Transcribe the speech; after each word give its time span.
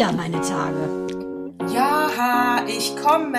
wieder 0.00 0.12
meine 0.12 0.40
Tage. 0.40 1.06
Ja, 1.74 2.64
ich 2.66 2.96
komme. 2.96 3.36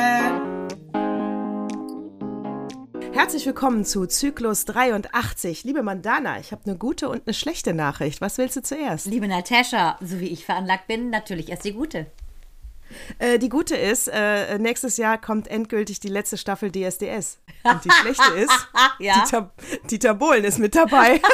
Herzlich 3.13 3.47
willkommen 3.47 3.83
zu 3.83 4.05
Zyklus 4.05 4.66
83. 4.66 5.63
Liebe 5.63 5.81
Mandana, 5.81 6.39
ich 6.39 6.52
habe 6.52 6.61
eine 6.66 6.77
gute 6.77 7.09
und 7.09 7.23
eine 7.25 7.33
schlechte 7.33 7.73
Nachricht. 7.73 8.21
Was 8.21 8.38
willst 8.38 8.57
du 8.57 8.61
zuerst? 8.61 9.07
Liebe 9.07 9.27
Natascha, 9.27 9.97
so 10.02 10.19
wie 10.19 10.27
ich 10.27 10.45
veranlagt 10.45 10.85
bin, 10.85 11.09
natürlich 11.09 11.49
erst 11.49 11.66
die 11.66 11.73
gute. 11.73 12.05
Äh, 13.17 13.39
die 13.39 13.49
gute 13.49 13.75
ist, 13.75 14.07
äh, 14.13 14.59
nächstes 14.59 14.97
Jahr 14.97 15.19
kommt 15.19 15.47
endgültig 15.47 15.99
die 15.99 16.09
letzte 16.09 16.38
Staffel 16.38 16.71
DSDS. 16.71 17.39
Und 17.63 17.83
die 17.85 17.91
schlechte 17.91 18.33
ist, 18.35 18.67
Ja? 18.99 19.23
Dieter, 19.23 19.52
Dieter 19.89 20.13
Bohlen 20.13 20.43
ist 20.43 20.59
mit 20.59 20.75
dabei. 20.75 21.21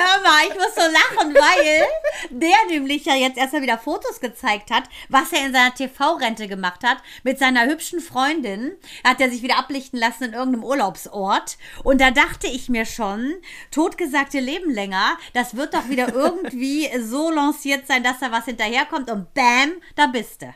Hör 0.00 0.22
mal, 0.22 0.46
ich 0.48 0.54
muss 0.54 0.74
so 0.74 0.80
lachen, 0.80 1.34
weil 1.34 1.86
der 2.30 2.56
nämlich 2.70 3.04
ja 3.04 3.14
jetzt 3.14 3.36
erstmal 3.36 3.60
wieder 3.60 3.76
Fotos 3.76 4.20
gezeigt 4.20 4.70
hat, 4.70 4.84
was 5.10 5.30
er 5.32 5.44
in 5.44 5.52
seiner 5.52 5.74
TV-Rente 5.74 6.48
gemacht 6.48 6.84
hat. 6.84 6.98
Mit 7.22 7.38
seiner 7.38 7.66
hübschen 7.66 8.00
Freundin 8.00 8.72
hat 9.04 9.20
er 9.20 9.30
sich 9.30 9.42
wieder 9.42 9.58
ablichten 9.58 9.98
lassen 9.98 10.24
in 10.24 10.32
irgendeinem 10.32 10.64
Urlaubsort. 10.64 11.58
Und 11.84 12.00
da 12.00 12.10
dachte 12.10 12.46
ich 12.46 12.70
mir 12.70 12.86
schon, 12.86 13.34
totgesagte 13.70 14.40
Leben 14.40 14.70
länger, 14.70 15.18
das 15.34 15.54
wird 15.54 15.74
doch 15.74 15.90
wieder 15.90 16.08
irgendwie 16.14 16.88
so 16.98 17.30
lanciert 17.30 17.86
sein, 17.86 18.02
dass 18.02 18.20
da 18.20 18.32
was 18.32 18.46
hinterherkommt 18.46 19.10
und 19.10 19.34
bam, 19.34 19.72
da 19.96 20.06
bist 20.06 20.40
du. 20.40 20.54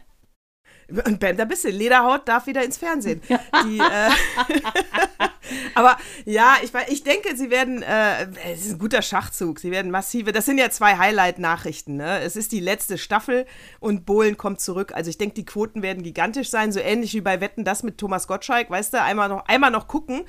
Und 0.89 1.21
bam, 1.21 1.37
da 1.37 1.45
bist 1.45 1.65
du. 1.65 1.69
Lederhaut 1.69 2.29
darf 2.29 2.47
wieder 2.47 2.63
ins 2.63 2.77
Fernsehen. 2.77 3.23
Die, 3.29 3.79
äh, 3.79 4.11
aber 5.75 5.97
ja, 6.25 6.57
ich, 6.63 6.73
ich 6.89 7.03
denke, 7.03 7.37
sie 7.37 7.51
werden, 7.51 7.83
äh, 7.83 8.27
es 8.53 8.67
ist 8.67 8.73
ein 8.73 8.79
guter 8.79 9.03
Schachzug. 9.03 9.61
Sie 9.61 9.71
werden 9.71 9.91
massive, 9.91 10.33
das 10.33 10.45
sind 10.45 10.59
ja 10.59 10.71
zwei 10.71 10.97
Highlight-Nachrichten. 10.97 11.97
Ne? 11.97 12.21
Es 12.21 12.37
ist 12.37 12.53
die 12.53 12.61
letzte 12.61 12.99
Staffel 12.99 13.47
und 13.81 14.05
Bohlen 14.07 14.37
kommt 14.37 14.61
zurück. 14.61 14.93
Also 14.95 15.11
ich 15.11 15.19
denke, 15.19 15.35
die 15.35 15.45
Quoten 15.45 15.83
werden 15.83 16.03
gigantisch 16.03 16.51
sein, 16.51 16.73
so 16.73 16.81
ähnlich 16.81 17.15
wie 17.15 17.21
bei 17.21 17.41
Wetten, 17.41 17.65
das 17.65 17.83
mit 17.83 17.99
Thomas 17.99 18.27
Gottschalk. 18.27 18.71
Weißt 18.71 18.93
du, 18.93 19.03
einmal 19.03 19.29
noch, 19.29 19.47
einmal 19.47 19.71
noch 19.71 19.89
gucken. 19.89 20.25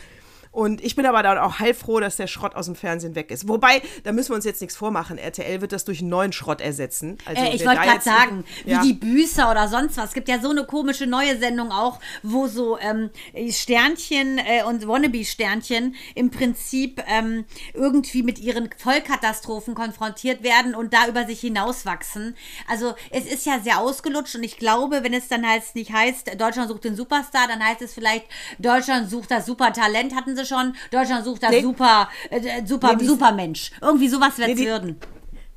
Und 0.55 0.81
ich 0.81 0.95
bin 0.95 1.05
aber 1.05 1.21
dann 1.21 1.37
auch 1.37 1.59
heilfroh, 1.59 1.99
dass 1.99 2.15
der 2.15 2.27
Schrott 2.27 2.55
aus 2.55 2.67
dem 2.67 2.75
Fernsehen 2.75 3.13
weg 3.13 3.29
ist. 3.29 3.49
Wobei, 3.49 3.81
da 4.05 4.13
müssen 4.13 4.29
wir 4.29 4.35
uns 4.35 4.45
jetzt 4.45 4.61
nichts 4.61 4.77
vormachen. 4.77 5.17
RTL 5.17 5.59
wird 5.59 5.73
das 5.73 5.83
durch 5.83 5.99
einen 5.99 6.07
neuen 6.09 6.31
Schrott 6.31 6.61
ersetzen. 6.61 7.17
Also, 7.25 7.41
Äh, 7.43 7.55
ich 7.55 7.65
wollte 7.65 7.81
gerade 7.81 8.01
sagen, 8.01 8.45
wie 8.63 8.71
Ja. 8.71 8.81
die 8.81 8.93
Büßer 8.93 9.51
oder 9.51 9.67
sonst 9.67 9.97
was. 9.97 10.05
Es 10.05 10.13
gibt 10.13 10.29
ja 10.29 10.39
so 10.39 10.49
eine 10.49 10.63
komische 10.63 11.07
neue 11.07 11.37
Sendung 11.37 11.71
auch, 11.73 11.99
wo 12.23 12.47
so 12.47 12.77
ähm, 12.79 13.09
Sternchen 13.51 14.37
äh, 14.37 14.63
und 14.63 14.87
Wannabe-Sternchen 14.87 15.95
im 16.15 16.31
Prinzip 16.31 17.03
ähm, 17.07 17.43
irgendwie 17.73 18.23
mit 18.23 18.39
ihren 18.39 18.69
Vollkatastrophen 18.77 19.75
konfrontiert 19.75 20.41
werden 20.41 20.73
und 20.73 20.93
da 20.93 21.07
über 21.09 21.25
sich 21.25 21.41
hinauswachsen. 21.41 22.35
Also 22.69 22.95
es 23.11 23.25
ist 23.25 23.45
ja 23.45 23.59
sehr 23.59 23.79
ausgelutscht 23.79 24.35
und 24.35 24.43
ich 24.43 24.57
glaube, 24.57 25.03
wenn 25.03 25.13
es 25.13 25.27
dann 25.27 25.45
heißt, 25.45 25.75
nicht 25.75 25.91
heißt, 25.91 26.39
Deutschland 26.39 26.69
sucht 26.69 26.85
den 26.85 26.95
Superstar, 26.95 27.47
dann 27.49 27.61
heißt 27.61 27.81
es 27.81 27.93
vielleicht, 27.93 28.25
Deutschland 28.59 29.09
sucht 29.09 29.31
das 29.31 29.45
Supertalent, 29.45 30.15
hatten 30.15 30.35
sie 30.35 30.44
schon, 30.45 30.75
Deutschland 30.91 31.25
sucht 31.25 31.43
das 31.43 31.51
Nee. 31.51 31.61
Super, 31.61 32.09
äh, 32.29 32.65
Super, 32.65 32.95
Nee, 32.95 33.05
Supermensch. 33.05 33.71
Irgendwie 33.81 34.07
sowas 34.07 34.37
wird 34.37 34.55
Nee, 34.55 34.65
würden. 34.65 34.99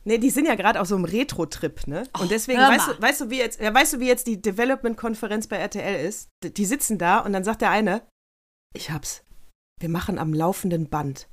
Nee, 0.04 0.18
die 0.18 0.30
sind 0.30 0.46
ja 0.46 0.54
gerade 0.54 0.80
auf 0.80 0.88
so 0.88 0.94
einem 0.94 1.04
Retro-Trip, 1.04 1.86
ne? 1.86 2.04
Und 2.18 2.30
deswegen, 2.30 2.60
weißt 2.60 2.88
du, 2.88 3.02
weißt 3.02 3.20
du, 3.20 3.30
wie 3.30 3.38
jetzt, 3.38 3.60
ja, 3.60 3.74
weißt 3.74 3.92
du, 3.94 4.00
wie 4.00 4.06
jetzt 4.06 4.26
die 4.26 4.40
Development-Konferenz 4.40 5.48
bei 5.48 5.56
RTL 5.56 6.06
ist? 6.06 6.28
Die 6.42 6.64
sitzen 6.64 6.96
da 6.96 7.18
und 7.18 7.34
dann 7.34 7.44
sagt 7.44 7.60
der 7.60 7.70
eine, 7.70 8.02
ich 8.74 8.90
hab's. 8.90 9.22
Wir 9.80 9.90
machen 9.90 10.18
am 10.18 10.32
laufenden 10.32 10.88
Band. 10.88 11.28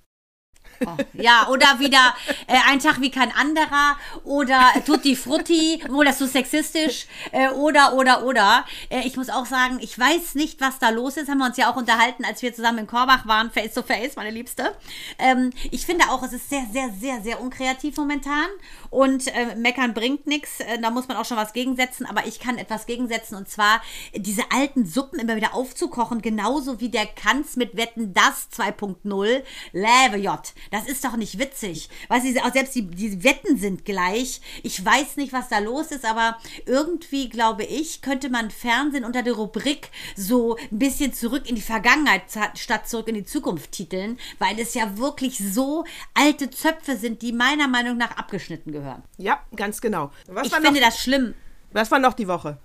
Oh, 0.86 0.98
ja, 1.14 1.48
oder 1.50 1.80
wieder 1.80 2.16
äh, 2.48 2.58
ein 2.70 2.80
Tag 2.80 3.02
wie 3.02 3.12
kein 3.12 3.32
anderer 3.34 3.98
oder 4.24 4.60
Tutti 4.86 5.16
Frutti, 5.16 5.82
wohl 5.90 6.06
das 6.06 6.20
so 6.20 6.26
sexistisch 6.26 7.08
äh, 7.32 7.50
oder, 7.50 7.94
oder, 7.94 8.26
oder. 8.26 8.66
Äh, 8.90 9.08
ich 9.08 9.16
muss 9.18 9.30
auch 9.30 9.46
sagen, 9.46 9.80
ich 9.82 9.98
weiß 9.98 10.36
nicht, 10.36 10.60
was 10.62 10.80
da 10.80 10.90
los 10.90 11.18
ist. 11.18 11.30
Haben 11.30 11.40
wir 11.40 11.46
uns 11.46 11.58
ja 11.58 11.72
auch 11.72 11.76
unterhalten, 11.76 12.26
als 12.26 12.42
wir 12.42 12.54
zusammen 12.54 12.80
in 12.80 12.88
Korbach 12.88 13.26
waren, 13.26 13.52
face 13.52 13.74
to 13.74 13.84
face, 13.84 14.16
meine 14.16 14.32
Liebste. 14.32 14.76
Ähm, 15.18 15.52
ich 15.72 15.86
finde 15.86 16.06
auch, 16.10 16.24
es 16.24 16.34
ist 16.34 16.50
sehr, 16.50 16.66
sehr, 16.72 16.90
sehr, 17.00 17.22
sehr 17.22 17.42
unkreativ 17.42 17.98
momentan 17.98 18.48
und 18.90 19.28
äh, 19.28 19.56
meckern 19.56 19.94
bringt 19.94 20.28
nichts. 20.28 20.60
Äh, 20.60 20.80
da 20.80 20.90
muss 20.90 21.08
man 21.08 21.18
auch 21.18 21.26
schon 21.26 21.38
was 21.38 21.54
gegensetzen, 21.54 22.06
aber 22.06 22.28
ich 22.28 22.40
kann 22.40 22.58
etwas 22.58 22.86
gegensetzen 22.86 23.36
und 23.36 23.50
zwar 23.50 23.82
diese 24.16 24.44
alten 24.52 24.86
Suppen 24.86 25.20
immer 25.20 25.36
wieder 25.36 25.54
aufzukochen, 25.54 26.22
genauso 26.22 26.80
wie 26.80 26.90
der 26.90 27.06
Kanz 27.06 27.56
mit 27.56 27.78
Wetten 27.78 28.14
das 28.14 28.50
2.0. 28.52 29.44
Leve 29.72 30.18
J. 30.18 30.40
Das 30.72 30.88
ist 30.88 31.04
doch 31.04 31.16
nicht 31.16 31.40
witzig. 31.40 31.90
Weißt 32.08 32.26
du, 32.26 32.44
auch 32.44 32.54
selbst 32.54 32.76
die, 32.76 32.84
die 32.88 33.24
Wetten 33.24 33.58
sind 33.58 33.86
gleich. 33.86 34.42
Ich 34.64 34.84
weiß 34.84 35.18
nicht, 35.18 35.34
was 35.34 35.50
da 35.50 35.60
los 35.60 35.92
ist, 35.92 36.06
aber 36.06 36.38
irgendwie, 36.66 37.30
glaube 37.30 37.64
ich, 37.64 38.02
könnte 38.02 38.30
man 38.30 38.52
Fernsehen 38.52 39.06
unter 39.06 39.24
der 39.24 39.34
Rubrik 39.34 39.90
so 40.16 40.56
ein 40.72 40.80
bisschen 40.80 41.14
zurück 41.14 41.48
in 41.50 41.56
die 41.56 41.62
Vergangenheit 41.62 42.24
statt 42.56 42.88
zurück 42.88 43.08
in 43.08 43.16
die 43.16 43.26
Zukunft 43.26 43.72
titeln, 43.72 44.18
weil 44.40 44.60
es 44.60 44.74
ja 44.74 44.98
wirklich 44.98 45.38
so 45.38 45.86
alte 46.14 46.50
Zöpfe 46.50 46.98
sind, 46.98 47.22
die 47.22 47.32
meiner 47.32 47.68
Meinung 47.68 47.98
nach 47.98 48.18
abgeschnitten 48.18 48.72
gehören. 48.72 49.04
Ja, 49.18 49.40
ganz 49.56 49.82
genau. 49.82 50.12
Was, 50.28 50.48
Ich 50.48 50.54
war, 50.54 50.62
finde 50.62 50.80
das 50.80 51.00
schlimm. 51.02 51.34
was 51.72 51.92
war 51.92 52.00
noch 52.00 52.14
die 52.14 52.28
Woche? 52.28 52.58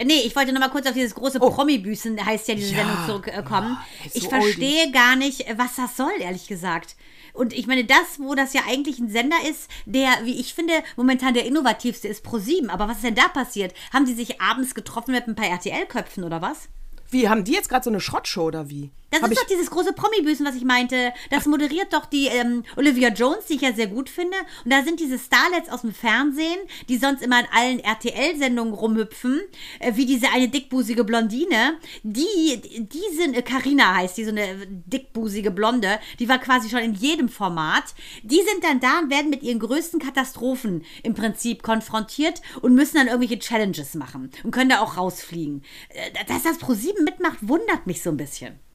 Äh, 0.00 0.04
Nee, 0.04 0.22
ich 0.24 0.34
wollte 0.34 0.52
noch 0.52 0.60
mal 0.60 0.70
kurz 0.70 0.86
auf 0.86 0.94
dieses 0.94 1.14
große 1.14 1.38
Promi-Büßen, 1.38 2.24
heißt 2.24 2.48
ja 2.48 2.54
diese 2.54 2.74
Oh. 2.74 2.76
Ja. 2.78 2.84
Sendung, 3.06 3.06
zurückkommen. 3.24 3.76
Oh, 3.80 4.10
ich 4.14 4.22
so 4.22 4.28
verstehe 4.28 4.90
gar 4.90 5.16
nicht, 5.16 5.44
was 5.56 5.76
das 5.76 5.96
soll, 5.96 6.12
ehrlich 6.20 6.46
gesagt. 6.48 6.96
Und 7.32 7.52
ich 7.52 7.66
meine, 7.66 7.84
das, 7.84 8.18
wo 8.18 8.34
das 8.34 8.54
ja 8.54 8.62
eigentlich 8.68 8.98
ein 8.98 9.08
Sender 9.08 9.36
ist, 9.48 9.70
der, 9.86 10.08
wie 10.24 10.40
ich 10.40 10.54
finde, 10.54 10.72
momentan 10.96 11.34
der 11.34 11.44
innovativste 11.46 12.08
ist, 12.08 12.24
Pro7. 12.26 12.68
Aber 12.70 12.88
was 12.88 12.96
ist 12.96 13.04
denn 13.04 13.14
da 13.14 13.28
passiert? 13.28 13.72
Haben 13.92 14.06
die 14.06 14.14
sich 14.14 14.40
abends 14.40 14.74
getroffen 14.74 15.12
mit 15.12 15.28
ein 15.28 15.36
paar 15.36 15.46
RTL-Köpfen 15.46 16.24
oder 16.24 16.42
was? 16.42 16.68
Wie, 17.10 17.28
haben 17.28 17.44
die 17.44 17.52
jetzt 17.52 17.68
gerade 17.68 17.84
so 17.84 17.90
eine 17.90 18.00
Schrottshow 18.00 18.44
oder 18.44 18.68
wie? 18.70 18.90
Das 19.10 19.22
Hab 19.22 19.32
ist 19.32 19.40
doch 19.40 19.46
dieses 19.46 19.70
große 19.70 19.92
Promi-Büßen, 19.92 20.46
was 20.46 20.54
ich 20.54 20.64
meinte. 20.64 21.12
Das 21.30 21.46
moderiert 21.46 21.92
doch 21.92 22.06
die 22.06 22.26
ähm, 22.26 22.62
Olivia 22.76 23.08
Jones, 23.08 23.46
die 23.46 23.54
ich 23.54 23.62
ja 23.62 23.72
sehr 23.72 23.88
gut 23.88 24.08
finde. 24.08 24.36
Und 24.64 24.72
da 24.72 24.84
sind 24.84 25.00
diese 25.00 25.18
Starlets 25.18 25.68
aus 25.68 25.80
dem 25.80 25.92
Fernsehen, 25.92 26.58
die 26.88 26.96
sonst 26.96 27.22
immer 27.22 27.40
in 27.40 27.46
allen 27.52 27.80
RTL-Sendungen 27.80 28.72
rumhüpfen, 28.72 29.40
äh, 29.80 29.96
wie 29.96 30.06
diese 30.06 30.28
eine 30.28 30.48
dickbusige 30.48 31.02
Blondine. 31.02 31.78
Die, 32.04 32.60
die 32.62 33.16
sind, 33.16 33.36
äh, 33.36 33.42
Carina 33.42 33.96
heißt 33.96 34.16
die, 34.16 34.24
so 34.24 34.30
eine 34.30 34.64
dickbusige 34.68 35.50
Blonde, 35.50 35.98
die 36.20 36.28
war 36.28 36.38
quasi 36.38 36.70
schon 36.70 36.80
in 36.80 36.94
jedem 36.94 37.28
Format. 37.28 37.94
Die 38.22 38.36
sind 38.42 38.62
dann 38.62 38.78
da 38.78 39.00
und 39.00 39.10
werden 39.10 39.30
mit 39.30 39.42
ihren 39.42 39.58
größten 39.58 39.98
Katastrophen 39.98 40.84
im 41.02 41.14
Prinzip 41.14 41.64
konfrontiert 41.64 42.42
und 42.62 42.76
müssen 42.76 42.96
dann 42.96 43.08
irgendwelche 43.08 43.40
Challenges 43.40 43.94
machen 43.94 44.30
und 44.44 44.52
können 44.52 44.70
da 44.70 44.80
auch 44.80 44.96
rausfliegen. 44.96 45.64
Äh, 45.88 46.12
Dass 46.28 46.44
das 46.44 46.60
Pro7 46.60 47.02
mitmacht, 47.02 47.38
wundert 47.40 47.88
mich 47.88 48.02
so 48.02 48.10
ein 48.10 48.16
bisschen. 48.16 48.69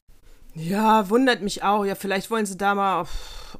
Ja, 0.56 1.08
wundert 1.10 1.42
mich 1.42 1.62
auch. 1.62 1.84
Ja, 1.84 1.94
vielleicht 1.94 2.30
wollen 2.30 2.46
sie 2.46 2.56
da 2.56 2.74
mal 2.74 3.00
auf, 3.00 3.10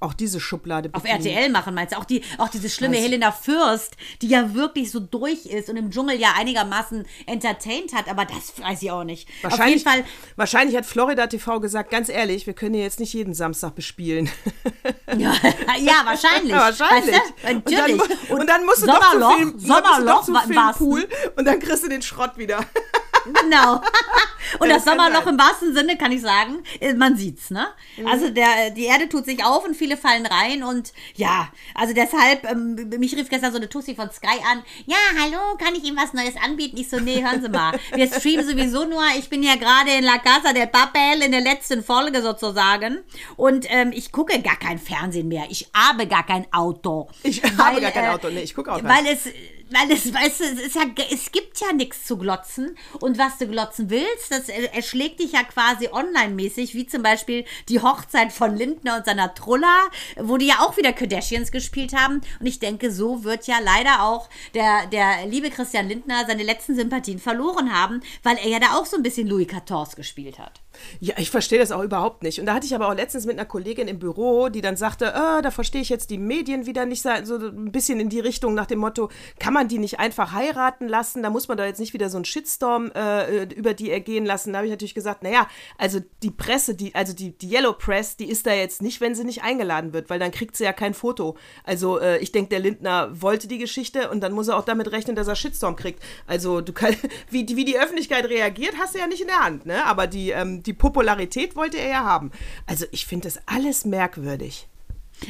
auch 0.00 0.14
diese 0.14 0.40
Schublade 0.40 0.88
auf 0.92 1.02
bedienen. 1.02 1.26
RTL 1.26 1.50
machen, 1.50 1.74
meinst 1.74 1.94
du? 1.94 1.98
Auch, 1.98 2.04
die, 2.04 2.22
auch 2.38 2.48
diese 2.48 2.68
schlimme 2.70 2.96
Weiß- 2.96 3.02
Helena 3.02 3.32
Fürst, 3.32 3.96
die 4.22 4.28
ja 4.28 4.54
wirklich 4.54 4.90
so 4.90 5.00
durch 5.00 5.46
ist 5.46 5.68
und 5.68 5.76
im 5.76 5.90
Dschungel 5.90 6.18
ja 6.18 6.34
einigermaßen 6.36 7.06
entertained 7.26 7.94
hat, 7.94 8.08
aber 8.08 8.24
das 8.24 8.58
weiß 8.60 8.82
ich 8.82 8.90
auch 8.90 9.04
nicht. 9.04 9.28
Wahrscheinlich, 9.42 9.86
Auf 9.86 9.92
jeden 9.94 10.04
Fall, 10.04 10.12
wahrscheinlich 10.36 10.76
hat 10.76 10.86
Florida 10.86 11.26
TV 11.26 11.60
gesagt, 11.60 11.90
ganz 11.90 12.08
ehrlich, 12.08 12.46
wir 12.46 12.54
können 12.54 12.74
hier 12.74 12.84
jetzt 12.84 13.00
nicht 13.00 13.12
jeden 13.12 13.34
Samstag 13.34 13.74
bespielen. 13.74 14.30
ja, 15.16 15.34
ja 15.78 15.94
wahrscheinlich. 16.04 16.52
Ja, 16.56 16.58
wahrscheinlich. 16.60 17.14
Weißt 17.14 17.32
du? 17.42 17.52
Natürlich. 17.52 18.00
Und 18.00 18.10
dann, 18.30 18.38
und 18.40 18.46
dann 18.48 18.64
musst 18.66 18.82
du 18.82 18.86
doch 18.86 19.02
Sommerloch, 19.12 19.36
zum 19.36 19.38
Film, 19.38 19.52
du 19.60 19.66
doch 19.68 19.74
Sommerloch 19.84 20.24
zum 20.24 20.36
Filmpool 20.36 21.08
und 21.36 21.44
dann 21.44 21.60
kriegst 21.60 21.84
du 21.84 21.88
den 21.88 22.02
Schrott 22.02 22.38
wieder. 22.38 22.60
Genau. 23.34 23.80
Und 24.58 24.68
das 24.68 24.84
das 24.84 24.92
Sommerloch 24.92 25.24
sein. 25.24 25.34
im 25.34 25.38
wahrsten 25.38 25.74
Sinne 25.74 25.96
kann 25.96 26.12
ich 26.12 26.20
sagen, 26.20 26.62
äh, 26.80 26.94
man 26.94 27.16
sieht's, 27.16 27.50
ne? 27.50 27.68
Mhm. 27.96 28.06
Also 28.06 28.30
der, 28.30 28.70
die 28.70 28.84
Erde 28.84 29.08
tut 29.08 29.24
sich 29.24 29.44
auf 29.44 29.64
und 29.64 29.74
viele 29.74 29.96
fallen 29.96 30.26
rein 30.26 30.62
und 30.62 30.92
ja, 31.14 31.48
also 31.74 31.94
deshalb, 31.94 32.48
ähm, 32.50 32.74
mich 32.98 33.14
rief 33.16 33.28
gestern 33.28 33.52
so 33.52 33.58
eine 33.58 33.68
Tussi 33.68 33.94
von 33.94 34.10
Sky 34.10 34.38
an, 34.50 34.62
ja, 34.86 34.96
hallo, 35.20 35.56
kann 35.58 35.74
ich 35.74 35.84
Ihnen 35.84 35.96
was 35.96 36.12
Neues 36.12 36.34
anbieten? 36.42 36.76
Ich 36.76 36.88
so, 36.88 36.98
nee, 36.98 37.22
hören 37.22 37.42
Sie 37.42 37.48
mal, 37.48 37.78
wir 37.94 38.06
streamen 38.06 38.46
sowieso 38.46 38.84
nur, 38.84 39.02
ich 39.18 39.28
bin 39.28 39.42
ja 39.42 39.56
gerade 39.56 39.92
in 39.92 40.04
La 40.04 40.18
Casa 40.18 40.52
del 40.52 40.66
Papel 40.66 41.22
in 41.24 41.32
der 41.32 41.40
letzten 41.40 41.82
Folge 41.82 42.22
sozusagen 42.22 42.98
und 43.36 43.66
ähm, 43.68 43.92
ich 43.92 44.12
gucke 44.12 44.40
gar 44.40 44.56
kein 44.56 44.78
Fernsehen 44.78 45.28
mehr, 45.28 45.46
ich 45.50 45.68
habe 45.74 46.06
gar 46.06 46.24
kein 46.24 46.46
Auto. 46.52 47.08
Ich 47.22 47.42
habe 47.42 47.80
gar 47.80 47.90
kein 47.90 48.10
Auto, 48.10 48.28
nee, 48.28 48.42
ich 48.42 48.54
gucke 48.54 48.72
auch 48.72 48.82
gar 48.82 48.96
Weil 48.96 49.06
es 49.12 49.28
weil 49.70 49.90
es, 49.90 50.12
weißt 50.12 50.40
du, 50.40 50.44
es, 50.44 50.60
ist 50.60 50.74
ja, 50.76 50.82
es 51.10 51.32
gibt 51.32 51.58
ja 51.60 51.72
nichts 51.72 52.04
zu 52.04 52.16
glotzen. 52.16 52.76
Und 53.00 53.18
was 53.18 53.38
du 53.38 53.46
glotzen 53.48 53.90
willst, 53.90 54.30
das 54.30 54.48
er- 54.48 54.74
erschlägt 54.74 55.20
dich 55.20 55.32
ja 55.32 55.42
quasi 55.42 55.88
online-mäßig, 55.90 56.74
wie 56.74 56.86
zum 56.86 57.02
Beispiel 57.02 57.44
die 57.68 57.80
Hochzeit 57.80 58.32
von 58.32 58.56
Lindner 58.56 58.96
und 58.98 59.06
seiner 59.06 59.34
Trulla, 59.34 59.88
wo 60.16 60.36
die 60.36 60.46
ja 60.46 60.60
auch 60.60 60.76
wieder 60.76 60.92
Kardashians 60.92 61.50
gespielt 61.50 61.94
haben. 61.94 62.20
Und 62.40 62.46
ich 62.46 62.58
denke, 62.58 62.92
so 62.92 63.24
wird 63.24 63.46
ja 63.46 63.58
leider 63.60 64.02
auch 64.02 64.28
der, 64.54 64.86
der 64.86 65.26
liebe 65.26 65.50
Christian 65.50 65.88
Lindner 65.88 66.24
seine 66.26 66.42
letzten 66.42 66.76
Sympathien 66.76 67.18
verloren 67.18 67.72
haben, 67.74 68.02
weil 68.22 68.36
er 68.38 68.48
ja 68.48 68.60
da 68.60 68.76
auch 68.76 68.86
so 68.86 68.96
ein 68.96 69.02
bisschen 69.02 69.26
Louis 69.26 69.48
XIV 69.48 69.96
gespielt 69.96 70.38
hat. 70.38 70.60
Ja, 71.00 71.14
ich 71.18 71.30
verstehe 71.30 71.58
das 71.58 71.72
auch 71.72 71.82
überhaupt 71.82 72.22
nicht. 72.22 72.40
Und 72.40 72.46
da 72.46 72.54
hatte 72.54 72.66
ich 72.66 72.74
aber 72.74 72.88
auch 72.88 72.94
letztens 72.94 73.26
mit 73.26 73.38
einer 73.38 73.46
Kollegin 73.46 73.88
im 73.88 73.98
Büro, 73.98 74.48
die 74.48 74.60
dann 74.60 74.76
sagte, 74.76 75.06
äh, 75.06 75.42
da 75.42 75.50
verstehe 75.50 75.82
ich 75.82 75.88
jetzt 75.88 76.10
die 76.10 76.18
Medien 76.18 76.66
wieder 76.66 76.86
nicht 76.86 77.02
so 77.02 77.36
ein 77.36 77.72
bisschen 77.72 78.00
in 78.00 78.08
die 78.08 78.20
Richtung 78.20 78.54
nach 78.54 78.66
dem 78.66 78.78
Motto, 78.78 79.10
kann 79.38 79.54
man 79.54 79.68
die 79.68 79.78
nicht 79.78 79.98
einfach 79.98 80.32
heiraten 80.32 80.88
lassen? 80.88 81.22
Da 81.22 81.30
muss 81.30 81.48
man 81.48 81.56
da 81.56 81.66
jetzt 81.66 81.80
nicht 81.80 81.94
wieder 81.94 82.08
so 82.08 82.18
einen 82.18 82.24
Shitstorm 82.24 82.90
äh, 82.94 83.44
über 83.54 83.74
die 83.74 83.90
ergehen 83.90 84.24
lassen. 84.24 84.52
Da 84.52 84.58
habe 84.58 84.66
ich 84.66 84.72
natürlich 84.72 84.94
gesagt, 84.94 85.22
naja, 85.22 85.46
also 85.78 86.00
die 86.22 86.30
Presse, 86.30 86.74
die, 86.74 86.94
also 86.94 87.12
die, 87.12 87.36
die 87.36 87.52
Yellow 87.52 87.72
Press, 87.72 88.16
die 88.16 88.28
ist 88.28 88.46
da 88.46 88.52
jetzt 88.52 88.82
nicht, 88.82 89.00
wenn 89.00 89.14
sie 89.14 89.24
nicht 89.24 89.42
eingeladen 89.42 89.92
wird, 89.92 90.10
weil 90.10 90.18
dann 90.18 90.30
kriegt 90.30 90.56
sie 90.56 90.64
ja 90.64 90.72
kein 90.72 90.94
Foto. 90.94 91.36
Also 91.64 91.98
äh, 91.98 92.18
ich 92.18 92.32
denke, 92.32 92.50
der 92.50 92.60
Lindner 92.60 93.10
wollte 93.20 93.48
die 93.48 93.58
Geschichte 93.58 94.10
und 94.10 94.20
dann 94.20 94.32
muss 94.32 94.48
er 94.48 94.56
auch 94.56 94.64
damit 94.64 94.90
rechnen, 94.92 95.16
dass 95.16 95.28
er 95.28 95.36
Shitstorm 95.36 95.76
kriegt. 95.76 96.02
Also 96.26 96.60
du 96.60 96.72
kann, 96.72 96.94
wie, 97.30 97.46
wie 97.48 97.64
die 97.64 97.78
Öffentlichkeit 97.78 98.24
reagiert, 98.26 98.74
hast 98.78 98.94
du 98.94 98.98
ja 98.98 99.06
nicht 99.06 99.20
in 99.20 99.28
der 99.28 99.44
Hand, 99.44 99.66
ne? 99.66 99.84
Aber 99.86 100.06
die, 100.06 100.30
ähm, 100.30 100.62
die 100.66 100.72
Popularität 100.72 101.56
wollte 101.56 101.78
er 101.78 101.88
ja 101.88 102.04
haben. 102.04 102.30
Also 102.66 102.86
ich 102.90 103.06
finde 103.06 103.28
das 103.28 103.40
alles 103.46 103.84
merkwürdig. 103.84 104.68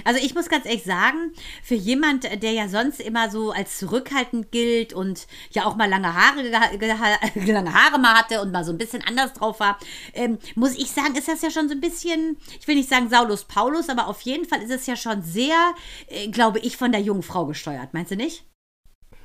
Also 0.05 0.21
ich 0.23 0.35
muss 0.35 0.49
ganz 0.49 0.67
ehrlich 0.67 0.85
sagen, 0.85 1.33
für 1.63 1.75
jemand, 1.75 2.25
der 2.25 2.53
ja 2.53 2.69
sonst 2.69 3.01
immer 3.01 3.31
so 3.31 3.53
als 3.53 3.79
zurückhaltend 3.79 4.51
gilt 4.51 4.93
und 4.93 5.27
ja 5.53 5.65
auch 5.65 5.77
mal 5.77 5.89
lange 5.89 6.13
Haare, 6.13 6.43
lange 7.47 7.75
Haare 7.75 7.99
mal 7.99 8.15
hatte 8.15 8.41
und 8.41 8.53
mal 8.53 8.65
so 8.65 8.73
ein 8.73 8.79
bisschen 8.79 9.03
anders 9.03 9.33
drauf 9.33 9.61
war, 9.61 9.79
ähm, 10.13 10.39
muss 10.55 10.77
ich 10.77 10.91
sagen, 10.91 11.15
ist 11.15 11.29
das 11.29 11.43
ja 11.43 11.51
schon 11.51 11.69
so 11.69 11.75
ein 11.75 11.81
bisschen, 11.81 12.37
ich 12.59 12.67
will 12.67 12.75
nicht 12.75 12.89
sagen 12.89 13.09
Saulus 13.09 13.45
Paulus, 13.45 13.89
aber 13.89 14.09
auf 14.09 14.21
jeden 14.23 14.45
Fall 14.45 14.63
ist 14.63 14.71
es 14.73 14.87
ja 14.87 14.97
schon 14.97 15.23
sehr, 15.23 15.75
äh, 16.09 16.29
glaube 16.29 16.59
ich, 16.59 16.77
von 16.77 16.91
der 16.91 17.01
jungen 17.01 17.23
Frau 17.23 17.47
gesteuert. 17.47 17.95
Meinst 17.95 18.11
du 18.11 18.17
nicht? 18.17 18.45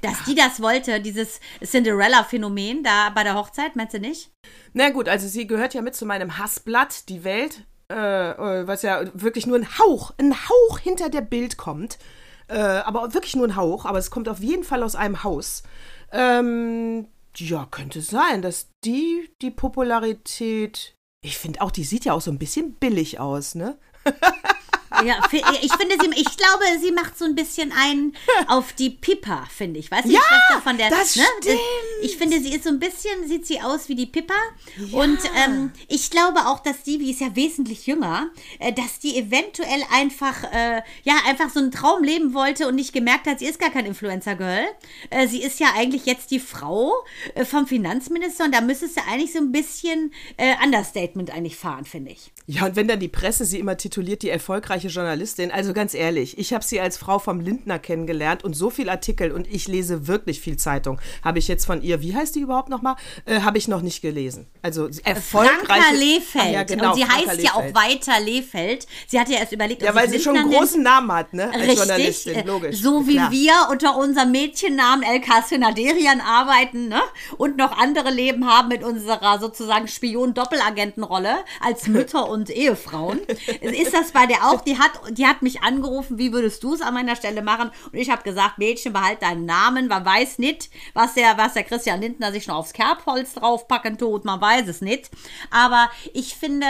Dass 0.01 0.23
die 0.25 0.35
das 0.35 0.61
wollte, 0.61 0.99
dieses 0.99 1.39
Cinderella-Phänomen 1.63 2.83
da 2.83 3.09
bei 3.11 3.23
der 3.23 3.35
Hochzeit, 3.35 3.75
meinst 3.75 3.93
du 3.93 3.99
nicht? 3.99 4.31
Na 4.73 4.89
gut, 4.89 5.07
also 5.07 5.27
sie 5.27 5.47
gehört 5.47 5.73
ja 5.73 5.81
mit 5.81 5.95
zu 5.95 6.05
meinem 6.05 6.37
Hassblatt, 6.37 7.07
die 7.09 7.23
Welt, 7.23 7.65
äh, 7.91 8.31
äh, 8.31 8.67
was 8.67 8.81
ja 8.81 9.03
wirklich 9.13 9.45
nur 9.45 9.57
ein 9.57 9.77
Hauch, 9.77 10.13
ein 10.17 10.33
Hauch 10.33 10.79
hinter 10.79 11.09
der 11.09 11.21
Bild 11.21 11.57
kommt. 11.57 11.99
Äh, 12.47 12.57
aber 12.57 13.13
wirklich 13.13 13.35
nur 13.35 13.47
ein 13.47 13.55
Hauch, 13.55 13.85
aber 13.85 13.99
es 13.99 14.11
kommt 14.11 14.27
auf 14.27 14.39
jeden 14.39 14.63
Fall 14.63 14.83
aus 14.83 14.95
einem 14.95 15.23
Haus. 15.23 15.63
Ähm, 16.11 17.07
ja, 17.37 17.67
könnte 17.69 18.01
sein, 18.01 18.41
dass 18.41 18.67
die 18.83 19.29
die 19.41 19.51
Popularität. 19.51 20.95
Ich 21.23 21.37
finde 21.37 21.61
auch, 21.61 21.71
die 21.71 21.83
sieht 21.83 22.05
ja 22.05 22.13
auch 22.13 22.21
so 22.21 22.31
ein 22.31 22.39
bisschen 22.39 22.73
billig 22.73 23.19
aus, 23.19 23.55
ne? 23.55 23.77
Ja, 25.05 25.19
ich 25.61 25.73
finde 25.73 25.95
sie, 25.99 26.21
ich 26.21 26.37
glaube, 26.37 26.63
sie 26.79 26.91
macht 26.91 27.17
so 27.17 27.25
ein 27.25 27.35
bisschen 27.35 27.73
ein 27.75 28.13
auf 28.47 28.73
die 28.73 28.89
Pippa, 28.89 29.45
finde 29.49 29.79
ich. 29.79 29.91
Weißt 29.91 30.05
du, 30.05 30.09
ja, 30.11 30.19
die 30.19 30.35
Schwester 30.35 30.61
von 30.61 30.77
der. 30.77 30.89
Das 30.89 31.15
ne? 31.15 31.23
stimmt. 31.41 31.59
Ich 32.01 32.17
finde, 32.17 32.39
sie 32.39 32.53
ist 32.53 32.63
so 32.63 32.69
ein 32.69 32.79
bisschen, 32.79 33.27
sieht 33.27 33.45
sie 33.45 33.61
aus 33.61 33.89
wie 33.89 33.95
die 33.95 34.05
Pippa. 34.05 34.33
Ja. 34.77 34.99
Und 34.99 35.19
ähm, 35.43 35.71
ich 35.87 36.09
glaube 36.09 36.47
auch, 36.47 36.59
dass 36.59 36.83
die, 36.83 36.97
die 36.97 37.11
ist 37.11 37.21
ja 37.21 37.35
wesentlich 37.35 37.87
jünger, 37.87 38.29
äh, 38.59 38.73
dass 38.73 38.99
die 38.99 39.17
eventuell 39.17 39.81
einfach, 39.91 40.43
äh, 40.51 40.81
ja, 41.03 41.15
einfach 41.27 41.49
so 41.49 41.59
einen 41.59 41.71
Traum 41.71 42.03
leben 42.03 42.33
wollte 42.33 42.67
und 42.67 42.75
nicht 42.75 42.93
gemerkt 42.93 43.27
hat, 43.27 43.39
sie 43.39 43.45
ist 43.45 43.59
gar 43.59 43.71
kein 43.71 43.85
Influencer-Girl. 43.85 44.65
Äh, 45.09 45.27
sie 45.27 45.41
ist 45.41 45.59
ja 45.59 45.67
eigentlich 45.75 46.05
jetzt 46.05 46.31
die 46.31 46.39
Frau 46.39 46.93
äh, 47.35 47.45
vom 47.45 47.67
Finanzminister 47.67 48.45
und 48.45 48.53
da 48.53 48.61
müsstest 48.61 48.97
du 48.97 49.01
eigentlich 49.09 49.33
so 49.33 49.39
ein 49.39 49.51
bisschen 49.51 50.13
äh, 50.37 50.55
Understatement 50.63 51.31
eigentlich 51.31 51.55
fahren, 51.55 51.85
finde 51.85 52.11
ich. 52.11 52.31
Ja, 52.47 52.65
und 52.65 52.75
wenn 52.75 52.87
dann 52.87 52.99
die 52.99 53.07
Presse 53.07 53.45
sie 53.45 53.59
immer 53.59 53.77
tituliert, 53.77 54.23
die 54.23 54.29
erfolgreiche 54.29 54.89
Journalistin, 54.91 55.51
also 55.51 55.73
ganz 55.73 55.93
ehrlich, 55.93 56.37
ich 56.37 56.53
habe 56.53 56.63
sie 56.63 56.79
als 56.79 56.97
Frau 56.97 57.19
vom 57.19 57.39
Lindner 57.39 57.79
kennengelernt 57.79 58.43
und 58.43 58.53
so 58.55 58.69
viel 58.69 58.89
Artikel 58.89 59.31
und 59.31 59.47
ich 59.47 59.67
lese 59.67 60.07
wirklich 60.07 60.39
viel 60.41 60.57
Zeitung. 60.57 60.99
Habe 61.23 61.39
ich 61.39 61.47
jetzt 61.47 61.65
von 61.65 61.81
ihr, 61.81 62.01
wie 62.01 62.15
heißt 62.15 62.35
die 62.35 62.41
überhaupt 62.41 62.69
nochmal? 62.69 62.95
Äh, 63.25 63.41
habe 63.41 63.57
ich 63.57 63.67
noch 63.67 63.81
nicht 63.81 64.01
gelesen. 64.01 64.47
Also 64.61 64.89
erfolgreiche. 65.03 65.65
Franka 65.65 65.91
Lehfeld. 65.97 66.45
Ah, 66.45 66.49
ja, 66.51 66.63
genau, 66.63 66.89
und 66.91 66.95
sie 66.95 67.01
Franka 67.03 67.15
heißt 67.17 67.37
Lehfeld. 67.37 67.43
ja 67.43 67.53
auch 67.55 67.73
weiter 67.73 68.19
Lehfeld. 68.19 68.87
Sie 69.07 69.19
hatte 69.19 69.31
ja 69.33 69.39
erst 69.39 69.51
überlegt, 69.51 69.81
Ja, 69.81 69.89
ob 69.91 69.95
weil 69.95 70.09
sich 70.09 70.19
sie 70.19 70.23
schon 70.23 70.37
einen 70.37 70.51
großen 70.51 70.81
Namen 70.83 71.11
hat, 71.11 71.33
ne? 71.33 71.45
Als 71.51 71.55
Richtig, 71.61 71.77
Journalistin, 71.77 72.35
äh, 72.35 72.43
logisch. 72.45 72.77
so 72.81 73.07
wie 73.07 73.13
Klar. 73.15 73.31
wir 73.31 73.53
unter 73.71 73.97
unserem 73.97 74.31
Mädchennamen 74.31 75.03
LK 75.03 75.43
Senaderian 75.47 76.21
arbeiten, 76.21 76.87
ne? 76.87 77.01
Und 77.37 77.57
noch 77.57 77.77
andere 77.77 78.11
Leben 78.11 78.45
haben 78.47 78.67
mit 78.67 78.83
unserer 78.83 79.39
sozusagen 79.39 79.87
Spion-Doppelagentenrolle 79.87 81.37
als 81.59 81.87
Mütter 81.87 82.29
und 82.29 82.49
Ehefrauen. 82.49 83.19
Ist 83.61 83.93
das 83.93 84.11
bei 84.11 84.25
der 84.25 84.45
auch? 84.49 84.61
Die 84.61 84.77
hat, 84.81 84.91
die 85.11 85.27
hat 85.27 85.41
mich 85.41 85.63
angerufen, 85.63 86.17
wie 86.17 86.33
würdest 86.33 86.63
du 86.63 86.73
es 86.73 86.81
an 86.81 86.93
meiner 86.93 87.15
Stelle 87.15 87.41
machen? 87.41 87.71
Und 87.91 87.97
ich 87.97 88.09
habe 88.09 88.23
gesagt, 88.23 88.57
Mädchen, 88.57 88.93
behalt 88.93 89.21
deinen 89.21 89.45
Namen. 89.45 89.87
Man 89.87 90.05
weiß 90.05 90.39
nicht, 90.39 90.69
was 90.93 91.13
der, 91.13 91.37
was 91.37 91.53
der 91.53 91.63
Christian 91.63 92.01
Lindner 92.01 92.31
sich 92.31 92.47
noch 92.47 92.55
aufs 92.55 92.73
Kerbholz 92.73 93.33
draufpacken 93.33 93.97
tut. 93.97 94.25
Man 94.25 94.41
weiß 94.41 94.67
es 94.67 94.81
nicht. 94.81 95.09
Aber 95.49 95.89
ich 96.13 96.35
finde, 96.35 96.65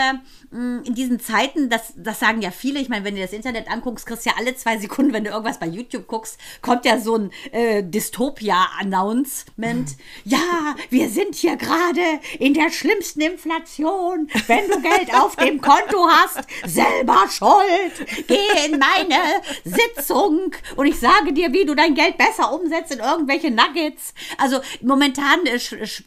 in 0.52 0.94
diesen 0.94 1.18
Zeiten, 1.18 1.70
das, 1.70 1.94
das 1.96 2.20
sagen 2.20 2.42
ja 2.42 2.50
viele, 2.50 2.78
ich 2.78 2.90
meine, 2.90 3.06
wenn 3.06 3.14
du 3.14 3.22
das 3.22 3.32
Internet 3.32 3.70
anguckst, 3.70 4.04
kriegst 4.04 4.26
du 4.26 4.30
ja 4.30 4.36
alle 4.36 4.54
zwei 4.54 4.76
Sekunden, 4.76 5.14
wenn 5.14 5.24
du 5.24 5.30
irgendwas 5.30 5.58
bei 5.58 5.66
YouTube 5.66 6.06
guckst, 6.06 6.38
kommt 6.60 6.84
ja 6.84 6.98
so 6.98 7.16
ein 7.16 7.30
äh, 7.52 7.82
Dystopia-Announcement. 7.82 9.96
Ja, 10.24 10.76
wir 10.90 11.08
sind 11.08 11.36
hier 11.36 11.56
gerade 11.56 12.02
in 12.38 12.52
der 12.52 12.70
schlimmsten 12.70 13.22
Inflation. 13.22 14.28
Wenn 14.46 14.68
du 14.68 14.82
Geld 14.82 15.14
auf 15.14 15.36
dem 15.36 15.62
Konto 15.62 16.06
hast, 16.06 16.40
selber 16.66 17.24
schuld. 17.30 18.26
Geh 18.26 18.66
in 18.66 18.78
meine 18.78 19.40
Sitzung 19.64 20.52
und 20.76 20.86
ich 20.86 21.00
sage 21.00 21.32
dir, 21.32 21.50
wie 21.54 21.64
du 21.64 21.74
dein 21.74 21.94
Geld 21.94 22.18
besser 22.18 22.52
umsetzt 22.52 22.92
in 22.92 22.98
irgendwelche 22.98 23.50
Nuggets. 23.50 24.12
Also 24.36 24.60
momentan 24.82 25.46
äh, 25.46 25.58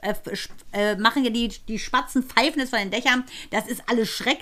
äh, 0.03 0.13
äh, 0.71 0.95
machen 0.97 1.23
ja 1.23 1.31
die, 1.31 1.47
die 1.67 1.79
Spatzen 1.79 2.21
pfeifen 2.21 2.61
es 2.61 2.69
von 2.69 2.77
den 2.77 2.91
Dächern. 2.91 3.23
Das 3.49 3.67
ist 3.67 3.81
alles 3.87 4.09
schrecklich 4.09 4.34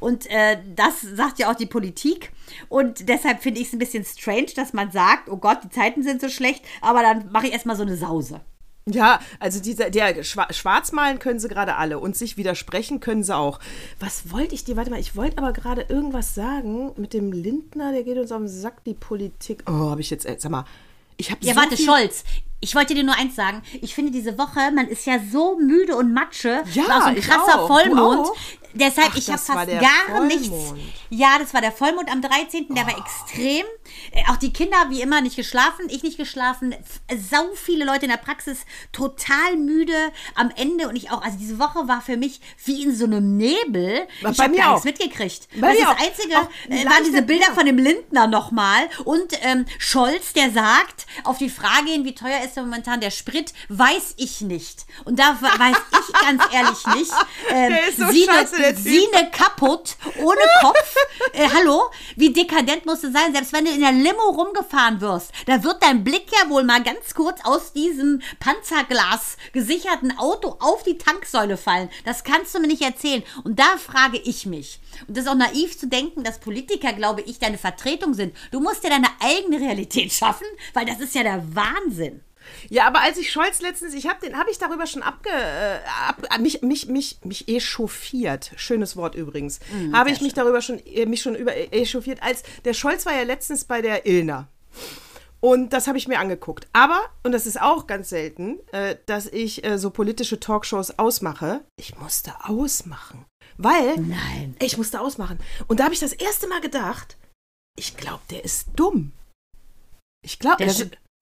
und 0.00 0.28
äh, 0.30 0.58
das 0.74 1.00
sagt 1.00 1.38
ja 1.38 1.50
auch 1.50 1.54
die 1.54 1.66
Politik. 1.66 2.32
Und 2.68 3.08
deshalb 3.08 3.42
finde 3.42 3.60
ich 3.60 3.68
es 3.68 3.72
ein 3.72 3.78
bisschen 3.78 4.04
strange, 4.04 4.52
dass 4.56 4.72
man 4.72 4.90
sagt, 4.90 5.28
oh 5.28 5.36
Gott, 5.36 5.58
die 5.64 5.70
Zeiten 5.70 6.02
sind 6.02 6.20
so 6.20 6.28
schlecht, 6.28 6.64
aber 6.80 7.02
dann 7.02 7.30
mache 7.30 7.46
ich 7.46 7.52
erstmal 7.52 7.76
so 7.76 7.82
eine 7.82 7.96
Sause. 7.96 8.40
Ja, 8.90 9.20
also 9.38 9.60
dieser, 9.60 9.90
der 9.90 10.22
Schwa 10.24 10.52
schwarz 10.52 10.92
malen 10.92 11.18
können 11.18 11.38
sie 11.38 11.48
gerade 11.48 11.76
alle 11.76 11.98
und 11.98 12.16
sich 12.16 12.36
widersprechen 12.36 13.00
können 13.00 13.22
sie 13.22 13.36
auch. 13.36 13.60
Was 14.00 14.32
wollte 14.32 14.54
ich 14.54 14.64
dir? 14.64 14.76
Warte 14.76 14.90
mal, 14.90 15.00
ich 15.00 15.14
wollte 15.14 15.38
aber 15.38 15.52
gerade 15.52 15.82
irgendwas 15.88 16.34
sagen 16.34 16.92
mit 16.96 17.12
dem 17.12 17.32
Lindner, 17.32 17.92
der 17.92 18.02
geht 18.02 18.16
uns 18.18 18.32
auf 18.32 18.38
den 18.38 18.48
Sack, 18.48 18.84
die 18.84 18.94
Politik. 18.94 19.62
Oh, 19.66 19.90
habe 19.90 20.00
ich 20.00 20.10
jetzt, 20.10 20.24
äh, 20.26 20.36
sag 20.38 20.50
mal, 20.50 20.64
ich 21.18 21.30
habe 21.30 21.44
Ja, 21.44 21.54
so 21.54 21.60
warte, 21.60 21.76
Scholz. 21.76 22.24
Ich 22.60 22.74
wollte 22.74 22.94
dir 22.94 23.04
nur 23.04 23.14
eins 23.16 23.36
sagen. 23.36 23.62
Ich 23.80 23.94
finde 23.94 24.10
diese 24.10 24.36
Woche, 24.36 24.72
man 24.72 24.88
ist 24.88 25.06
ja 25.06 25.18
so 25.30 25.58
müde 25.58 25.94
und 25.94 26.12
Matsche. 26.12 26.62
Ja, 26.72 26.88
war 26.88 27.02
so 27.02 27.08
ein 27.08 27.16
krasser. 27.16 27.66
Vollmond. 27.66 28.28
Deshalb, 28.78 29.10
Ach, 29.12 29.16
ich 29.16 29.28
habe 29.30 29.40
war 29.48 29.56
fast 29.66 29.80
gar 29.80 30.24
nichts. 30.26 30.48
Vollmond. 30.48 30.80
Ja, 31.10 31.38
das 31.38 31.52
war 31.52 31.60
der 31.60 31.72
Vollmond 31.72 32.10
am 32.10 32.22
13. 32.22 32.68
Der 32.74 32.86
war 32.86 32.94
Oh. 32.96 33.00
extrem. 33.02 33.66
Äh, 34.12 34.22
auch 34.30 34.36
die 34.36 34.52
Kinder, 34.52 34.76
wie 34.88 35.00
immer, 35.02 35.20
nicht 35.20 35.36
geschlafen. 35.36 35.86
Ich 35.88 36.02
nicht 36.02 36.16
geschlafen. 36.18 36.72
F- 36.72 37.00
Sau 37.30 37.48
viele 37.54 37.84
Leute 37.84 38.04
in 38.06 38.10
der 38.10 38.16
Praxis 38.18 38.58
total 38.92 39.56
müde 39.56 39.94
am 40.34 40.50
Ende. 40.56 40.88
Und 40.88 40.96
ich 40.96 41.10
auch. 41.10 41.22
Also 41.22 41.38
diese 41.38 41.58
Woche 41.58 41.88
war 41.88 42.00
für 42.00 42.16
mich 42.16 42.40
wie 42.64 42.82
in 42.82 42.94
so 42.94 43.04
einem 43.04 43.36
Nebel. 43.36 44.06
Bei 44.22 44.30
ich 44.30 44.38
habe 44.40 44.56
gar 44.56 44.70
nichts 44.72 44.84
mitgekriegt. 44.84 45.48
Bei 45.60 45.74
das 45.74 45.82
das 45.96 46.06
Einzige 46.06 46.34
äh, 46.68 46.84
waren 46.84 47.04
diese 47.04 47.22
Bilder 47.22 47.52
von 47.54 47.66
dem 47.66 47.78
Lindner 47.78 48.26
nochmal 48.26 48.88
und 49.04 49.32
ähm, 49.42 49.64
Scholz, 49.78 50.32
der 50.32 50.50
sagt, 50.50 51.06
auf 51.24 51.38
die 51.38 51.50
Frage 51.50 51.90
hin, 51.90 52.04
wie 52.04 52.14
teuer 52.14 52.40
ist 52.44 52.56
momentan 52.56 53.00
der 53.00 53.10
Sprit, 53.10 53.52
weiß 53.68 54.14
ich 54.16 54.40
nicht. 54.40 54.86
Und 55.04 55.18
da 55.18 55.38
we- 55.40 55.58
weiß 55.58 55.76
ich 55.76 56.12
ganz 56.20 56.42
ehrlich 56.52 56.86
nicht. 56.96 57.12
Ähm, 57.50 57.70
Der 57.70 57.88
ist 57.88 57.98
so 57.98 58.06
Sine, 58.10 58.26
scheiße. 58.32 58.76
Sine 58.76 59.30
kaputt, 59.32 59.96
ohne 60.22 60.40
Kopf. 60.60 60.94
äh, 61.32 61.48
hallo? 61.54 61.90
Wie 62.16 62.32
dekadent 62.32 62.86
musst 62.86 63.04
du 63.04 63.12
sein? 63.12 63.32
Selbst 63.32 63.52
wenn 63.52 63.64
du 63.64 63.70
in 63.70 63.80
der 63.80 63.87
Limo 63.92 64.30
rumgefahren 64.30 65.00
wirst, 65.00 65.32
da 65.46 65.62
wird 65.64 65.82
dein 65.82 66.04
Blick 66.04 66.26
ja 66.32 66.50
wohl 66.50 66.64
mal 66.64 66.82
ganz 66.82 67.14
kurz 67.14 67.40
aus 67.44 67.72
diesem 67.72 68.22
Panzerglas 68.40 69.36
gesicherten 69.52 70.16
Auto 70.18 70.56
auf 70.60 70.82
die 70.82 70.98
Tanksäule 70.98 71.56
fallen. 71.56 71.90
Das 72.04 72.24
kannst 72.24 72.54
du 72.54 72.60
mir 72.60 72.66
nicht 72.66 72.82
erzählen. 72.82 73.22
Und 73.44 73.58
da 73.58 73.76
frage 73.76 74.18
ich 74.18 74.46
mich. 74.46 74.80
Und 75.06 75.16
das 75.16 75.24
ist 75.24 75.30
auch 75.30 75.34
naiv 75.34 75.78
zu 75.78 75.86
denken, 75.86 76.24
dass 76.24 76.40
Politiker, 76.40 76.92
glaube 76.92 77.22
ich, 77.22 77.38
deine 77.38 77.58
Vertretung 77.58 78.14
sind. 78.14 78.36
Du 78.50 78.60
musst 78.60 78.84
dir 78.84 78.90
deine 78.90 79.08
eigene 79.20 79.60
Realität 79.60 80.12
schaffen, 80.12 80.46
weil 80.74 80.86
das 80.86 81.00
ist 81.00 81.14
ja 81.14 81.22
der 81.22 81.42
Wahnsinn. 81.54 82.22
Ja, 82.68 82.86
aber 82.86 83.00
als 83.00 83.18
ich 83.18 83.30
Scholz 83.30 83.60
letztens, 83.60 83.94
ich 83.94 84.06
habe 84.06 84.24
den, 84.24 84.38
habe 84.38 84.50
ich 84.50 84.58
darüber 84.58 84.86
schon 84.86 85.02
abge, 85.02 85.30
äh, 85.30 85.78
ab, 86.08 86.40
mich, 86.40 86.62
mich, 86.62 86.88
mich, 86.88 87.18
mich 87.24 87.48
echauffiert. 87.48 88.52
Schönes 88.56 88.96
Wort 88.96 89.14
übrigens. 89.14 89.60
habe 89.92 90.10
ich 90.10 90.20
mich 90.20 90.34
darüber 90.34 90.60
schon, 90.60 90.78
äh, 90.86 91.06
mich 91.06 91.22
schon 91.22 91.34
über 91.34 91.56
echauffiert, 91.72 92.22
als 92.22 92.42
der 92.64 92.74
Scholz 92.74 93.06
war 93.06 93.14
ja 93.14 93.22
letztens 93.22 93.64
bei 93.64 93.82
der 93.82 94.06
Illner. 94.06 94.48
Und 95.40 95.72
das 95.72 95.86
habe 95.86 95.98
ich 95.98 96.08
mir 96.08 96.18
angeguckt. 96.18 96.66
Aber, 96.72 97.00
und 97.22 97.32
das 97.32 97.46
ist 97.46 97.60
auch 97.60 97.86
ganz 97.86 98.08
selten, 98.08 98.58
äh, 98.72 98.96
dass 99.06 99.26
ich 99.26 99.64
äh, 99.64 99.78
so 99.78 99.90
politische 99.90 100.40
Talkshows 100.40 100.98
ausmache. 100.98 101.64
Ich 101.78 101.96
musste 101.98 102.32
ausmachen. 102.44 103.24
Weil 103.56 103.96
Nein. 103.98 104.56
ich 104.60 104.76
musste 104.78 105.00
ausmachen. 105.00 105.38
Und 105.66 105.80
da 105.80 105.84
habe 105.84 105.94
ich 105.94 106.00
das 106.00 106.12
erste 106.12 106.48
Mal 106.48 106.60
gedacht, 106.60 107.16
ich 107.76 107.96
glaube, 107.96 108.22
der 108.30 108.44
ist 108.44 108.68
dumm. 108.74 109.12
Ich 110.24 110.38
glaube, 110.38 110.58
Der 110.58 110.68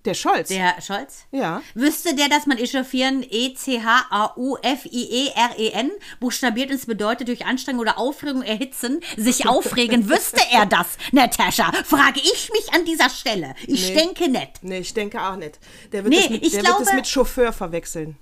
der, 0.06 0.14
Sch- 0.14 0.22
Der 0.22 0.30
Scholz. 0.30 0.48
Der 0.48 0.80
Scholz? 0.80 1.24
Ja. 1.32 1.62
Wüsste 1.74 2.14
der, 2.14 2.28
dass 2.28 2.46
man 2.46 2.56
echauffieren 2.58 3.24
E-C-H-A-U-F-I-E-R-E-N 4.56 5.90
buchstabiert 6.20 6.70
und 6.70 6.76
es 6.76 6.86
bedeutet 6.86 7.28
durch 7.28 7.44
Anstrengung 7.44 7.80
oder 7.82 7.98
Aufregung 7.98 8.42
erhitzen, 8.42 9.00
sich 9.16 9.46
aufregen? 9.48 10.08
Wüsste 10.08 10.40
er 10.52 10.66
das, 10.66 10.96
Natascha? 11.12 11.72
Frage 11.84 12.20
ich 12.20 12.50
mich 12.52 12.72
an 12.74 12.84
dieser 12.84 13.10
Stelle. 13.10 13.54
Ich 13.66 13.88
Nee. 13.90 13.94
denke 13.94 14.28
nicht. 14.30 14.62
Nee, 14.62 14.78
ich 14.78 14.94
denke 14.94 15.20
auch 15.22 15.36
nicht. 15.36 15.58
Der 15.92 16.04
wird, 16.04 16.14
Nee, 16.14 16.20
das, 16.22 16.30
mit, 16.30 16.44
ich 16.44 16.52
der 16.52 16.62
glaube- 16.62 16.78
wird 16.80 16.88
das 16.88 16.94
mit 16.94 17.06
Chauffeur 17.08 17.52
verwechseln. 17.52 18.16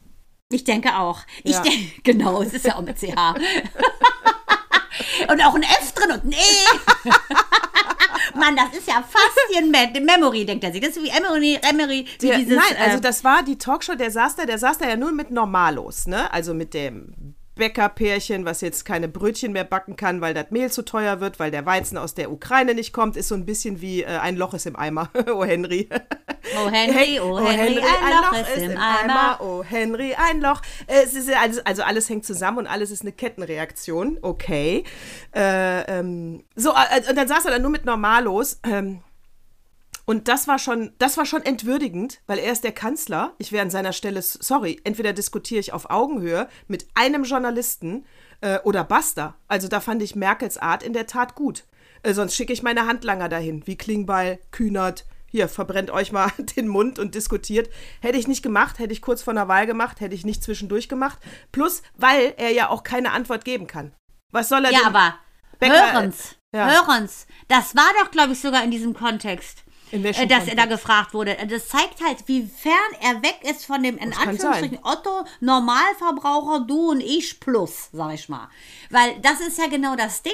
Ich 0.50 0.64
denke 0.64 0.96
auch. 0.98 1.20
Ich 1.42 1.52
Ja. 1.52 1.62
denke, 1.62 1.78
genau, 2.04 2.42
es 2.42 2.52
ist 2.52 2.64
ja 2.66 2.76
auch 2.76 2.82
mit 2.82 2.98
CH. 2.98 3.34
und 5.28 5.40
auch 5.40 5.54
ein 5.54 5.62
F 5.62 5.92
drin 5.92 6.12
und 6.12 6.24
ein 6.24 6.32
E. 6.32 7.10
Mann, 8.34 8.56
das 8.56 8.76
ist 8.78 8.88
ja 8.88 9.02
fast 9.02 9.38
hier 9.50 9.58
ein 9.58 9.70
Me 9.70 10.00
Memory, 10.00 10.44
denkt 10.44 10.64
er 10.64 10.72
sich. 10.72 10.80
Das 10.80 10.96
ist 10.96 11.02
wie 11.02 11.08
Emery, 11.10 11.58
Emery, 11.62 12.06
wie 12.20 12.26
Der, 12.26 12.38
dieses. 12.38 12.56
nein, 12.56 12.76
also 12.80 12.98
äh, 12.98 13.00
das 13.00 13.24
war 13.24 13.42
die 13.42 13.58
Talkshow, 13.58 13.94
der 13.94 14.10
saß 14.10 14.36
da, 14.36 14.46
der 14.46 14.58
saß 14.58 14.78
da 14.78 14.88
ja 14.88 14.96
nur 14.96 15.12
mit 15.12 15.30
Normalos, 15.30 16.06
ne? 16.06 16.32
Also 16.32 16.54
mit 16.54 16.74
dem 16.74 17.34
Bäckerpärchen, 17.54 18.44
was 18.44 18.60
jetzt 18.60 18.84
keine 18.84 19.08
Brötchen 19.08 19.52
mehr 19.52 19.64
backen 19.64 19.96
kann, 19.96 20.20
weil 20.20 20.34
das 20.34 20.50
Mehl 20.50 20.72
zu 20.72 20.84
teuer 20.84 21.20
wird, 21.20 21.38
weil 21.38 21.50
der 21.50 21.64
Weizen 21.66 21.96
aus 21.98 22.14
der 22.14 22.32
Ukraine 22.32 22.74
nicht 22.74 22.92
kommt, 22.92 23.16
ist 23.16 23.28
so 23.28 23.34
ein 23.34 23.46
bisschen 23.46 23.80
wie 23.80 24.02
äh, 24.02 24.06
ein 24.06 24.36
Loch 24.36 24.54
ist 24.54 24.66
im 24.66 24.76
Eimer. 24.76 25.10
oh 25.32 25.44
Henry. 25.44 25.88
Oh 26.56 26.70
Henry, 26.70 27.20
oh 27.20 27.38
Henry, 27.38 27.80
ein 27.80 28.22
Loch 28.22 28.38
ist 28.38 28.62
im 28.62 28.76
Eimer. 28.76 29.38
Oh 29.40 29.62
Henry, 29.62 30.14
ein 30.14 30.40
Loch. 30.40 30.60
Äh, 30.86 31.02
Es 31.04 31.14
ist 31.14 31.30
alles, 31.30 31.64
also 31.64 31.82
alles 31.82 32.08
hängt 32.08 32.24
zusammen 32.24 32.58
und 32.58 32.66
alles 32.66 32.90
ist 32.90 33.02
eine 33.02 33.12
Kettenreaktion. 33.12 34.18
Okay. 34.22 34.84
Äh, 35.34 35.98
ähm, 35.98 36.44
so, 36.54 36.70
äh, 36.70 37.08
und 37.08 37.16
dann 37.16 37.28
saß 37.28 37.44
er 37.44 37.52
dann 37.52 37.62
nur 37.62 37.70
mit 37.70 37.84
Normalos. 37.84 38.60
Ähm, 38.64 39.00
und 40.06 40.28
das 40.28 40.46
war 40.48 40.58
schon, 40.58 40.92
das 40.98 41.16
war 41.16 41.24
schon 41.24 41.42
entwürdigend, 41.44 42.20
weil 42.26 42.38
er 42.38 42.52
ist 42.52 42.64
der 42.64 42.72
Kanzler. 42.72 43.32
Ich 43.38 43.52
wäre 43.52 43.62
an 43.62 43.70
seiner 43.70 43.92
Stelle, 43.92 44.20
sorry, 44.20 44.80
entweder 44.84 45.14
diskutiere 45.14 45.60
ich 45.60 45.72
auf 45.72 45.88
Augenhöhe 45.90 46.48
mit 46.68 46.86
einem 46.94 47.24
Journalisten 47.24 48.04
äh, 48.42 48.58
oder 48.64 48.84
basta. 48.84 49.34
Also 49.48 49.68
da 49.68 49.80
fand 49.80 50.02
ich 50.02 50.14
Merkels 50.14 50.58
Art 50.58 50.82
in 50.82 50.92
der 50.92 51.06
Tat 51.06 51.34
gut. 51.34 51.64
Äh, 52.02 52.12
sonst 52.12 52.36
schicke 52.36 52.52
ich 52.52 52.62
meine 52.62 52.86
Handlanger 52.86 53.30
dahin, 53.30 53.66
wie 53.66 53.78
Klingbeil, 53.78 54.40
Kühnert. 54.50 55.06
Hier, 55.34 55.48
verbrennt 55.48 55.90
euch 55.90 56.12
mal 56.12 56.30
den 56.56 56.68
Mund 56.68 57.00
und 57.00 57.16
diskutiert. 57.16 57.68
Hätte 58.00 58.16
ich 58.18 58.28
nicht 58.28 58.44
gemacht, 58.44 58.78
hätte 58.78 58.92
ich 58.92 59.02
kurz 59.02 59.20
vor 59.20 59.32
einer 59.32 59.48
Wahl 59.48 59.66
gemacht, 59.66 59.98
hätte 60.00 60.14
ich 60.14 60.24
nicht 60.24 60.44
zwischendurch 60.44 60.88
gemacht. 60.88 61.18
Plus, 61.50 61.82
weil 61.96 62.34
er 62.36 62.52
ja 62.52 62.68
auch 62.68 62.84
keine 62.84 63.10
Antwort 63.10 63.44
geben 63.44 63.66
kann. 63.66 63.92
Was 64.30 64.48
soll 64.48 64.64
er 64.64 64.70
Ja, 64.70 64.78
denn? 64.78 64.86
aber 64.94 65.18
Bäcker- 65.58 65.92
hören's, 65.92 66.36
Ja. 66.54 66.70
hören's. 66.70 67.26
Das 67.48 67.74
war 67.74 67.90
doch, 68.00 68.12
glaube 68.12 68.32
ich, 68.34 68.40
sogar 68.40 68.62
in 68.62 68.70
diesem 68.70 68.94
Kontext. 68.94 69.63
Äh, 69.92 70.26
dass 70.26 70.48
er 70.48 70.56
da 70.56 70.66
gefragt 70.66 71.14
wurde. 71.14 71.36
Das 71.48 71.68
zeigt 71.68 72.02
halt, 72.04 72.24
wie 72.26 72.42
fern 72.42 72.74
er 73.00 73.22
weg 73.22 73.38
ist 73.42 73.64
von 73.64 73.82
dem, 73.82 73.96
in 73.98 74.10
kann 74.10 74.30
Anführungsstrichen, 74.30 74.78
Otto, 74.82 75.24
Normalverbraucher, 75.40 76.64
du 76.66 76.90
und 76.90 77.00
ich 77.00 77.38
plus, 77.40 77.88
sag 77.92 78.14
ich 78.14 78.28
mal. 78.28 78.48
Weil 78.90 79.18
das 79.20 79.40
ist 79.40 79.58
ja 79.58 79.66
genau 79.66 79.96
das 79.96 80.22
Ding. 80.22 80.32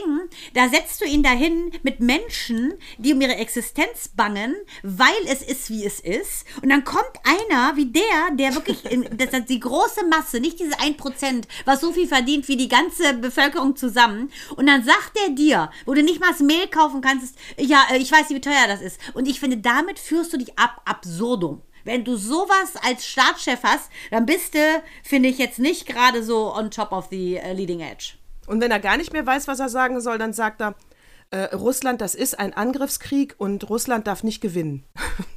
Da 0.54 0.68
setzt 0.68 1.00
du 1.00 1.04
ihn 1.04 1.22
dahin 1.22 1.72
mit 1.82 2.00
Menschen, 2.00 2.74
die 2.98 3.12
um 3.12 3.20
ihre 3.20 3.36
Existenz 3.36 4.08
bangen, 4.08 4.54
weil 4.82 5.10
es 5.26 5.42
ist, 5.42 5.70
wie 5.70 5.84
es 5.84 6.00
ist. 6.00 6.44
Und 6.62 6.70
dann 6.70 6.84
kommt 6.84 7.10
einer 7.24 7.76
wie 7.76 7.86
der, 7.86 8.30
der 8.32 8.54
wirklich, 8.54 8.82
das 9.16 9.32
ist 9.32 9.50
die 9.50 9.60
große 9.60 10.06
Masse, 10.06 10.40
nicht 10.40 10.60
diese 10.60 10.78
1%, 10.78 11.44
was 11.64 11.80
so 11.80 11.92
viel 11.92 12.08
verdient 12.08 12.48
wie 12.48 12.56
die 12.56 12.68
ganze 12.68 13.14
Bevölkerung 13.14 13.76
zusammen. 13.76 14.30
Und 14.56 14.66
dann 14.66 14.84
sagt 14.84 15.12
er 15.26 15.30
dir, 15.30 15.70
wo 15.86 15.94
du 15.94 16.02
nicht 16.02 16.20
mal 16.20 16.30
das 16.30 16.40
Mehl 16.40 16.66
kaufen 16.68 17.00
kannst, 17.00 17.36
ja, 17.58 17.84
äh, 17.90 17.98
ich 17.98 18.10
weiß 18.10 18.28
nicht, 18.28 18.36
wie 18.36 18.50
teuer 18.50 18.66
das 18.66 18.80
ist. 18.80 19.00
Und 19.14 19.28
ich 19.28 19.39
finde, 19.40 19.56
damit 19.58 19.98
führst 19.98 20.32
du 20.32 20.38
dich 20.38 20.58
ab 20.58 20.82
absurdum. 20.84 21.62
Wenn 21.84 22.04
du 22.04 22.16
sowas 22.16 22.74
als 22.86 23.06
Staatschef 23.06 23.60
hast, 23.62 23.90
dann 24.10 24.26
bist 24.26 24.54
du, 24.54 24.82
finde 25.02 25.28
ich, 25.28 25.38
jetzt 25.38 25.58
nicht 25.58 25.86
gerade 25.86 26.22
so 26.22 26.54
on 26.54 26.70
top 26.70 26.92
of 26.92 27.08
the 27.10 27.36
äh, 27.36 27.52
leading 27.52 27.80
edge. 27.80 28.14
Und 28.46 28.60
wenn 28.60 28.70
er 28.70 28.80
gar 28.80 28.96
nicht 28.96 29.12
mehr 29.12 29.26
weiß, 29.26 29.48
was 29.48 29.60
er 29.60 29.68
sagen 29.68 30.00
soll, 30.00 30.18
dann 30.18 30.32
sagt 30.32 30.60
er, 30.60 30.74
äh, 31.32 31.54
Russland, 31.54 32.00
das 32.00 32.14
ist 32.14 32.38
ein 32.38 32.54
Angriffskrieg 32.54 33.34
und 33.38 33.68
Russland 33.70 34.06
darf 34.06 34.22
nicht 34.24 34.40
gewinnen. 34.40 34.84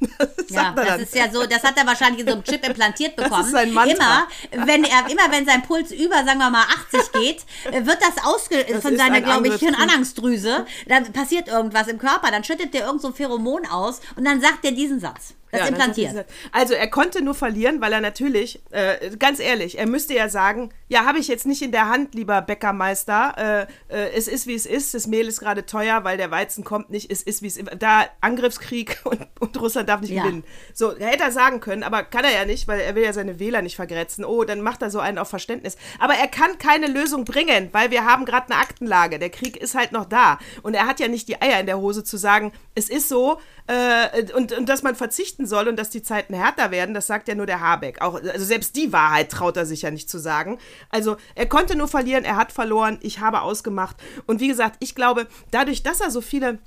das 0.18 0.50
Ja, 0.50 0.72
das 0.72 0.86
dann. 0.86 1.00
ist 1.00 1.14
ja 1.14 1.30
so, 1.30 1.46
das 1.46 1.62
hat 1.62 1.76
er 1.76 1.86
wahrscheinlich 1.86 2.22
in 2.22 2.26
so 2.26 2.32
einem 2.34 2.44
Chip 2.44 2.66
implantiert 2.66 3.14
bekommen. 3.16 3.44
ist 3.44 3.52
sein 3.52 3.72
Mantra. 3.72 4.26
Immer, 4.50 4.66
wenn 4.66 4.84
er, 4.84 5.08
immer 5.08 5.30
wenn 5.30 5.46
sein 5.46 5.62
Puls 5.62 5.92
über, 5.92 6.16
sagen 6.24 6.38
wir 6.38 6.50
mal, 6.50 6.64
80 6.92 7.12
geht, 7.12 7.44
äh, 7.72 7.86
wird 7.86 7.98
das 8.00 8.24
ausge 8.24 8.64
von 8.80 8.92
ist 8.92 8.98
seiner, 8.98 9.14
ein 9.16 9.24
glaube 9.24 9.48
ich. 9.48 9.54
Hirnanhangsdrüse. 9.60 10.66
Dann 10.88 11.12
passiert 11.12 11.48
irgendwas 11.48 11.86
im 11.86 11.98
Körper, 11.98 12.30
dann 12.30 12.42
schüttet 12.42 12.74
der 12.74 12.86
irgend 12.86 13.00
so 13.02 13.08
ein 13.08 13.14
Pheromon 13.14 13.64
aus 13.66 14.00
und 14.16 14.24
dann 14.24 14.40
sagt 14.40 14.64
er 14.64 14.72
diesen 14.72 14.98
Satz. 15.00 15.34
Das 15.54 15.62
Ja, 15.62 15.68
implantiert. 15.68 16.16
das 16.16 16.24
Also 16.52 16.74
er 16.74 16.88
konnte 16.88 17.22
nur 17.22 17.34
verlieren, 17.34 17.80
weil 17.80 17.92
er 17.92 18.00
natürlich, 18.00 18.60
äh, 18.70 19.16
ganz 19.18 19.40
ehrlich, 19.40 19.78
er 19.78 19.86
müsste 19.86 20.14
ja 20.14 20.28
sagen, 20.28 20.70
ja, 20.88 21.04
habe 21.04 21.18
ich 21.18 21.28
jetzt 21.28 21.46
nicht 21.46 21.62
in 21.62 21.72
der 21.72 21.88
Hand, 21.88 22.14
lieber 22.14 22.42
Bäckermeister. 22.42 23.66
Äh, 23.90 23.94
äh, 23.94 24.10
es 24.14 24.28
ist, 24.28 24.46
wie 24.46 24.54
es 24.54 24.66
ist. 24.66 24.94
Das 24.94 25.06
Mehl 25.06 25.26
ist 25.28 25.40
gerade 25.40 25.66
teuer, 25.66 26.04
weil 26.04 26.16
der 26.16 26.30
Weizen 26.30 26.64
kommt 26.64 26.90
nicht. 26.90 27.10
Es 27.10 27.22
ist, 27.22 27.42
wie 27.42 27.46
es 27.46 27.56
ist. 27.56 27.68
Da 27.78 28.04
Angriffskrieg 28.20 29.00
und, 29.04 29.20
und 29.40 29.60
Russland 29.60 29.88
darf 29.88 30.00
nicht 30.00 30.10
Ja. 30.10 30.22
gewinnen. 30.24 30.44
So, 30.72 30.94
hätte 30.96 31.24
er 31.24 31.32
sagen 31.32 31.60
können, 31.60 31.82
aber 31.82 32.02
kann 32.04 32.24
er 32.24 32.32
ja 32.32 32.44
nicht, 32.44 32.68
weil 32.68 32.80
er 32.80 32.94
will 32.94 33.04
ja 33.04 33.12
seine 33.12 33.38
Wähler 33.38 33.62
nicht 33.62 33.76
vergrätzen. 33.76 34.24
Oh, 34.24 34.44
dann 34.44 34.60
macht 34.60 34.82
er 34.82 34.90
so 34.90 34.98
einen 35.00 35.18
auf 35.18 35.28
Verständnis. 35.28 35.76
Aber 35.98 36.14
er 36.14 36.28
kann 36.28 36.58
keine 36.58 36.86
Lösung 36.86 37.24
bringen, 37.24 37.68
weil 37.72 37.90
wir 37.90 38.04
haben 38.04 38.24
gerade 38.24 38.52
eine 38.52 38.60
Aktenlage. 38.60 39.18
Der 39.18 39.30
Krieg 39.30 39.56
ist 39.56 39.74
halt 39.74 39.92
noch 39.92 40.04
da. 40.06 40.38
Und 40.62 40.74
er 40.74 40.86
hat 40.86 41.00
ja 41.00 41.08
nicht 41.08 41.28
die 41.28 41.40
Eier 41.40 41.60
in 41.60 41.66
der 41.66 41.78
Hose 41.78 42.04
zu 42.04 42.16
sagen, 42.16 42.52
es 42.74 42.88
ist 42.88 43.08
so, 43.08 43.38
äh, 43.66 44.32
und, 44.34 44.52
und 44.52 44.68
dass 44.68 44.82
man 44.82 44.94
verzichten 44.94 45.43
soll 45.46 45.68
und 45.68 45.76
dass 45.76 45.90
die 45.90 46.02
Zeiten 46.02 46.34
härter 46.34 46.70
werden, 46.70 46.94
das 46.94 47.06
sagt 47.06 47.28
ja 47.28 47.34
nur 47.34 47.46
der 47.46 47.60
Habeck. 47.60 48.00
Auch, 48.02 48.14
also 48.14 48.44
selbst 48.44 48.76
die 48.76 48.92
Wahrheit 48.92 49.30
traut 49.30 49.56
er 49.56 49.66
sich 49.66 49.82
ja 49.82 49.90
nicht 49.90 50.08
zu 50.08 50.18
sagen. 50.18 50.58
Also 50.90 51.16
er 51.34 51.46
konnte 51.46 51.76
nur 51.76 51.88
verlieren, 51.88 52.24
er 52.24 52.36
hat 52.36 52.52
verloren, 52.52 52.98
ich 53.02 53.20
habe 53.20 53.42
ausgemacht. 53.42 53.96
Und 54.26 54.40
wie 54.40 54.48
gesagt, 54.48 54.76
ich 54.80 54.94
glaube, 54.94 55.26
dadurch, 55.50 55.82
dass 55.82 56.00
er 56.00 56.10
so 56.10 56.20
viele 56.20 56.58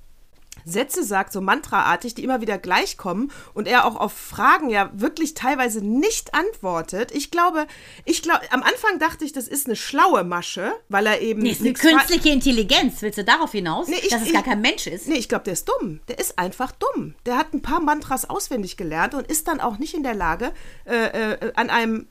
Sätze 0.65 1.03
sagt, 1.03 1.33
so 1.33 1.41
mantraartig, 1.41 2.15
die 2.15 2.23
immer 2.23 2.41
wieder 2.41 2.57
gleich 2.57 2.97
kommen 2.97 3.31
und 3.53 3.67
er 3.67 3.85
auch 3.85 3.95
auf 3.95 4.13
Fragen 4.13 4.69
ja 4.69 4.89
wirklich 4.93 5.33
teilweise 5.33 5.85
nicht 5.85 6.33
antwortet. 6.33 7.11
Ich 7.11 7.31
glaube, 7.31 7.67
ich 8.05 8.21
glaube, 8.21 8.41
am 8.51 8.63
Anfang 8.63 8.99
dachte 8.99 9.25
ich, 9.25 9.33
das 9.33 9.47
ist 9.47 9.67
eine 9.67 9.75
schlaue 9.75 10.23
Masche, 10.23 10.73
weil 10.89 11.05
er 11.05 11.21
eben 11.21 11.41
Nee, 11.41 11.51
ist 11.51 11.61
eine 11.61 11.73
künstliche 11.73 12.29
Intelligenz. 12.29 13.01
Willst 13.01 13.17
du 13.17 13.23
darauf 13.23 13.51
hinaus? 13.51 13.87
Nee, 13.87 13.95
ich- 14.01 14.09
dass 14.09 14.21
es 14.21 14.27
ich- 14.27 14.33
gar 14.33 14.43
kein 14.43 14.61
Mensch 14.61 14.87
ist? 14.87 15.07
Nee, 15.07 15.15
ich 15.17 15.29
glaube, 15.29 15.43
der 15.45 15.53
ist 15.53 15.67
dumm. 15.69 15.99
Der 16.07 16.19
ist 16.19 16.37
einfach 16.39 16.71
dumm. 16.71 17.15
Der 17.25 17.37
hat 17.37 17.53
ein 17.53 17.61
paar 17.61 17.79
Mantras 17.79 18.29
auswendig 18.29 18.77
gelernt 18.77 19.13
und 19.13 19.27
ist 19.27 19.47
dann 19.47 19.59
auch 19.59 19.77
nicht 19.77 19.93
in 19.93 20.03
der 20.03 20.15
Lage, 20.15 20.51
äh, 20.85 21.33
äh, 21.33 21.51
an 21.55 21.69
einem, 21.69 22.07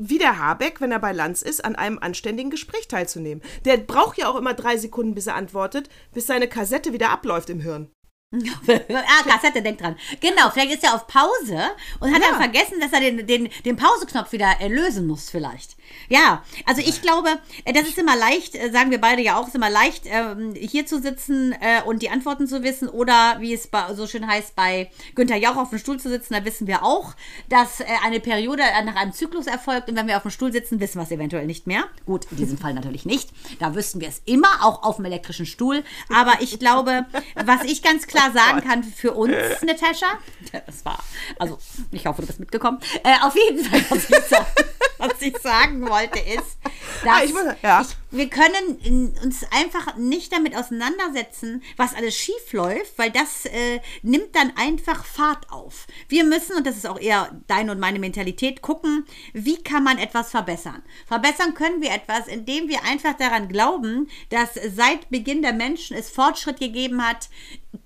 wie 0.00 0.18
der 0.18 0.38
Habeck, 0.38 0.80
wenn 0.80 0.92
er 0.92 0.98
bei 0.98 1.12
Lanz 1.12 1.42
ist, 1.42 1.64
an 1.64 1.76
einem 1.76 1.98
anständigen 1.98 2.50
Gespräch 2.50 2.88
teilzunehmen. 2.88 3.44
Der 3.66 3.76
braucht 3.76 4.18
ja 4.18 4.28
auch 4.28 4.36
immer 4.36 4.54
drei 4.54 4.76
Sekunden, 4.78 5.14
bis 5.14 5.26
er 5.26 5.36
antwortet, 5.36 5.90
bis 6.12 6.26
seine 6.26 6.48
Kassette 6.48 6.92
wieder 6.92 7.10
abläuft 7.10 7.50
im 7.50 7.60
Hirn. 7.60 7.90
Ah, 8.32 9.28
Kassette, 9.28 9.60
denk 9.60 9.78
dran. 9.78 9.96
Genau, 10.20 10.50
vielleicht 10.52 10.74
ist 10.74 10.84
er 10.84 10.94
auf 10.94 11.08
Pause 11.08 11.58
und 11.98 12.14
hat 12.14 12.22
Ja. 12.22 12.28
dann 12.30 12.36
vergessen, 12.40 12.78
dass 12.80 12.92
er 12.92 13.00
den, 13.00 13.26
den, 13.26 13.48
den 13.64 13.76
Pauseknopf 13.76 14.30
wieder 14.30 14.54
äh, 14.60 14.68
lösen 14.68 15.06
muss, 15.08 15.28
vielleicht. 15.30 15.76
Ja, 16.08 16.44
also 16.64 16.80
ich 16.80 17.02
glaube, 17.02 17.28
äh, 17.64 17.72
das 17.72 17.88
ist 17.88 17.98
immer 17.98 18.14
leicht, 18.16 18.54
äh, 18.54 18.70
sagen 18.70 18.92
wir 18.92 19.00
beide 19.00 19.20
ja 19.20 19.36
auch, 19.36 19.48
ist 19.48 19.56
immer 19.56 19.68
leicht, 19.70 20.04
ähm, 20.06 20.54
hier 20.54 20.86
zu 20.86 21.00
sitzen 21.00 21.52
äh, 21.60 21.82
und 21.84 22.02
die 22.02 22.10
Antworten 22.10 22.46
zu 22.46 22.62
wissen 22.62 22.88
oder 22.88 23.38
wie 23.40 23.52
es 23.52 23.66
bei, 23.66 23.92
so 23.94 24.06
schön 24.06 24.24
heißt, 24.28 24.54
bei 24.54 24.90
Günther 25.16 25.36
Jauch 25.36 25.56
auf 25.56 25.70
dem 25.70 25.80
Stuhl 25.80 25.98
zu 25.98 26.08
sitzen, 26.08 26.34
da 26.34 26.44
wissen 26.44 26.68
wir 26.68 26.84
auch, 26.84 27.14
dass 27.48 27.80
äh, 27.80 27.86
eine 28.04 28.20
Periode 28.20 28.62
äh, 28.62 28.84
nach 28.84 28.94
einem 28.94 29.12
Zyklus 29.12 29.48
erfolgt 29.48 29.88
und 29.88 29.96
wenn 29.96 30.06
wir 30.06 30.16
auf 30.16 30.22
dem 30.22 30.30
Stuhl 30.30 30.52
sitzen, 30.52 30.78
wissen 30.78 30.98
wir 30.98 31.02
es 31.02 31.10
eventuell 31.10 31.46
nicht 31.46 31.66
mehr. 31.66 31.84
Gut, 32.06 32.26
in 32.30 32.36
diesem 32.36 32.58
Fall 32.58 32.74
natürlich 32.74 33.04
nicht. 33.04 33.30
Da 33.58 33.74
wüssten 33.74 34.00
wir 34.00 34.08
es 34.08 34.22
immer, 34.24 34.64
auch 34.64 34.84
auf 34.84 34.96
dem 34.96 35.06
elektrischen 35.06 35.46
Stuhl. 35.46 35.82
Aber 36.14 36.34
ich 36.40 36.60
glaube, 36.60 37.06
was 37.34 37.64
ich 37.64 37.82
ganz 37.82 38.06
klar 38.06 38.19
sagen 38.32 38.60
kann 38.60 38.82
für 38.84 39.12
uns, 39.12 39.34
Natascha, 39.62 40.18
das 40.66 40.84
war, 40.84 41.02
also 41.38 41.58
ich 41.90 42.06
hoffe, 42.06 42.22
du 42.22 42.26
bist 42.26 42.40
mitgekommen, 42.40 42.78
äh, 43.04 43.14
auf 43.22 43.34
jeden 43.34 43.64
Fall, 43.64 43.84
was 43.88 44.08
ich, 44.10 44.26
sa 44.28 44.46
was 44.98 45.20
ich 45.22 45.36
sagen 45.38 45.88
wollte, 45.88 46.18
ist, 46.18 46.58
dass 47.04 47.12
Ah, 47.14 47.24
ich 47.24 47.32
muss- 47.32 47.42
ja. 47.62 47.80
ich, 47.82 47.88
wir 48.12 48.28
können 48.28 49.12
uns 49.22 49.44
einfach 49.52 49.96
nicht 49.96 50.32
damit 50.32 50.54
auseinandersetzen, 50.56 51.62
was 51.76 51.94
alles 51.94 52.16
schief 52.16 52.52
läuft, 52.52 52.98
weil 52.98 53.10
das 53.10 53.46
äh, 53.46 53.80
nimmt 54.02 54.34
dann 54.34 54.52
einfach 54.56 55.04
Fahrt 55.04 55.50
auf. 55.50 55.86
Wir 56.08 56.24
müssen, 56.24 56.56
und 56.56 56.66
das 56.66 56.76
ist 56.76 56.86
auch 56.86 56.98
eher 57.00 57.30
deine 57.46 57.72
und 57.72 57.80
meine 57.80 57.98
Mentalität, 58.00 58.60
gucken, 58.62 59.06
wie 59.32 59.62
kann 59.62 59.84
man 59.84 59.98
etwas 59.98 60.30
verbessern. 60.30 60.82
Verbessern 61.06 61.54
können 61.54 61.80
wir 61.80 61.92
etwas, 61.92 62.26
indem 62.26 62.68
wir 62.68 62.82
einfach 62.84 63.14
daran 63.16 63.48
glauben, 63.48 64.08
dass 64.30 64.50
seit 64.74 65.08
Beginn 65.10 65.40
der 65.42 65.52
Menschen 65.52 65.96
es 65.96 66.10
Fortschritt 66.10 66.58
gegeben 66.58 67.06
hat, 67.06 67.28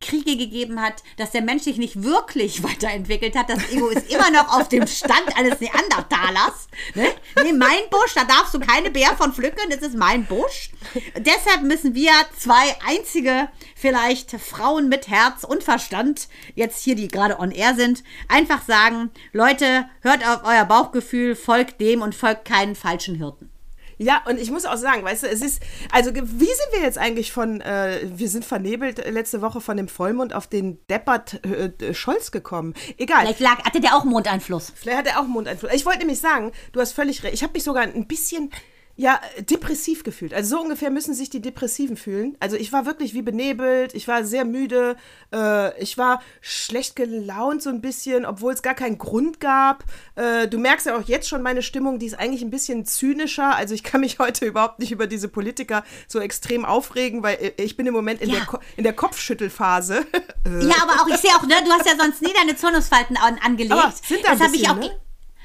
Krieg 0.00 0.24
Spiegel 0.24 0.38
gegeben 0.38 0.80
hat, 0.80 1.02
dass 1.18 1.32
der 1.32 1.42
Mensch 1.42 1.64
sich 1.64 1.76
nicht 1.76 2.02
wirklich 2.02 2.62
weiterentwickelt 2.62 3.36
hat. 3.36 3.50
Das 3.50 3.70
Ego 3.70 3.88
ist 3.88 4.10
immer 4.10 4.30
noch 4.30 4.58
auf 4.58 4.68
dem 4.68 4.86
Stand 4.86 5.36
eines 5.36 5.60
Neandertalers. 5.60 6.68
Ne? 6.94 7.06
Nee, 7.42 7.52
mein 7.52 7.90
Busch, 7.90 8.14
da 8.14 8.24
darfst 8.24 8.54
du 8.54 8.60
keine 8.60 8.90
Bär 8.90 9.14
von 9.16 9.32
pflücken, 9.32 9.70
das 9.70 9.80
ist 9.80 9.96
mein 9.96 10.24
Busch. 10.24 10.70
Deshalb 11.18 11.62
müssen 11.62 11.94
wir 11.94 12.12
zwei 12.38 12.76
einzige, 12.86 13.48
vielleicht 13.76 14.32
Frauen 14.32 14.88
mit 14.88 15.08
Herz 15.08 15.44
und 15.44 15.62
Verstand, 15.62 16.28
jetzt 16.54 16.82
hier, 16.82 16.96
die 16.96 17.08
gerade 17.08 17.38
on 17.38 17.50
air 17.50 17.74
sind, 17.74 18.02
einfach 18.28 18.62
sagen, 18.62 19.10
Leute, 19.32 19.88
hört 20.00 20.26
auf 20.26 20.40
euer 20.44 20.64
Bauchgefühl, 20.64 21.36
folgt 21.36 21.80
dem 21.80 22.02
und 22.02 22.14
folgt 22.14 22.46
keinen 22.46 22.74
falschen 22.74 23.16
Hirten. 23.16 23.53
Ja, 23.98 24.22
und 24.28 24.40
ich 24.40 24.50
muss 24.50 24.64
auch 24.66 24.76
sagen, 24.76 25.04
weißt 25.04 25.24
du, 25.24 25.28
es 25.28 25.42
ist, 25.42 25.62
also 25.92 26.14
wie 26.14 26.20
sind 26.20 26.72
wir 26.72 26.82
jetzt 26.82 26.98
eigentlich 26.98 27.32
von, 27.32 27.60
äh, 27.60 28.00
wir 28.04 28.28
sind 28.28 28.44
vernebelt 28.44 28.98
letzte 29.10 29.40
Woche 29.42 29.60
von 29.60 29.76
dem 29.76 29.88
Vollmond 29.88 30.34
auf 30.34 30.46
den 30.46 30.84
Deppert 30.88 31.44
äh, 31.44 31.94
Scholz 31.94 32.30
gekommen. 32.30 32.74
Egal. 32.98 33.22
Vielleicht 33.22 33.40
lag, 33.40 33.64
hatte 33.64 33.80
der 33.80 33.96
auch 33.96 34.04
Mondeinfluss. 34.04 34.72
Vielleicht 34.74 34.98
hat 34.98 35.06
er 35.06 35.20
auch 35.20 35.26
Mondeinfluss. 35.26 35.72
Ich 35.72 35.86
wollte 35.86 36.00
nämlich 36.00 36.20
sagen, 36.20 36.52
du 36.72 36.80
hast 36.80 36.92
völlig 36.92 37.22
recht. 37.22 37.34
Ich 37.34 37.42
habe 37.42 37.52
mich 37.52 37.64
sogar 37.64 37.84
ein 37.84 38.06
bisschen 38.06 38.50
ja, 38.96 39.20
depressiv 39.50 40.04
gefühlt. 40.04 40.32
Also 40.32 40.56
so 40.56 40.62
ungefähr 40.62 40.90
müssen 40.90 41.14
sich 41.14 41.28
die 41.28 41.40
Depressiven 41.40 41.96
fühlen. 41.96 42.36
Also 42.38 42.56
ich 42.56 42.72
war 42.72 42.86
wirklich 42.86 43.12
wie 43.12 43.22
benebelt, 43.22 43.92
ich 43.92 44.06
war 44.06 44.24
sehr 44.24 44.44
müde, 44.44 44.94
äh, 45.34 45.76
ich 45.82 45.98
war 45.98 46.22
schlecht 46.40 46.94
gelaunt 46.94 47.60
so 47.60 47.70
ein 47.70 47.80
bisschen, 47.80 48.24
obwohl 48.24 48.52
es 48.52 48.62
gar 48.62 48.74
keinen 48.74 48.96
Grund 48.98 49.40
gab. 49.40 49.82
Äh, 50.14 50.46
du 50.46 50.58
merkst 50.58 50.86
ja 50.86 50.96
auch 50.96 51.02
jetzt 51.08 51.28
schon 51.28 51.42
meine 51.42 51.62
Stimmung, 51.62 51.98
die 51.98 52.06
ist 52.06 52.14
eigentlich 52.18 52.42
ein 52.42 52.50
bisschen 52.50 52.84
zynischer. 52.86 53.56
Also 53.56 53.74
ich 53.74 53.82
kann 53.82 54.00
mich 54.00 54.18
heute 54.20 54.46
überhaupt 54.46 54.78
nicht 54.78 54.92
über 54.92 55.08
diese 55.08 55.26
Politiker 55.28 55.82
so 56.06 56.20
extrem 56.20 56.64
aufregen, 56.64 57.22
weil 57.24 57.34
äh, 57.40 57.62
ich 57.62 57.76
bin 57.76 57.86
im 57.86 57.94
Moment 57.94 58.20
in, 58.20 58.30
Ja. 58.30 58.36
der, 58.36 58.46
Ko 58.46 58.58
in 58.76 58.84
der 58.84 58.92
Kopfschüttelphase. 58.92 60.06
Äh, 60.46 60.66
Ja, 60.66 60.74
aber 60.82 61.00
auch, 61.00 61.06
ich 61.08 61.16
sehe 61.16 61.30
auch, 61.30 61.42
ne, 61.46 61.54
du 61.64 61.70
hast 61.72 61.86
ja 61.86 61.94
sonst 61.98 62.20
nie 62.20 62.32
deine 62.38 62.54
Zornesfalten 62.54 63.16
an, 63.16 63.38
angelegt. 63.42 63.72
Aber 63.72 63.90
sind 64.06 64.22
da 64.24 64.32
das 64.32 64.40
habe 64.40 64.54
ich 64.56 64.68
auch. 64.68 64.76
ne? 64.76 64.90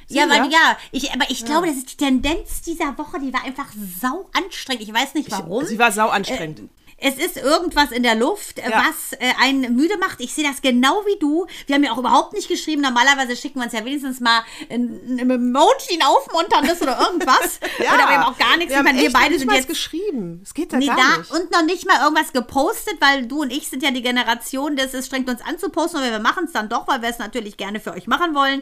Ja, 0.09 0.27
weil, 0.29 0.51
ja, 0.51 0.77
ich, 0.91 1.11
aber 1.11 1.29
ich 1.29 1.45
glaube, 1.45 1.67
das 1.67 1.77
ist 1.77 1.91
die 1.91 1.97
Tendenz 1.97 2.61
dieser 2.61 2.97
Woche, 2.97 3.19
die 3.19 3.31
war 3.31 3.43
einfach 3.43 3.67
sau 4.01 4.29
anstrengend. 4.33 4.81
Ich 4.83 4.93
weiß 4.93 5.13
nicht 5.13 5.31
warum. 5.31 5.65
Sie 5.65 5.77
war 5.77 5.91
sau 5.91 6.09
anstrengend. 6.09 6.69
Es 7.01 7.15
ist 7.15 7.37
irgendwas 7.37 7.91
in 7.91 8.03
der 8.03 8.15
Luft, 8.15 8.59
äh, 8.59 8.69
Ja. 8.69 8.85
was 8.87 9.13
äh, 9.19 9.33
einen 9.41 9.75
müde 9.75 9.97
macht. 9.97 10.19
Ich 10.19 10.33
sehe 10.33 10.43
das 10.43 10.61
genau 10.61 11.03
wie 11.05 11.17
du. 11.19 11.45
Wir 11.67 11.75
haben 11.75 11.83
ja 11.83 11.91
auch 11.91 11.97
überhaupt 11.97 12.33
nicht 12.33 12.47
geschrieben. 12.47 12.81
Normalerweise 12.81 13.35
schicken 13.35 13.59
wir 13.59 13.65
uns 13.65 13.73
ja 13.73 13.83
wenigstens 13.85 14.19
mal 14.19 14.41
ein, 14.69 14.99
ein 15.07 15.29
Emoji, 15.29 15.95
ein 15.99 16.03
Aufmunterndes 16.03 16.81
oder 16.81 16.99
irgendwas. 16.99 17.59
ja, 17.79 17.93
Oder 17.93 18.09
wir 18.09 18.17
haben 18.19 18.33
auch 18.33 18.37
gar 18.37 18.57
nichts. 18.57 18.71
Wir 18.73 18.79
haben 18.79 18.97
wir 18.97 19.11
beide 19.11 19.31
nicht 19.31 19.39
sind 19.41 19.51
jetzt 19.53 19.67
geschrieben. 19.67 20.41
Es 20.43 20.53
geht 20.53 20.73
da 20.73 20.77
Nee, 20.77 20.87
gar 20.87 20.97
da 20.97 21.17
nicht. 21.17 21.31
und 21.31 21.51
noch 21.51 21.63
nicht 21.63 21.85
mal 21.87 22.01
irgendwas 22.03 22.33
gepostet, 22.33 22.95
weil 22.99 23.25
du 23.27 23.41
und 23.41 23.51
ich 23.51 23.69
sind 23.69 23.83
ja 23.83 23.91
die 23.91 24.01
Generation, 24.01 24.75
das 24.75 24.93
es 24.93 25.05
strengt 25.07 25.29
uns 25.29 25.41
an 25.41 25.57
zu 25.57 25.69
posten, 25.69 25.97
aber 25.97 26.11
wir 26.11 26.19
machen 26.19 26.45
es 26.45 26.51
dann 26.53 26.69
doch, 26.69 26.87
weil 26.87 27.01
wir 27.01 27.09
es 27.09 27.17
natürlich 27.19 27.57
gerne 27.57 27.79
für 27.79 27.93
euch 27.93 28.07
machen 28.07 28.35
wollen. 28.35 28.61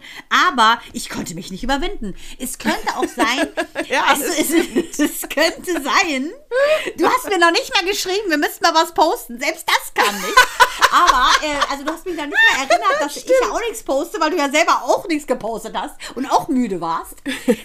Aber 0.49 0.79
ich 0.93 1.09
konnte 1.09 1.33
mich 1.35 1.51
nicht 1.51 1.63
überwinden. 1.63 2.15
Es 2.39 2.57
könnte 2.57 2.95
auch 2.95 3.05
sein, 3.07 3.47
Ja, 3.89 4.03
also 4.05 4.23
das 4.23 4.39
es, 4.39 4.99
es 4.99 5.21
könnte 5.29 5.81
sein, 5.81 6.31
du 6.97 7.05
hast 7.07 7.29
mir 7.29 7.37
noch 7.39 7.51
nicht 7.51 7.73
mal 7.73 7.85
geschrieben, 7.89 8.26
wir 8.29 8.37
müssten 8.37 8.63
mal 8.63 8.73
was 8.73 8.93
posten. 8.93 9.39
Selbst 9.39 9.65
das 9.67 9.93
kam 9.93 10.15
nicht. 10.15 10.35
Aber, 10.91 11.29
äh, 11.43 11.71
also 11.71 11.83
du 11.83 11.91
hast 11.91 12.05
mich 12.05 12.15
noch 12.15 12.25
nicht 12.25 12.35
mal 12.35 12.63
erinnert, 12.63 13.01
dass 13.01 13.17
ich 13.17 13.25
ja 13.25 13.51
auch 13.51 13.59
nichts 13.59 13.83
poste, 13.83 14.19
weil 14.19 14.31
du 14.31 14.37
ja 14.37 14.49
selber 14.49 14.83
auch 14.83 15.07
nichts 15.07 15.27
gepostet 15.27 15.75
hast 15.75 15.95
und 16.15 16.25
auch 16.31 16.47
müde 16.47 16.81
warst. 16.81 17.15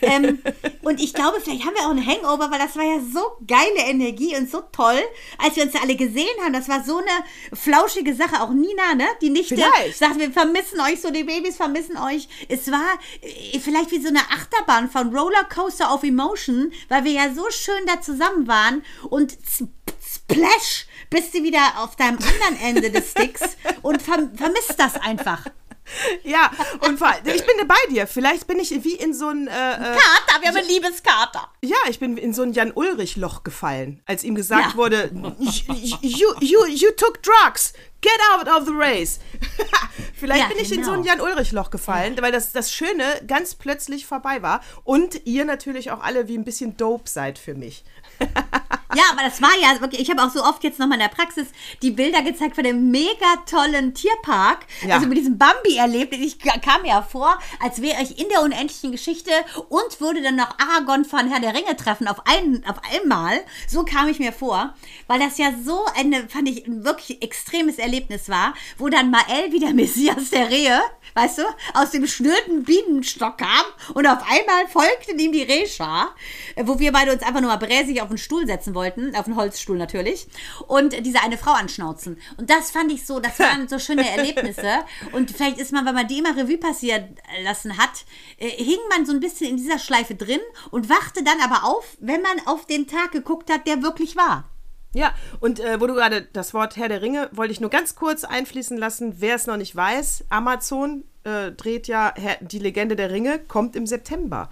Ähm, 0.01 0.43
und 0.83 1.01
ich 1.01 1.15
glaube, 1.15 1.41
vielleicht 1.41 1.65
haben 1.65 1.75
wir 1.75 1.83
auch 1.83 1.91
einen 1.91 2.07
Hangover, 2.07 2.51
weil 2.51 2.59
das 2.59 2.77
war 2.77 2.85
ja 2.85 2.99
so 3.01 3.21
geile 3.47 3.89
Energie 3.89 4.37
und 4.37 4.51
so 4.51 4.63
toll, 4.73 5.01
als 5.39 5.57
wir 5.57 5.65
uns 5.65 5.73
da 5.73 5.81
alle 5.81 5.97
gesehen 5.97 6.37
haben. 6.43 6.53
Das 6.53 6.69
war 6.69 6.83
so 6.83 6.99
eine 6.99 7.25
flauschige 7.53 8.15
Sache. 8.15 8.43
Auch 8.43 8.51
Nina, 8.51 8.95
ne? 8.95 9.07
Die 9.21 9.31
Nichte 9.31 9.55
Vielleicht. 9.57 9.99
sagt, 9.99 10.19
wir 10.19 10.33
vermissen 10.33 10.81
euch 10.81 11.01
so, 11.01 11.11
die 11.11 11.25
Babys 11.25 11.57
vermissen 11.57 11.97
euch. 11.97 12.29
Es 12.49 12.71
war 12.71 12.99
äh, 13.21 13.59
vielleicht 13.61 13.91
wie 13.91 14.01
so 14.01 14.09
eine 14.09 14.21
Achterbahn 14.21 14.91
von 14.91 15.15
Rollercoaster 15.17 15.93
of 15.95 16.03
Emotion, 16.03 16.73
weil 16.89 17.05
wir 17.05 17.13
ja 17.13 17.35
so 17.35 17.49
schön 17.51 17.87
da 17.87 18.01
zusammen 18.01 18.47
waren 18.49 18.85
und 19.09 19.37
splash 20.33 20.87
bist 21.11 21.35
du 21.35 21.43
wieder 21.43 21.61
auf 21.79 21.97
deinem 21.97 22.19
anderen 22.19 22.61
Ende 22.63 22.91
des 22.91 23.11
Sticks 23.11 23.57
und 23.83 24.01
verm 24.01 24.35
vermisst 24.37 24.75
das 24.79 24.97
einfach. 24.97 25.45
Ja, 26.23 26.51
und 26.87 26.97
vor, 26.99 27.13
ich 27.25 27.45
bin 27.45 27.67
bei 27.67 27.75
dir. 27.91 28.07
Vielleicht 28.07 28.47
bin 28.47 28.61
ich 28.61 28.71
wie 28.85 28.95
in 28.95 29.13
so 29.13 29.29
ein. 29.29 29.49
Äh, 29.49 29.51
äh, 29.51 29.77
Kater, 29.77 30.41
wir 30.41 30.49
haben 30.49 30.57
einen 30.57 30.69
Liebeskater. 30.69 31.49
ja, 31.61 31.77
ich 31.89 31.99
bin 31.99 32.17
in 32.17 32.33
so 32.33 32.43
ein 32.43 32.53
Jan-Ulrich-Loch 32.53 33.43
gefallen, 33.43 34.01
als 34.07 34.23
ihm 34.25 34.35
gesagt 34.37 34.71
Ja. 34.71 34.77
wurde: 34.77 35.11
you, 36.01 36.29
you, 36.41 36.65
you 36.67 36.91
took 36.97 37.21
drugs. 37.23 37.73
Get 38.01 38.19
out 38.35 38.49
of 38.49 38.67
the 38.67 38.73
race. 38.75 39.21
Vielleicht 40.19 40.43
Ja, 40.43 40.49
bin 40.49 40.59
ich 40.59 40.73
in 40.73 40.83
so 40.85 40.91
ein 40.93 41.03
genau. 41.03 41.15
Jan-Ulrich-Loch 41.25 41.71
gefallen, 41.71 42.17
weil 42.21 42.33
das, 42.33 42.51
das 42.53 42.73
Schöne 42.73 43.05
ganz 43.29 43.55
plötzlich 43.55 44.07
vorbei 44.07 44.43
war. 44.43 44.61
Und 44.85 45.25
ihr 45.27 45.45
natürlich 45.45 45.91
auch 45.93 46.01
alle 46.01 46.27
wie 46.27 46.37
ein 46.37 46.45
bisschen 46.45 46.77
dope 46.77 47.09
seid 47.09 47.39
für 47.39 47.55
mich. 47.55 47.85
Ja, 48.95 49.05
aber 49.11 49.23
das 49.23 49.41
war 49.41 49.53
ja 49.61 49.81
wirklich, 49.81 50.03
ich 50.03 50.11
habe 50.11 50.23
auch 50.23 50.31
so 50.31 50.45
oft 50.45 50.63
jetzt 50.65 50.79
nochmal 50.79 50.99
in 50.99 51.05
der 51.05 51.15
Praxis 51.15 51.49
die 51.81 51.91
Bilder 51.91 52.23
gezeigt 52.23 52.57
von 52.57 52.65
dem 52.65 52.91
mega 52.91 53.37
tollen 53.49 53.95
Tierpark. 53.95 54.67
Ja. 54.87 54.97
Also 54.97 55.07
mit 55.07 55.17
diesem 55.17 55.39
Bambi 55.39 55.77
erlebt. 55.77 56.13
Ich 56.13 56.39
kam 56.39 56.83
mir 56.83 56.89
ja 56.89 57.03
vor, 57.03 57.39
als 57.61 57.81
wäre 57.81 58.03
ich 58.03 58.19
in 58.19 58.29
der 58.29 58.43
unendlichen 58.43 58.93
Geschichte 58.93 59.31
und 59.71 60.01
würde 60.01 60.23
dann 60.23 60.37
noch 60.37 60.59
Aragorn 60.59 61.05
von 61.05 61.29
Herr 61.29 61.41
der 61.41 61.55
Ringe 61.55 61.75
treffen 61.77 62.07
auf, 62.07 62.27
einen, 62.27 62.65
auf 62.67 62.77
einmal. 62.93 63.41
So 63.67 63.85
kam 63.85 64.09
ich 64.09 64.19
mir 64.19 64.33
vor, 64.33 64.75
weil 65.07 65.21
das 65.21 65.39
ja 65.39 65.53
so 65.65 65.87
eine, 65.97 66.29
fand 66.29 66.49
ich, 66.49 66.67
ein 66.67 66.85
wirklich 66.85 67.23
extremes 67.23 67.79
Erlebnis 67.79 68.29
war, 68.29 68.53
wo 68.77 68.89
dann 68.89 69.11
Mael 69.11 69.53
wie 69.53 69.61
der 69.61 69.73
Messias 69.73 70.31
der 70.31 70.51
Rehe, 70.51 70.81
weißt 71.15 71.39
du, 71.39 71.43
aus 71.73 71.93
dem 71.93 72.07
schnürten 72.07 72.65
Bienenstock 72.65 73.39
kam 73.39 73.65
und 73.95 74.07
auf 74.07 74.19
einmal 74.29 74.69
folgten 74.69 75.19
ihm 75.19 75.33
die 75.33 75.43
Rehschar, 75.43 76.15
wo 76.57 76.79
wir 76.79 76.93
beide 76.93 77.13
uns 77.13 77.23
einfach 77.23 77.41
nur 77.41 77.51
mal 77.51 77.57
bräsig 77.57 78.02
auf 78.03 78.09
den 78.09 78.19
Stuhl 78.19 78.47
setzen 78.47 78.75
wollten, 78.75 79.15
auf 79.17 79.25
den 79.25 79.37
Holzstuhl 79.37 79.79
natürlich, 79.79 80.27
und 80.67 81.05
diese 81.05 81.23
eine 81.23 81.39
Frau 81.39 81.53
anschnauzen. 81.53 82.19
Und 82.37 82.51
das 82.51 82.71
fand 82.71 82.93
ich 82.93 83.07
so, 83.07 83.21
das 83.21 83.39
waren 83.39 83.69
so 83.69 83.79
schöne 83.79 84.09
Erlebnisse. 84.17 84.81
Und 85.13 85.31
vielleicht 85.31 85.59
ist 85.59 85.73
man, 85.73 85.87
wenn 85.87 85.95
man 85.95 86.09
die 86.09 86.19
immer 86.19 86.37
Revue 86.37 86.59
passieren 86.59 87.17
lassen 87.45 87.79
hat, 87.79 88.05
äh, 88.39 88.49
hing 88.49 88.79
man 88.91 89.07
so 89.07 89.13
ein 89.13 89.21
bisschen 89.21 89.51
in 89.51 89.57
dieser 89.57 89.79
Schleife 89.79 90.15
drin 90.15 90.41
und 90.71 90.89
wachte 90.89 91.23
dann 91.25 91.41
aber 91.41 91.65
auf, 91.65 91.97
wenn 92.01 92.23
man 92.23 92.47
auf 92.47 92.67
den 92.67 92.87
Tag 92.87 93.13
geguckt 93.13 93.51
hat, 93.51 93.67
der 93.67 93.83
wirklich 93.83 94.17
war. 94.17 94.49
Ja, 94.95 95.15
und 95.41 95.59
äh, 95.59 95.81
wo 95.81 95.87
du 95.87 95.95
gerade 95.95 96.23
das 96.33 96.53
Wort 96.53 96.77
Herr 96.77 96.89
der 96.89 97.01
Ringe, 97.01 97.31
wollte 97.33 97.53
ich 97.53 97.61
nur 97.61 97.71
ganz 97.71 97.95
kurz 97.95 98.25
einfließen 98.25 98.77
lassen, 98.77 99.15
wer 99.19 99.37
es 99.37 99.47
noch 99.47 99.57
nicht 99.57 99.75
weiß, 99.75 100.27
Amazon 100.29 101.05
äh, 101.25 101.53
dreht 101.53 101.89
ja 101.89 102.13
Herr, 102.15 102.37
die 102.41 102.59
Legende 102.59 102.95
der 102.95 103.11
Ringe, 103.11 103.39
kommt 103.39 103.75
im 103.75 103.87
September. 103.87 104.51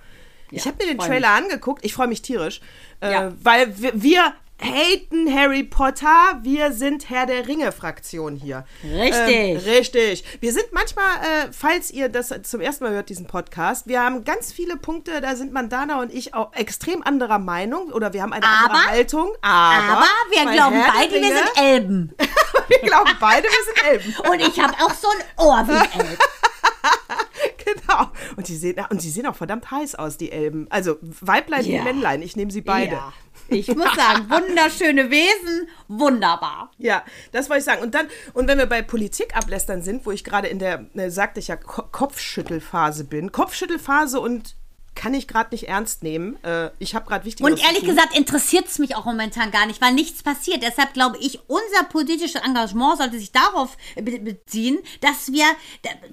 Ich 0.51 0.67
habe 0.67 0.77
mir 0.85 0.87
den 0.95 0.99
Trailer 0.99 1.31
angeguckt, 1.31 1.85
ich 1.85 1.95
freue 1.95 2.09
mich 2.09 2.23
tierisch, 2.23 2.61
äh, 3.01 3.31
weil 3.43 3.81
wir, 3.81 3.93
wir 3.95 4.35
haten 4.63 5.35
Harry 5.35 5.63
Potter, 5.65 6.39
wir 6.43 6.73
sind 6.73 7.09
Herr 7.09 7.27
der 7.27 7.49
Ringe-Fraktion 7.49 8.37
hier. 8.37 8.65
Richtig. 8.85 9.29
Ähm, 9.29 9.57
richtig. 9.57 10.25
Wir 10.41 10.53
sind 10.53 10.67
manchmal, 10.73 11.17
äh, 11.17 11.53
falls 11.53 11.91
ihr 11.91 12.09
das 12.09 12.33
zum 12.43 12.61
ersten 12.61 12.85
Mal 12.85 12.93
hört, 12.93 13.09
diesen 13.09 13.27
Podcast, 13.27 13.87
wir 13.87 14.03
haben 14.03 14.25
ganz 14.25 14.53
viele 14.53 14.77
Punkte, 14.77 15.21
da 15.21 15.35
sind 15.35 15.53
Mandana 15.53 16.01
und 16.01 16.13
ich 16.13 16.35
auch 16.35 16.53
extrem 16.53 17.03
anderer 17.03 17.39
Meinung 17.39 17.91
oder 17.93 18.13
wir 18.13 18.23
haben 18.23 18.33
eine 18.33 18.47
andere 18.47 18.79
Aber- 18.79 18.87
Haltung. 18.91 19.33
Aber, 19.41 19.93
Aber 19.99 20.07
wir 20.31 20.53
glauben 20.53 20.77
Herr 20.77 20.93
beide, 20.93 21.15
wir 21.15 21.37
sind 21.37 21.51
Elben. 21.57 22.15
wir 22.69 22.79
glauben 22.81 23.13
beide, 23.19 23.45
wir 23.45 23.65
sind 23.65 23.85
Elben. 23.89 24.31
Und 24.31 24.41
ich 24.41 24.61
habe 24.61 24.75
auch 24.85 24.95
so 24.95 25.09
ein 25.09 25.45
Ohr 25.45 25.65
wie 25.69 25.73
ein 25.73 26.07
Elb. 26.07 26.19
Genau. 27.65 28.11
Und 28.37 28.49
die, 28.49 28.57
sehen, 28.57 28.77
und 28.91 29.03
die 29.03 29.11
sehen 29.11 29.27
auch 29.27 29.37
verdammt 29.37 29.71
heiß 29.71 29.95
aus, 29.95 30.17
die 30.17 30.33
Elben. 30.33 30.67
Also 30.71 30.97
Weiblein 31.01 31.65
Ja. 31.65 31.79
und 31.79 31.85
Männlein, 31.85 32.23
ich 32.23 32.37
nehme 32.37 32.51
sie 32.51 32.61
beide. 32.63 32.93
Ja. 32.93 33.13
Ich 33.49 33.69
muss 33.75 33.95
sagen, 33.95 34.29
wunderschöne 34.31 35.11
Wesen, 35.11 35.69
wunderbar. 35.89 36.71
Ja, 36.79 37.05
das 37.33 37.49
wollte 37.49 37.61
ich 37.61 37.65
sagen. 37.65 37.83
Und 37.83 37.95
dann, 37.95 38.07
und 38.33 38.49
wenn 38.49 38.59
wir 38.59 38.67
bei 38.67 38.83
Politik 38.83 39.37
ablästern 39.37 39.83
sind, 39.83 40.07
wo 40.07 40.11
ich 40.11 40.25
gerade 40.25 40.49
in 40.49 40.59
der, 40.59 40.87
äh, 40.95 41.11
sagte 41.11 41.41
ich 41.41 41.49
ja, 41.49 41.57
Ko 41.57 41.83
Kopfschüttelphase 41.91 43.05
bin. 43.05 43.33
Kopfschüttelphase 43.33 44.21
und 44.21 44.57
kann 45.01 45.15
ich 45.15 45.27
gerade 45.27 45.49
nicht 45.53 45.67
ernst 45.67 46.03
nehmen. 46.03 46.37
Äh, 46.45 46.71
ich 46.79 46.95
habe 46.95 47.07
gerade 47.07 47.25
wichtig. 47.25 47.43
Und 47.45 47.59
ehrlich 47.65 47.87
gesagt 47.87 48.15
interessiert 48.15 48.67
es 48.67 48.79
mich 48.79 48.97
auch 48.97 49.07
momentan 49.07 49.51
gar 49.51 49.65
nicht, 49.65 49.81
weil 49.81 49.95
nichts 49.95 50.23
passiert. 50.23 50.63
Deshalb 50.63 50.93
glaube 50.93 51.17
ich, 51.19 51.41
unser 51.49 51.85
politisches 51.89 52.43
Engagement 52.43 52.99
sollte 52.99 53.19
sich 53.19 53.33
darauf 53.33 53.79
be 53.97 54.19
beziehen, 54.19 54.79
dass 55.01 55.33
wir 55.33 55.47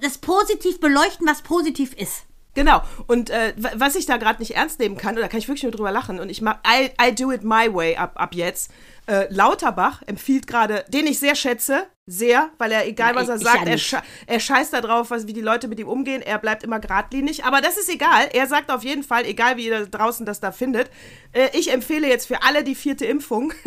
das 0.00 0.16
positiv 0.16 0.80
beleuchten, 0.80 1.26
was 1.28 1.42
positiv 1.42 1.92
ist. 1.92 2.22
Genau. 2.54 2.80
Und 3.06 3.28
äh, 3.28 3.52
wa- 3.58 3.72
was 3.74 3.94
ich 3.94 4.06
da 4.06 4.16
gerade 4.16 4.40
nicht 4.40 4.56
ernst 4.56 4.78
nehmen 4.80 4.96
kann, 4.96 5.18
oder 5.18 5.28
kann 5.28 5.38
ich 5.38 5.48
wirklich 5.48 5.64
nur 5.64 5.72
drüber 5.72 5.92
lachen, 5.92 6.18
und 6.18 6.30
ich 6.30 6.40
mach, 6.40 6.56
I, 6.66 6.90
I 7.00 7.14
do 7.14 7.30
it 7.30 7.44
my 7.44 7.72
way 7.72 7.94
ab, 7.94 8.12
ab 8.14 8.34
jetzt. 8.34 8.70
Äh, 9.06 9.26
Lauterbach 9.28 10.00
empfiehlt 10.06 10.46
gerade, 10.46 10.86
den 10.88 11.06
ich 11.06 11.18
sehr 11.18 11.34
schätze, 11.34 11.86
sehr, 12.08 12.50
weil 12.56 12.72
er, 12.72 12.86
egal 12.86 13.14
was 13.14 13.28
er 13.28 13.36
ich 13.36 13.42
sagt, 13.42 13.68
ja 13.68 13.98
er, 13.98 14.34
er 14.34 14.40
scheißt 14.40 14.72
da 14.72 14.80
drauf, 14.80 15.10
was, 15.10 15.26
wie 15.26 15.34
die 15.34 15.42
Leute 15.42 15.68
mit 15.68 15.78
ihm 15.78 15.88
umgehen. 15.88 16.22
Er 16.22 16.38
bleibt 16.38 16.62
immer 16.62 16.80
geradlinig. 16.80 17.44
Aber 17.44 17.60
das 17.60 17.76
ist 17.76 17.92
egal. 17.92 18.30
Er 18.32 18.46
sagt 18.46 18.70
auf 18.70 18.82
jeden 18.82 19.02
Fall, 19.02 19.26
egal 19.26 19.58
wie 19.58 19.66
ihr 19.66 19.84
da 19.84 19.98
draußen 19.98 20.24
das 20.24 20.40
da 20.40 20.50
findet, 20.50 20.90
äh, 21.32 21.48
ich 21.52 21.70
empfehle 21.70 22.08
jetzt 22.08 22.26
für 22.26 22.42
alle 22.42 22.64
die 22.64 22.74
vierte 22.74 23.04
Impfung. 23.04 23.52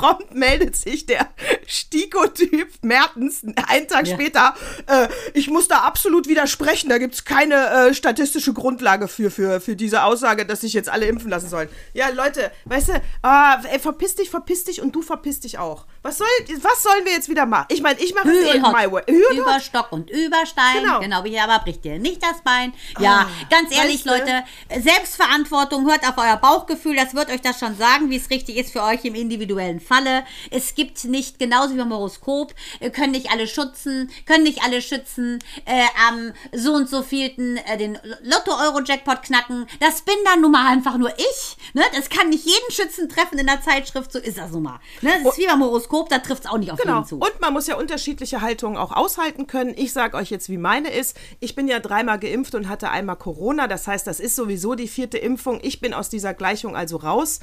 Prompt 0.00 0.34
meldet 0.34 0.76
sich 0.76 1.06
der 1.06 1.28
Stiko-Typ 1.66 2.68
Mertens 2.82 3.42
einen 3.68 3.88
Tag 3.88 4.06
Ja. 4.06 4.14
später, 4.14 4.54
äh, 4.86 5.08
ich 5.34 5.48
muss 5.48 5.68
da 5.68 5.78
absolut 5.80 6.28
widersprechen, 6.28 6.88
da 6.88 6.98
gibt's 6.98 7.24
keine 7.24 7.54
äh, 7.88 7.94
statistische 7.94 8.52
Grundlage 8.52 9.08
für, 9.08 9.30
für, 9.30 9.60
für 9.60 9.76
diese 9.76 10.02
Aussage, 10.02 10.46
dass 10.46 10.60
sich 10.62 10.72
jetzt 10.72 10.88
alle 10.88 11.06
impfen 11.06 11.30
lassen 11.30 11.48
sollen. 11.48 11.68
Ja, 11.94 12.08
Leute, 12.10 12.50
weißt 12.64 12.88
du, 12.88 13.02
ah, 13.22 13.60
ey, 13.70 13.78
verpiss 13.78 14.14
dich, 14.16 14.30
verpiss 14.30 14.64
dich 14.64 14.80
und 14.80 14.92
du 14.94 15.02
verpiss 15.02 15.40
dich 15.40 15.58
auch. 15.58 15.86
Was, 16.02 16.18
soll, 16.18 16.26
was 16.62 16.82
sollen 16.82 17.04
wir 17.04 17.12
jetzt 17.12 17.28
wieder 17.28 17.46
machen? 17.46 17.66
Ich 17.70 17.82
meine, 17.82 17.98
ich 18.00 18.14
mache 18.14 18.28
es 18.30 18.54
eh 18.54 18.58
und 18.58 18.66
Hot. 18.66 18.74
my 18.74 18.92
way. 18.92 19.02
Hü 19.08 19.22
und 19.30 19.38
Über. 19.38 19.60
Stock 19.60 19.90
und 19.92 20.10
über 20.10 20.44
Stein. 20.46 20.82
Genau. 20.82 21.00
Genau, 21.00 21.24
wie 21.24 21.38
aber 21.38 21.58
bricht 21.64 21.84
dir 21.84 21.98
nicht 21.98 22.22
das 22.22 22.42
Bein. 22.44 22.72
Ja, 23.00 23.26
Ah, 23.26 23.28
ganz 23.50 23.74
ehrlich? 23.74 24.04
Leute, 24.04 24.44
Selbstverantwortung, 24.82 25.88
hört 25.90 26.06
auf 26.06 26.16
euer 26.18 26.36
Bauchgefühl, 26.36 26.96
das 26.96 27.14
wird 27.14 27.30
euch 27.30 27.40
das 27.40 27.58
schon 27.58 27.76
sagen, 27.76 28.10
wie 28.10 28.16
es 28.16 28.30
richtig 28.30 28.56
ist 28.56 28.72
für 28.72 28.82
euch 28.82 29.04
im 29.04 29.14
individuellen 29.14 29.80
Falle. 29.86 30.24
Es 30.50 30.74
gibt 30.74 31.04
nicht, 31.04 31.38
genauso 31.38 31.74
wie 31.74 31.78
beim 31.78 31.92
Horoskop, 31.92 32.54
äh, 32.80 32.90
können 32.90 33.12
nicht 33.12 33.30
alle 33.30 33.46
schützen, 33.46 34.10
können 34.26 34.44
nicht 34.44 34.62
alle 34.64 34.82
schützen, 34.82 35.38
äh, 35.64 35.84
am 36.08 36.32
so 36.52 36.72
und 36.74 36.88
so 36.88 37.02
vielten 37.02 37.56
äh, 37.58 37.76
den 37.78 37.98
Lotto-Euro-Jackpot 38.22 39.22
knacken. 39.22 39.66
Das 39.80 40.02
bin 40.02 40.14
dann 40.24 40.40
nun 40.40 40.52
mal 40.52 40.66
einfach 40.70 40.96
nur 40.98 41.10
ich. 41.18 41.56
Ne? 41.74 41.82
Das 41.94 42.08
kann 42.10 42.28
nicht 42.30 42.44
jeden 42.44 42.70
Schützen 42.70 43.08
treffen 43.08 43.38
in 43.38 43.46
der 43.46 43.60
Zeitschrift, 43.62 44.12
so 44.12 44.18
ist 44.18 44.38
das 44.38 44.50
nun 44.50 44.64
mal. 44.64 44.80
Ne? 45.02 45.10
Das 45.22 45.32
ist 45.32 45.38
wie 45.38 45.46
beim 45.46 45.62
Horoskop, 45.62 46.08
da 46.08 46.18
trifft 46.18 46.44
es 46.44 46.50
auch 46.50 46.58
nicht 46.58 46.70
auf 46.72 46.78
Genau. 46.80 46.96
jeden 46.96 47.06
zu. 47.06 47.16
Und 47.16 47.40
man 47.40 47.52
muss 47.52 47.66
ja 47.66 47.76
unterschiedliche 47.76 48.40
Haltungen 48.40 48.76
auch 48.76 48.92
aushalten 48.92 49.46
können. 49.46 49.74
Ich 49.76 49.92
sage 49.92 50.16
euch 50.16 50.30
jetzt, 50.30 50.48
wie 50.48 50.58
meine 50.58 50.90
ist. 50.90 51.16
Ich 51.40 51.54
bin 51.54 51.68
ja 51.68 51.80
dreimal 51.80 52.18
geimpft 52.18 52.54
und 52.54 52.68
hatte 52.68 52.90
einmal 52.90 53.16
Corona. 53.16 53.66
Das 53.68 53.86
heißt, 53.86 54.06
das 54.06 54.20
ist 54.20 54.36
sowieso 54.36 54.74
die 54.74 54.88
vierte 54.88 55.18
Impfung. 55.18 55.60
Ich 55.62 55.80
bin 55.80 55.94
aus 55.94 56.08
dieser 56.08 56.34
Gleichung 56.34 56.76
also 56.76 56.96
raus. 56.96 57.40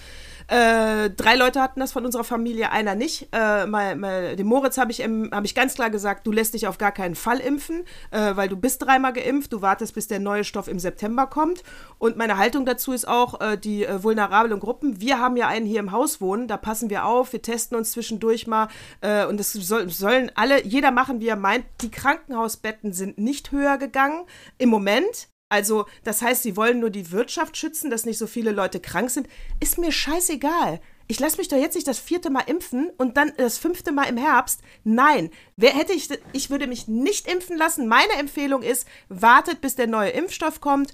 Äh, 0.47 1.09
drei 1.11 1.35
Leute 1.35 1.61
hatten 1.61 1.79
das 1.79 1.91
von 1.91 2.05
unserer 2.05 2.22
Familie, 2.23 2.71
einer 2.71 2.95
nicht. 2.95 3.29
Äh, 3.31 3.65
mal, 3.65 3.95
mal, 3.95 4.35
dem 4.35 4.47
Moritz 4.47 4.77
habe 4.77 4.91
ich, 4.91 5.01
hab 5.01 5.45
ich 5.45 5.55
ganz 5.55 5.75
klar 5.75 5.89
gesagt, 5.89 6.25
du 6.25 6.31
lässt 6.31 6.53
dich 6.53 6.67
auf 6.67 6.77
gar 6.77 6.91
keinen 6.91 7.15
Fall 7.15 7.39
impfen, 7.39 7.83
äh, 8.11 8.35
weil 8.35 8.49
du 8.49 8.55
bist 8.55 8.81
dreimal 8.81 9.13
geimpft. 9.13 9.53
Du 9.53 9.61
wartest, 9.61 9.93
bis 9.95 10.07
der 10.07 10.19
neue 10.19 10.43
Stoff 10.43 10.67
im 10.67 10.79
September 10.79 11.27
kommt. 11.27 11.63
Und 11.97 12.17
meine 12.17 12.37
Haltung 12.37 12.65
dazu 12.65 12.91
ist 12.93 13.07
auch, 13.07 13.41
äh, 13.41 13.57
die 13.57 13.85
äh, 13.85 14.03
vulnerablen 14.03 14.59
Gruppen. 14.59 15.01
Wir 15.01 15.19
haben 15.19 15.37
ja 15.37 15.47
einen 15.47 15.65
hier 15.65 15.79
im 15.79 15.91
Haus 15.91 16.21
wohnen, 16.21 16.47
da 16.47 16.57
passen 16.57 16.89
wir 16.89 17.05
auf, 17.05 17.33
wir 17.33 17.41
testen 17.41 17.77
uns 17.77 17.91
zwischendurch 17.91 18.47
mal. 18.47 18.67
Äh, 19.01 19.25
und 19.25 19.39
das 19.39 19.53
soll, 19.53 19.89
sollen 19.89 20.31
alle, 20.35 20.65
jeder 20.65 20.91
machen, 20.91 21.19
wie 21.19 21.27
er 21.27 21.35
meint. 21.35 21.65
Die 21.81 21.91
Krankenhausbetten 21.91 22.93
sind 22.93 23.17
nicht 23.17 23.51
höher 23.51 23.77
gegangen 23.77 24.25
im 24.57 24.69
Moment. 24.69 25.27
Also, 25.53 25.85
das 26.03 26.23
heißt, 26.23 26.41
sie 26.41 26.57
wollen 26.57 26.79
nur 26.79 26.89
die 26.89 27.11
Wirtschaft 27.11 27.57
schützen, 27.57 27.91
dass 27.91 28.05
nicht 28.05 28.17
so 28.17 28.25
viele 28.25 28.49
Leute 28.49 28.79
krank 28.79 29.11
sind. 29.11 29.27
Ist 29.59 29.77
mir 29.77 29.91
scheißegal. 29.91 30.81
Ich 31.07 31.19
lasse 31.19 31.37
mich 31.37 31.47
doch 31.49 31.57
jetzt 31.57 31.75
nicht 31.75 31.87
das 31.87 31.99
vierte 31.99 32.29
Mal 32.29 32.43
impfen 32.47 32.89
und 32.97 33.17
dann 33.17 33.33
das 33.37 33.57
fünfte 33.57 33.91
Mal 33.91 34.05
im 34.05 34.17
Herbst. 34.17 34.61
Nein, 34.83 35.31
wer 35.57 35.71
hätte 35.71 35.93
ich, 35.93 36.07
ich 36.31 36.49
würde 36.49 36.67
mich 36.67 36.87
nicht 36.87 37.27
impfen 37.27 37.57
lassen. 37.57 37.87
Meine 37.87 38.13
Empfehlung 38.13 38.61
ist, 38.61 38.87
wartet, 39.09 39.61
bis 39.61 39.75
der 39.75 39.87
neue 39.87 40.11
Impfstoff 40.11 40.61
kommt 40.61 40.93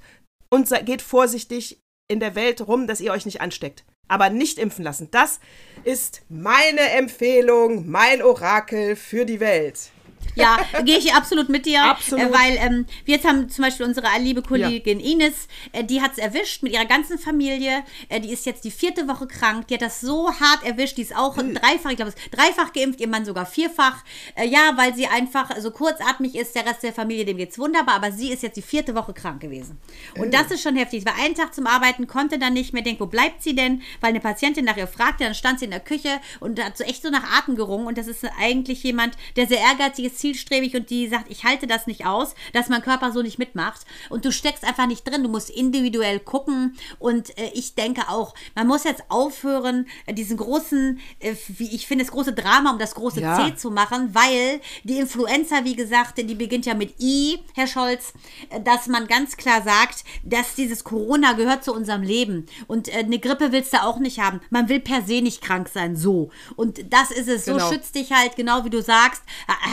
und 0.50 0.70
geht 0.86 1.02
vorsichtig 1.02 1.80
in 2.08 2.20
der 2.20 2.36
Welt 2.36 2.68
rum, 2.68 2.88
dass 2.88 3.02
ihr 3.02 3.12
euch 3.12 3.26
nicht 3.26 3.42
ansteckt. 3.42 3.86
Aber 4.08 4.32
nicht 4.32 4.58
impfen 4.58 4.84
lassen. 4.84 5.10
Das 5.12 5.40
ist 5.84 6.24
meine 6.30 6.82
Empfehlung, 6.92 7.88
mein 7.88 8.24
Orakel 8.24 8.96
für 8.96 9.26
die 9.26 9.40
Welt. 9.40 9.92
Ja, 10.36 10.58
gehe 10.84 10.98
ich 10.98 11.14
absolut 11.14 11.50
mit 11.50 11.66
dir. 11.66 11.84
Absolut. 11.84 12.26
Äh, 12.26 12.32
weil 12.34 12.58
ähm, 12.58 12.86
wir 13.06 13.16
jetzt 13.16 13.28
haben 13.28 13.50
zum 13.50 13.64
Beispiel 13.66 13.86
unsere 13.86 14.08
liebe 14.20 14.42
Kollegin 14.42 15.00
Ines, 15.00 15.48
äh, 15.72 15.84
die 15.84 16.02
hat 16.02 16.12
es 16.14 16.18
erwischt 16.18 16.64
mit 16.64 16.74
ihrer 16.74 16.86
ganzen 16.86 17.18
Familie. 17.20 17.84
Äh, 18.10 18.20
die 18.22 18.32
ist 18.32 18.46
jetzt 18.46 18.64
die 18.64 18.72
vierte 18.72 19.08
Woche 19.08 19.28
krank. 19.28 19.68
Die 19.68 19.74
hat 19.76 19.82
das 19.82 20.02
so 20.02 20.30
hart 20.32 20.64
erwischt. 20.66 20.98
Die 20.98 21.02
ist 21.02 21.16
auch 21.16 21.38
Hm. 21.38 21.54
dreifach, 21.56 21.90
ich 21.92 21.96
glaube, 21.98 22.14
es 22.16 22.30
dreifach 22.32 22.74
geimpft, 22.74 23.00
ihr 23.02 23.08
Mann 23.08 23.26
sogar 23.26 23.46
vierfach. 23.46 24.04
Äh, 24.36 24.48
ja, 24.48 24.74
weil 24.76 24.94
sie 24.96 25.08
einfach 25.08 25.56
so 25.60 25.72
kurzatmig 25.72 26.36
ist. 26.36 26.56
Der 26.56 26.66
Rest 26.66 26.84
der 26.84 26.94
Familie, 26.94 27.26
dem 27.26 27.38
geht's 27.38 27.58
wunderbar. 27.58 27.96
Aber 27.96 28.12
sie 28.12 28.32
ist 28.32 28.44
jetzt 28.44 28.58
die 28.58 28.62
vierte 28.62 28.96
Woche 28.96 29.14
krank 29.14 29.42
gewesen. 29.42 29.78
Und 30.16 30.26
Hm. 30.26 30.32
das 30.32 30.52
ist 30.52 30.62
schon 30.62 30.76
heftig. 30.76 31.00
Ich 31.00 31.06
war 31.06 31.16
einen 31.24 31.36
Tag 31.36 31.54
zum 31.54 31.68
Arbeiten, 31.68 32.08
konnte 32.08 32.38
dann 32.40 32.54
nicht 32.54 32.74
mehr 32.74 32.84
denken, 32.84 33.02
wo 33.02 33.06
bleibt 33.08 33.42
sie 33.44 33.56
denn? 33.56 33.82
Weil 34.02 34.10
eine 34.10 34.20
Patientin 34.20 34.66
nach 34.66 34.78
ihr 34.78 34.88
fragte, 34.88 35.24
dann 35.24 35.36
stand 35.36 35.60
sie 35.60 35.66
in 35.66 35.72
der 35.72 35.80
Küche 35.80 36.20
und 36.40 36.64
hat 36.64 36.78
so 36.78 36.84
echt 36.84 37.02
so 37.04 37.10
nach 37.10 37.38
Atem 37.38 37.56
gerungen. 37.56 37.88
Und 37.88 37.98
das 37.98 38.08
ist 38.08 38.26
eigentlich 38.40 38.84
jemand, 38.84 39.16
der 39.36 39.48
sehr 39.48 39.60
ehrgeizig 39.60 40.06
ist, 40.06 40.19
zielstrebig 40.20 40.76
und 40.76 40.90
die 40.90 41.08
sagt, 41.08 41.30
ich 41.30 41.44
halte 41.44 41.68
das 41.68 41.88
nicht 41.88 42.06
aus, 42.06 42.36
dass 42.54 42.70
mein 42.70 42.82
Körper 42.82 43.12
so 43.12 43.22
nicht 43.22 43.40
mitmacht. 43.40 43.86
Und 44.10 44.26
du 44.26 44.32
steckst 44.32 44.64
einfach 44.64 44.88
nicht 44.88 45.08
drin. 45.08 45.24
Du 45.24 45.30
musst 45.30 45.50
individuell 45.50 46.20
gucken. 46.20 46.76
Und 47.00 47.38
äh, 47.38 47.52
ich 47.54 47.76
denke 47.76 48.10
auch, 48.10 48.34
man 48.56 48.68
muss 48.68 48.84
jetzt 48.84 49.04
aufhören, 49.10 49.88
äh, 50.06 50.14
diesen 50.14 50.38
großen, 50.38 51.00
äh, 51.20 51.36
wie 51.48 51.76
ich 51.76 51.88
finde, 51.88 52.04
das 52.04 52.12
große 52.12 52.34
Drama 52.34 52.72
um 52.72 52.80
das 52.80 52.96
große 52.96 53.22
Ja. 53.22 53.38
C 53.38 53.56
zu 53.56 53.72
machen, 53.72 54.14
weil 54.14 54.62
die 54.84 54.98
Influenza, 55.00 55.64
wie 55.64 55.76
gesagt, 55.76 56.18
die 56.18 56.36
beginnt 56.36 56.66
ja 56.66 56.74
mit 56.74 56.96
I, 57.00 57.40
Herr 57.56 57.68
Scholz, 57.68 58.14
äh, 58.50 58.62
dass 58.62 58.88
man 58.88 59.08
ganz 59.08 59.38
klar 59.38 59.62
sagt, 59.64 60.04
dass 60.24 60.56
dieses 60.56 60.84
Corona 60.84 61.34
gehört 61.34 61.64
zu 61.64 61.74
unserem 61.74 62.02
Leben. 62.02 62.46
Und 62.68 62.88
äh, 62.90 63.00
eine 63.00 63.20
Grippe 63.20 63.52
willst 63.52 63.74
du 63.74 63.84
auch 63.84 64.00
nicht 64.00 64.20
haben. 64.20 64.42
Man 64.50 64.70
will 64.70 64.80
per 64.80 65.02
se 65.04 65.22
nicht 65.22 65.42
krank 65.42 65.70
sein, 65.70 65.96
so. 65.96 66.30
Und 66.56 66.92
das 66.94 67.12
ist 67.12 67.28
es. 67.28 67.46
Genau. 67.46 67.60
So 67.60 67.74
schützt 67.74 67.96
dich 67.96 68.12
halt, 68.12 68.36
genau 68.36 68.66
wie 68.66 68.70
du 68.70 68.82
sagst, 68.82 69.24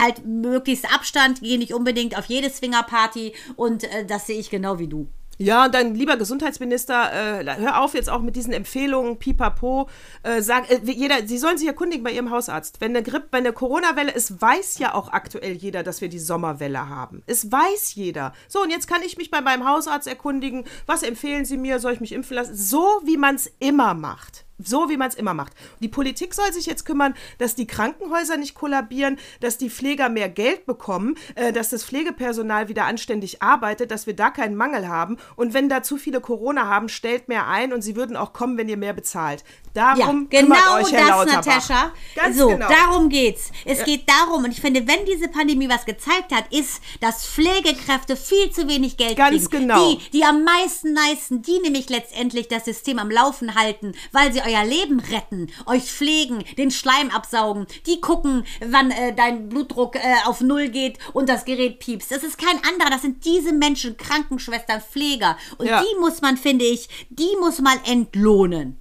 halt 0.01 0.25
möglichst 0.41 0.93
Abstand, 0.93 1.41
geh 1.41 1.59
nicht 1.59 1.75
unbedingt 1.75 2.17
auf 2.17 2.27
jede 2.27 2.51
Swingerparty 2.51 3.35
und 3.57 3.85
äh, 3.85 4.05
das 4.07 4.27
sehe 4.27 4.39
ich 4.39 4.51
genau 4.51 4.79
wie 4.79 4.89
du. 4.89 5.09
Ja, 5.39 5.67
und 5.67 5.75
dann, 5.75 5.95
lieber 5.95 6.17
Gesundheitsminister, 6.17 7.41
äh, 7.43 7.57
hör 7.59 7.83
auf 7.83 7.93
jetzt 7.93 8.09
auch 8.09 8.23
mit 8.23 8.37
diesen 8.37 8.55
Empfehlungen, 8.55 9.19
pipapo. 9.19 9.89
Äh, 10.23 10.41
sag, 10.41 10.71
äh, 10.71 10.81
jeder, 10.85 11.27
Sie 11.27 11.37
sollen 11.37 11.59
sich 11.59 11.67
erkundigen 11.69 12.03
bei 12.03 12.13
Ihrem 12.13 12.31
Hausarzt. 12.31 12.81
Wenn 12.81 12.97
eine 12.97 13.03
Grippe, 13.03 13.29
wenn 13.33 13.45
eine 13.45 13.53
Corona-Welle 13.53 14.13
ist, 14.13 14.41
weiß 14.41 14.79
ja 14.79 14.95
auch 14.95 15.13
aktuell 15.13 15.53
jeder, 15.53 15.83
dass 15.83 16.01
wir 16.01 16.09
die 16.09 16.19
Sommerwelle 16.19 16.89
haben. 16.89 17.23
Es 17.27 17.53
weiß 17.53 17.95
jeder. 17.97 18.33
So, 18.49 18.63
und 18.63 18.71
jetzt 18.71 18.89
kann 18.89 19.03
ich 19.03 19.19
mich 19.19 19.31
bei 19.31 19.43
meinem 19.43 19.69
Hausarzt 19.69 20.09
erkundigen. 20.09 20.65
Was 20.87 21.03
empfehlen 21.03 21.45
Sie 21.45 21.59
mir? 21.59 21.81
Soll 21.81 21.93
ich 21.93 22.01
mich 22.01 22.13
impfen 22.13 22.37
lassen? 22.37 22.57
So, 22.57 23.03
wie 23.05 23.19
man 23.19 23.35
es 23.35 23.53
immer 23.59 23.93
macht. 23.93 24.46
So 24.59 24.89
wie 24.89 24.97
man 24.97 25.09
es 25.09 25.15
immer 25.15 25.35
macht. 25.35 25.53
Die 25.81 25.89
Politik 25.89 26.33
soll 26.33 26.53
sich 26.53 26.65
jetzt 26.67 26.85
kümmern, 26.85 27.15
dass 27.39 27.55
die 27.55 27.67
Krankenhäuser 27.67 28.39
nicht 28.39 28.55
kollabieren, 28.55 29.19
dass 29.41 29.59
die 29.59 29.69
Pfleger 29.69 30.09
mehr 30.09 30.31
Geld 30.31 30.65
bekommen, 30.65 31.17
äh, 31.35 31.53
dass 31.53 31.71
das 31.71 31.85
Pflegepersonal 31.85 32.69
wieder 32.69 32.87
anständig 32.87 33.43
arbeitet, 33.43 33.91
dass 33.91 34.07
wir 34.07 34.17
da 34.17 34.31
keinen 34.31 34.57
Mangel 34.57 34.89
haben. 34.89 35.19
Und 35.37 35.53
wenn 35.53 35.69
da 35.69 35.83
zu 35.83 35.99
viele 35.99 36.21
Corona 36.21 36.67
haben, 36.67 36.89
stellt 36.89 37.29
mehr 37.29 37.49
ein 37.49 37.73
und 37.73 37.83
sie 37.83 37.97
würden 37.97 38.17
auch 38.17 38.33
kommen, 38.33 38.57
wenn 38.57 38.69
ihr 38.69 38.79
mehr 38.79 38.95
bezahlt. 38.95 39.45
Darum 39.77 40.27
Ja, 40.33 40.41
genau 40.41 40.77
euch 40.77 40.91
Herr 40.93 41.25
das. 41.25 41.35
Natascha. 41.35 41.93
Ganz 42.15 42.39
so, 42.39 42.49
genau. 42.49 42.67
darum 42.69 43.09
geht's. 43.11 43.51
Es 43.67 43.85
geht 43.85 44.09
darum, 44.09 44.45
und 44.45 44.51
ich 44.51 44.61
finde, 44.61 44.87
wenn 44.89 45.05
diese 45.05 45.29
Pandemie 45.29 45.69
was 45.69 45.85
gezeigt 45.85 46.33
hat, 46.35 46.51
ist, 46.51 46.81
dass 47.01 47.27
Pflegekräfte 47.27 48.17
viel 48.17 48.51
zu 48.51 48.69
wenig 48.69 48.97
Geld 48.97 49.17
Ganz 49.17 49.51
kriegen. 49.51 49.69
genau. 49.69 49.93
Die, 49.93 50.11
die 50.11 50.25
am 50.25 50.45
meisten 50.45 50.95
leisten, 50.95 51.43
die 51.43 51.59
nämlich 51.61 51.91
letztendlich 51.91 52.49
das 52.49 52.65
System 52.65 52.99
am 52.99 53.11
Laufen 53.11 53.55
halten, 53.55 53.93
weil 54.13 54.33
sie 54.33 54.41
euer 54.41 54.65
Leben 54.65 55.01
retten, 55.01 55.53
euch 55.67 55.83
pflegen, 55.85 56.43
den 56.57 56.71
Schleim 56.71 57.11
absaugen, 57.11 57.67
die 57.87 58.01
gucken, 58.01 58.45
wann 58.65 58.91
äh, 58.91 59.15
dein 59.15 59.49
Blutdruck 59.51 59.97
äh, 59.97 60.01
auf 60.25 60.41
Null 60.41 60.69
geht 60.69 60.99
und 61.13 61.29
das 61.29 61.45
Gerät 61.45 61.81
piepst. 61.81 62.11
Das 62.11 62.23
ist 62.23 62.39
kein 62.39 62.57
anderer, 62.65 62.91
das 62.91 63.03
sind 63.03 63.25
diese 63.25 63.53
Menschen, 63.53 63.97
Krankenschwestern, 63.97 64.81
Pfleger. 64.81 65.37
Und 65.59 65.67
Ja. 65.67 65.83
die 65.83 66.01
muss 66.01 66.23
man, 66.23 66.37
finde 66.39 66.65
ich, 66.65 66.89
die 67.11 67.29
muss 67.41 67.61
man 67.61 67.79
entlohnen. 67.85 68.79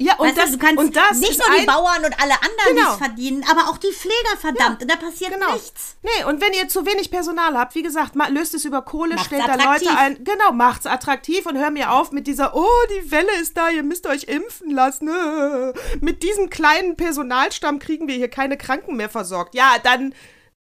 Ja, 0.00 0.14
und 0.14 0.28
Weißt 0.28 0.38
das, 0.38 0.52
du, 0.52 0.58
kannst 0.58 0.78
und 0.78 0.94
das 0.94 1.18
nicht 1.18 1.38
nur 1.38 1.58
die 1.58 1.66
Bauern 1.66 2.04
und 2.04 2.14
alle 2.22 2.34
anderen, 2.34 2.76
Genau. 2.76 2.96
verdienen, 2.96 3.44
aber 3.50 3.68
auch 3.68 3.78
die 3.78 3.90
Pfleger, 3.92 4.36
verdammt. 4.40 4.80
Und 4.80 4.88
da 4.88 4.94
passiert 4.94 5.32
Genau. 5.34 5.52
nichts. 5.52 5.96
Nee, 6.02 6.24
und 6.24 6.40
wenn 6.40 6.52
ihr 6.52 6.68
zu 6.68 6.86
wenig 6.86 7.10
Personal 7.10 7.58
habt, 7.58 7.74
wie 7.74 7.82
gesagt, 7.82 8.12
löst 8.28 8.54
es 8.54 8.64
über 8.64 8.82
Kohle, 8.82 9.16
Macht's 9.16 9.26
stellt 9.26 9.48
da 9.48 9.54
attraktiv. 9.54 9.88
Leute 9.88 9.98
ein. 9.98 10.22
Genau, 10.22 10.52
macht's 10.52 10.86
attraktiv 10.86 11.46
und 11.46 11.58
hör 11.58 11.70
mir 11.70 11.90
auf 11.92 12.12
mit 12.12 12.28
dieser, 12.28 12.54
oh, 12.54 12.66
die 12.90 13.10
Welle 13.10 13.32
ist 13.40 13.56
da, 13.56 13.70
ihr 13.70 13.82
müsst 13.82 14.06
euch 14.06 14.24
impfen 14.24 14.70
lassen. 14.70 15.08
Äh. 15.08 15.72
Mit 16.00 16.22
diesem 16.22 16.48
kleinen 16.48 16.96
Personalstamm 16.96 17.80
kriegen 17.80 18.06
wir 18.06 18.14
hier 18.14 18.28
keine 18.30 18.56
Kranken 18.56 18.96
mehr 18.96 19.08
versorgt. 19.08 19.56
Ja, 19.56 19.76
dann, 19.82 20.14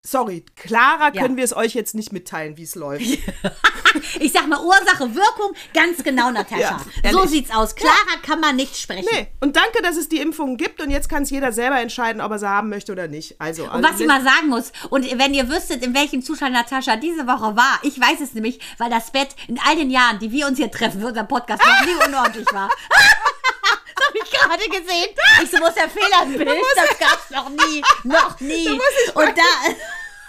sorry, 0.06 0.46
klarer 0.56 1.14
Ja. 1.14 1.22
können 1.22 1.38
wir 1.38 1.44
es 1.44 1.56
euch 1.56 1.74
jetzt 1.74 1.96
nicht 1.96 2.12
mitteilen, 2.14 2.58
wie 2.58 2.64
es 2.64 2.76
läuft. 2.76 3.06
Ich 4.20 4.32
sag 4.32 4.48
mal 4.48 4.60
Ursache, 4.64 5.16
Wirkung, 5.16 5.54
ganz 5.74 6.04
genau, 6.04 6.30
Natascha. 6.30 6.80
Ja, 7.04 7.12
so 7.12 7.26
sieht's 7.26 7.50
aus. 7.50 7.74
Klarer 7.74 8.22
kann 8.22 8.40
man 8.40 8.56
nicht 8.56 8.78
sprechen. 8.78 9.08
Nee, 9.12 9.28
und 9.40 9.56
danke, 9.56 9.82
dass 9.82 9.98
es 9.98 10.08
die 10.08 10.18
Impfungen 10.20 10.58
gibt 10.58 10.82
und 10.82 10.92
jetzt 10.92 11.10
kann 11.10 11.24
es 11.24 11.32
jeder 11.32 11.52
selber 11.52 11.80
entscheiden, 11.80 12.22
ob 12.22 12.32
er 12.32 12.38
sie 12.38 12.48
haben 12.48 12.70
möchte 12.70 12.92
oder 12.92 13.08
nicht. 13.08 13.40
Also, 13.42 13.64
Und 13.72 13.82
was 13.84 14.00
ich 14.00 14.06
mal 14.06 14.22
sagen 14.24 14.50
muss, 14.50 14.72
und 14.92 15.04
wenn 15.18 15.34
ihr 15.34 15.50
wüsstet, 15.50 15.84
in 15.84 15.96
welchem 15.96 16.22
Zustand 16.22 16.54
Natascha 16.54 16.96
diese 16.98 17.26
Woche 17.26 17.56
war, 17.56 17.80
ich 17.82 18.00
weiß 18.00 18.22
es 18.22 18.34
nämlich, 18.34 18.60
weil 18.78 18.92
das 18.92 19.12
Bett 19.12 19.30
in 19.48 19.60
all 19.66 19.76
den 19.76 19.90
Jahren, 19.90 20.20
die 20.20 20.32
wir 20.32 20.46
uns 20.48 20.58
hier 20.60 20.70
treffen 20.70 21.02
für 21.02 21.08
unseren 21.08 21.28
Podcast, 21.28 21.64
noch 21.66 21.86
nie 21.86 22.06
unordentlich 22.08 22.48
war. 22.54 22.70
Das 23.98 24.08
habe 24.08 24.18
ich 24.24 24.32
gerade 24.32 24.64
gesehen. 24.70 25.10
Ich 25.44 25.52
so, 25.52 25.58
wo 25.60 25.66
ist 25.68 25.78
der 25.78 25.90
Fehler 25.90 26.24
im 26.24 26.38
Bild? 26.38 26.50
Das 26.76 27.00
gab's 27.00 27.30
noch 27.32 27.50
nie. 27.50 27.84
Noch 28.04 28.40
nie. 28.40 28.70
Und 29.14 29.38
da. 29.38 29.44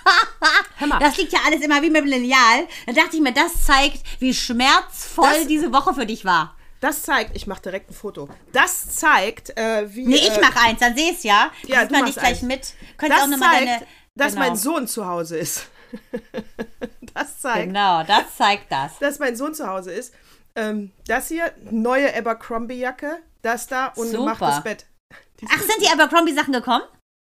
Das 1.01 1.19
liegt 1.19 1.33
ja 1.35 1.41
alles 1.45 1.61
immer 1.61 1.83
wie 1.83 1.91
mit 1.91 2.01
dem 2.03 2.07
Lineal. 2.07 2.67
Da 2.87 2.93
dachte 2.95 3.17
ich 3.17 3.21
mir, 3.21 3.33
das 3.35 3.65
zeigt, 3.67 3.99
wie 4.21 4.33
schmerzvoll 4.33 5.29
Das- 5.35 5.47
diese 5.47 5.71
Woche 5.73 5.93
für 5.93 6.07
dich 6.07 6.25
war. 6.25 6.57
Das 6.81 7.03
zeigt, 7.03 7.37
ich 7.37 7.47
mache 7.49 7.61
direkt 7.61 7.91
ein 7.91 7.95
Foto. 7.95 8.29
Das 8.53 8.95
zeigt, 8.97 9.55
äh, 9.59 9.93
wie. 9.95 10.07
Nee, 10.07 10.15
ich 10.17 10.31
äh, 10.31 10.41
mach 10.41 10.55
eins, 10.65 10.79
dann 10.81 10.97
seh's 10.97 11.25
ja. 11.25 11.51
Ja, 11.67 11.81
Sieht 11.81 11.91
du 11.91 11.95
man 11.97 12.05
nicht 12.05 12.19
gleich 12.19 12.29
eins. 12.39 12.43
mit. 12.43 12.75
Könnt 12.97 13.13
Das 13.13 13.23
auch 13.23 13.27
nochmal 13.27 13.51
zeigt, 13.57 13.67
deine. 13.69 13.87
dass 14.15 14.33
genau. 14.35 14.47
mein 14.47 14.57
Sohn 14.57 14.87
zu 14.89 15.07
Hause 15.07 15.37
ist. 15.39 15.67
das 17.15 17.41
zeigt, 17.41 17.67
Genau, 17.67 18.03
das 18.05 18.37
zeigt 18.37 18.71
das. 18.73 18.99
dass 19.01 19.19
mein 19.19 19.37
Sohn 19.37 19.55
zu 19.55 19.67
Hause 19.67 19.93
ist. 19.93 20.15
Ähm, 20.55 20.93
das 21.07 21.29
hier, 21.29 21.53
neue 21.71 22.17
Abercrombie-Jacke. 22.17 23.19
Das 23.43 23.67
da 23.67 23.89
und 23.89 24.09
Super. 24.09 24.35
gemachtes 24.35 24.65
Bett. 24.65 24.87
Die 25.41 25.47
Ach, 25.49 25.61
sind 25.61 25.81
die 25.81 25.89
Abercrombie-Sachen 25.89 26.53
gekommen? 26.53 26.83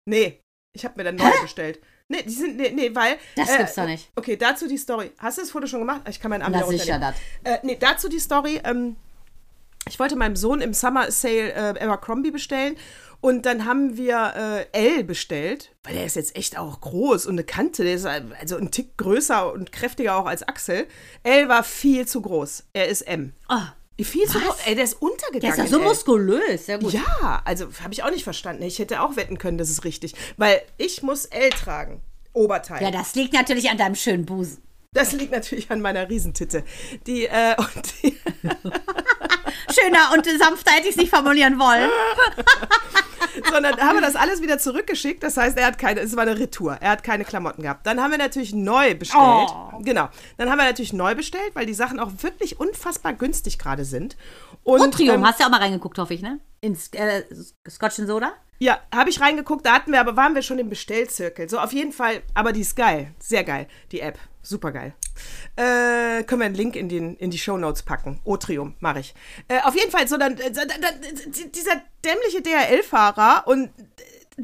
Nee, 0.07 0.39
ich 0.75 0.85
habe 0.85 0.93
mir 0.97 1.05
dann 1.05 1.15
neu 1.15 1.31
bestellt. 1.41 1.79
Nee, 2.07 2.21
die 2.21 2.33
sind, 2.33 2.57
nee, 2.57 2.69
nee, 2.69 2.93
weil. 2.93 3.17
Das 3.35 3.49
äh, 3.49 3.57
gibt's 3.57 3.73
doch 3.73 3.87
nicht. 3.87 4.11
Okay, 4.15 4.37
dazu 4.37 4.67
die 4.67 4.77
Story. 4.77 5.11
Hast 5.17 5.39
du 5.39 5.41
das 5.41 5.49
Foto 5.49 5.65
schon 5.65 5.79
gemacht? 5.79 6.01
Ich 6.07 6.19
kann 6.19 6.29
meinen 6.29 6.43
Arm 6.43 6.51
Na 6.51 6.63
sicher, 6.67 6.93
runternehmen. 6.93 7.15
Äh, 7.43 7.57
nee, 7.63 7.77
dazu 7.79 8.07
die 8.07 8.19
Story. 8.19 8.61
Ähm, 8.63 8.95
ich 9.87 9.99
wollte 9.99 10.15
meinem 10.15 10.35
Sohn 10.35 10.61
im 10.61 10.73
Summer 10.73 11.09
Sale 11.11 11.53
äh, 11.53 11.83
Abercrombie 11.83 12.31
bestellen 12.31 12.75
und 13.21 13.45
dann 13.45 13.65
haben 13.65 13.97
wir 13.97 14.67
äh, 14.71 14.97
L 14.97 15.03
bestellt, 15.03 15.71
weil 15.83 15.95
der 15.95 16.05
ist 16.05 16.15
jetzt 16.15 16.35
echt 16.35 16.57
auch 16.57 16.81
groß 16.81 17.25
und 17.25 17.33
eine 17.33 17.43
Kante, 17.43 17.83
der 17.83 17.95
ist 17.95 18.05
also 18.05 18.57
ein 18.57 18.71
Tick 18.71 18.97
größer 18.97 19.51
und 19.51 19.71
kräftiger 19.71 20.15
auch 20.15 20.25
als 20.25 20.43
Axel. 20.43 20.87
L 21.23 21.49
war 21.49 21.63
viel 21.63 22.07
zu 22.07 22.21
groß. 22.21 22.65
Er 22.73 22.87
ist 22.87 23.01
M. 23.01 23.33
Oh, 23.49 23.61
Viel 24.03 24.27
zu 24.27 24.39
groß. 24.39 24.57
Ey, 24.65 24.75
der 24.75 24.83
ist 24.83 25.01
untergegangen. 25.01 25.41
der 25.41 25.65
ist 25.65 25.71
ja 25.71 25.77
so 25.77 25.81
L. 25.81 25.87
muskulös. 25.87 26.65
Sehr 26.65 26.79
gut. 26.79 26.93
Ja, 26.93 27.41
also 27.45 27.67
habe 27.81 27.93
ich 27.93 28.03
auch 28.03 28.11
nicht 28.11 28.23
verstanden. 28.23 28.63
Ich 28.63 28.79
hätte 28.79 29.01
auch 29.01 29.15
wetten 29.15 29.37
können, 29.37 29.57
das 29.57 29.69
ist 29.69 29.85
richtig. 29.85 30.13
Weil 30.37 30.61
ich 30.77 31.01
muss 31.01 31.25
L 31.25 31.49
tragen. 31.51 32.01
Oberteil. 32.33 32.83
Ja, 32.83 32.91
das 32.91 33.15
liegt 33.15 33.33
natürlich 33.33 33.69
an 33.69 33.77
deinem 33.77 33.95
schönen 33.95 34.25
Busen. 34.25 34.61
Das 34.91 35.11
liegt 35.11 35.31
natürlich 35.31 35.71
an 35.71 35.81
meiner 35.81 36.09
Riesentitte. 36.09 36.63
Die, 37.05 37.25
äh, 37.25 37.55
und 37.57 38.03
die, 38.03 38.17
Schöner 39.71 40.11
und 40.13 40.25
sanfter 40.39 40.71
hätte 40.71 40.85
ich 40.85 40.91
es 40.91 40.97
nicht 40.97 41.09
formulieren 41.09 41.59
wollen. 41.59 41.89
sondern 43.51 43.77
haben 43.77 43.95
wir 43.95 44.01
das 44.01 44.15
alles 44.15 44.41
wieder 44.41 44.57
zurückgeschickt. 44.57 45.23
Das 45.23 45.37
heißt, 45.37 45.57
er 45.57 45.67
hat 45.67 45.77
keine, 45.77 46.01
es 46.01 46.15
war 46.15 46.23
eine 46.23 46.37
Retour. 46.37 46.77
Er 46.79 46.91
hat 46.91 47.03
keine 47.03 47.25
Klamotten 47.25 47.61
gehabt. 47.61 47.85
Dann 47.85 48.01
haben 48.01 48.11
wir 48.11 48.17
natürlich 48.17 48.53
neu 48.53 48.95
bestellt. 48.95 49.49
Oh. 49.49 49.79
Genau. 49.81 50.09
Dann 50.37 50.49
haben 50.49 50.57
wir 50.57 50.65
natürlich 50.65 50.93
neu 50.93 51.15
bestellt, 51.15 51.51
weil 51.53 51.65
die 51.65 51.73
Sachen 51.73 51.99
auch 51.99 52.11
wirklich 52.21 52.59
unfassbar 52.59 53.13
günstig 53.13 53.59
gerade 53.59 53.85
sind. 53.85 54.15
Und, 54.63 54.81
Und 54.81 54.93
Triumph, 54.93 55.15
ähm, 55.15 55.25
hast 55.25 55.39
du 55.39 55.43
ja 55.43 55.47
auch 55.47 55.51
mal 55.51 55.61
reingeguckt, 55.61 55.97
hoffe 55.97 56.13
ich, 56.13 56.21
ne? 56.21 56.39
Ins 56.61 56.89
äh, 56.93 57.23
Scotch 57.69 57.99
and 57.99 58.07
Soda? 58.07 58.33
Ja, 58.57 58.79
habe 58.93 59.09
ich 59.09 59.19
reingeguckt, 59.19 59.65
da 59.65 59.73
hatten 59.73 59.91
wir, 59.91 59.99
aber 59.99 60.15
waren 60.15 60.33
wir 60.33 60.41
schon 60.41 60.59
im 60.59 60.69
Bestellzirkel. 60.69 61.49
So, 61.49 61.59
auf 61.59 61.73
jeden 61.73 61.91
Fall, 61.91 62.23
aber 62.33 62.53
die 62.53 62.61
ist 62.61 62.75
geil. 62.75 63.13
Sehr 63.19 63.43
geil, 63.43 63.67
die 63.91 63.99
App. 63.99 64.17
Super 64.47 64.71
geil. 64.71 64.93
Äh, 65.55 66.23
können 66.23 66.41
wir 66.41 66.45
einen 66.45 66.55
Link 66.55 66.75
in, 66.75 66.87
den, 66.87 67.15
in 67.17 67.31
die 67.31 67.37
Shownotes 67.39 67.81
packen. 67.83 68.21
Otrium, 68.25 68.75
mache 68.79 68.99
ich. 68.99 69.15
Äh, 69.47 69.59
auf 69.61 69.75
jeden 69.75 69.89
Fall, 69.89 70.07
so 70.07 70.17
dann, 70.17 70.37
äh, 70.37 70.51
da- 70.51 70.65
da- 70.65 71.47
dieser 71.53 71.81
dämliche 72.05 72.41
DHL-Fahrer 72.43 73.47
und 73.47 73.71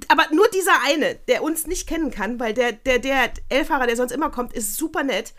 aber 0.08 0.24
nur 0.34 0.48
dieser 0.50 0.72
eine, 0.88 1.16
der 1.28 1.44
uns 1.44 1.68
nicht 1.68 1.86
kennen 1.88 2.12
kann, 2.12 2.40
weil 2.40 2.54
der, 2.54 2.72
der 2.72 2.98
DHL-Fahrer, 3.00 3.88
der 3.88 3.98
sonst 3.98 4.14
immer 4.14 4.32
kommt, 4.32 4.54
ist 4.54 4.78
super 4.78 5.04
nett. 5.04 5.34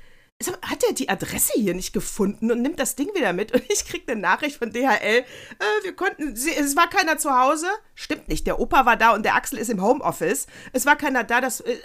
Hat 0.62 0.83
er 0.87 0.92
die 0.92 1.09
Adresse 1.09 1.53
hier 1.55 1.72
nicht 1.75 1.92
gefunden 1.92 2.51
und 2.51 2.61
nimmt 2.62 2.79
das 2.81 2.94
Ding 2.96 3.14
wieder 3.14 3.33
mit? 3.33 3.53
Und 3.55 3.62
ich 3.72 3.85
krieg 3.87 4.03
eine 4.09 4.20
Nachricht 4.20 4.57
von 4.59 4.70
DHL. 4.72 4.85
Äh, 5.20 5.25
wir 5.85 5.94
konnten, 5.94 6.37
sie, 6.37 6.55
es 6.55 6.77
war 6.77 6.90
keiner 6.90 7.16
zu 7.16 7.31
Hause. 7.31 7.66
Stimmt 7.94 8.29
nicht, 8.29 8.46
der 8.46 8.59
Opa 8.61 8.85
war 8.85 8.96
da 8.96 9.12
und 9.14 9.25
der 9.25 9.37
Axel 9.37 9.59
ist 9.59 9.70
im 9.70 9.81
Homeoffice. 9.83 10.46
Es 10.72 10.85
war 10.85 10.96
keiner 10.96 11.22
da, 11.25 11.40
das, 11.40 11.61
äh, 11.61 11.77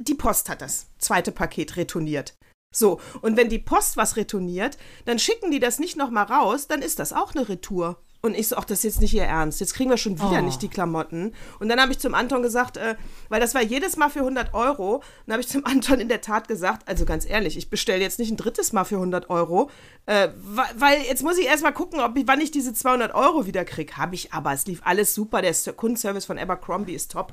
die 0.00 0.14
Post 0.14 0.48
hat 0.48 0.60
das 0.62 0.86
zweite 0.98 1.32
Paket 1.32 1.76
retourniert. 1.76 2.34
So, 2.74 3.00
und 3.20 3.36
wenn 3.36 3.48
die 3.48 3.58
Post 3.58 3.96
was 3.96 4.16
retourniert, 4.16 4.78
dann 5.04 5.18
schicken 5.18 5.50
die 5.50 5.58
das 5.58 5.78
nicht 5.78 5.96
nochmal 5.96 6.24
raus, 6.26 6.68
dann 6.68 6.82
ist 6.82 6.98
das 6.98 7.12
auch 7.12 7.34
eine 7.34 7.48
Retour. 7.48 8.00
Und 8.22 8.36
ich 8.36 8.48
so, 8.48 8.56
ach, 8.56 8.66
das 8.66 8.80
ist 8.80 8.84
jetzt 8.84 9.00
nicht 9.00 9.14
ihr 9.14 9.24
Ernst. 9.24 9.60
Jetzt 9.60 9.72
kriegen 9.72 9.88
wir 9.88 9.96
schon 9.96 10.18
wieder 10.18 10.40
Oh. 10.40 10.42
nicht 10.42 10.60
die 10.60 10.68
Klamotten. 10.68 11.34
Und 11.58 11.70
dann 11.70 11.80
habe 11.80 11.90
ich 11.90 11.98
zum 11.98 12.14
Anton 12.14 12.42
gesagt, 12.42 12.76
äh, 12.76 12.96
weil 13.30 13.40
das 13.40 13.54
war 13.54 13.62
jedes 13.62 13.96
Mal 13.96 14.10
für 14.10 14.18
100 14.20 14.52
Euro. 14.52 15.02
Dann 15.24 15.32
habe 15.32 15.40
ich 15.40 15.48
zum 15.48 15.64
Anton 15.64 16.00
in 16.00 16.08
der 16.08 16.20
Tat 16.20 16.46
gesagt, 16.46 16.86
also 16.86 17.06
ganz 17.06 17.24
ehrlich, 17.26 17.56
ich 17.56 17.70
bestelle 17.70 18.02
jetzt 18.02 18.18
nicht 18.18 18.30
ein 18.30 18.36
drittes 18.36 18.74
Mal 18.74 18.84
für 18.84 18.96
100 18.96 19.30
Euro, 19.30 19.70
äh, 20.04 20.28
weil 20.76 21.00
jetzt 21.08 21.22
muss 21.22 21.38
ich 21.38 21.46
erstmal 21.46 21.72
gucken, 21.72 22.00
ob 22.00 22.14
ich, 22.18 22.28
wann 22.28 22.42
ich 22.42 22.50
diese 22.50 22.74
200 22.74 23.14
Euro 23.14 23.46
wieder 23.46 23.64
kriege. 23.64 23.96
Habe 23.96 24.14
ich 24.14 24.34
aber. 24.34 24.52
Es 24.52 24.66
lief 24.66 24.82
alles 24.84 25.14
super. 25.14 25.40
Der 25.40 25.54
Kundenservice 25.72 26.26
von 26.26 26.38
Abercrombie 26.38 26.92
ist 26.94 27.12
top. 27.12 27.32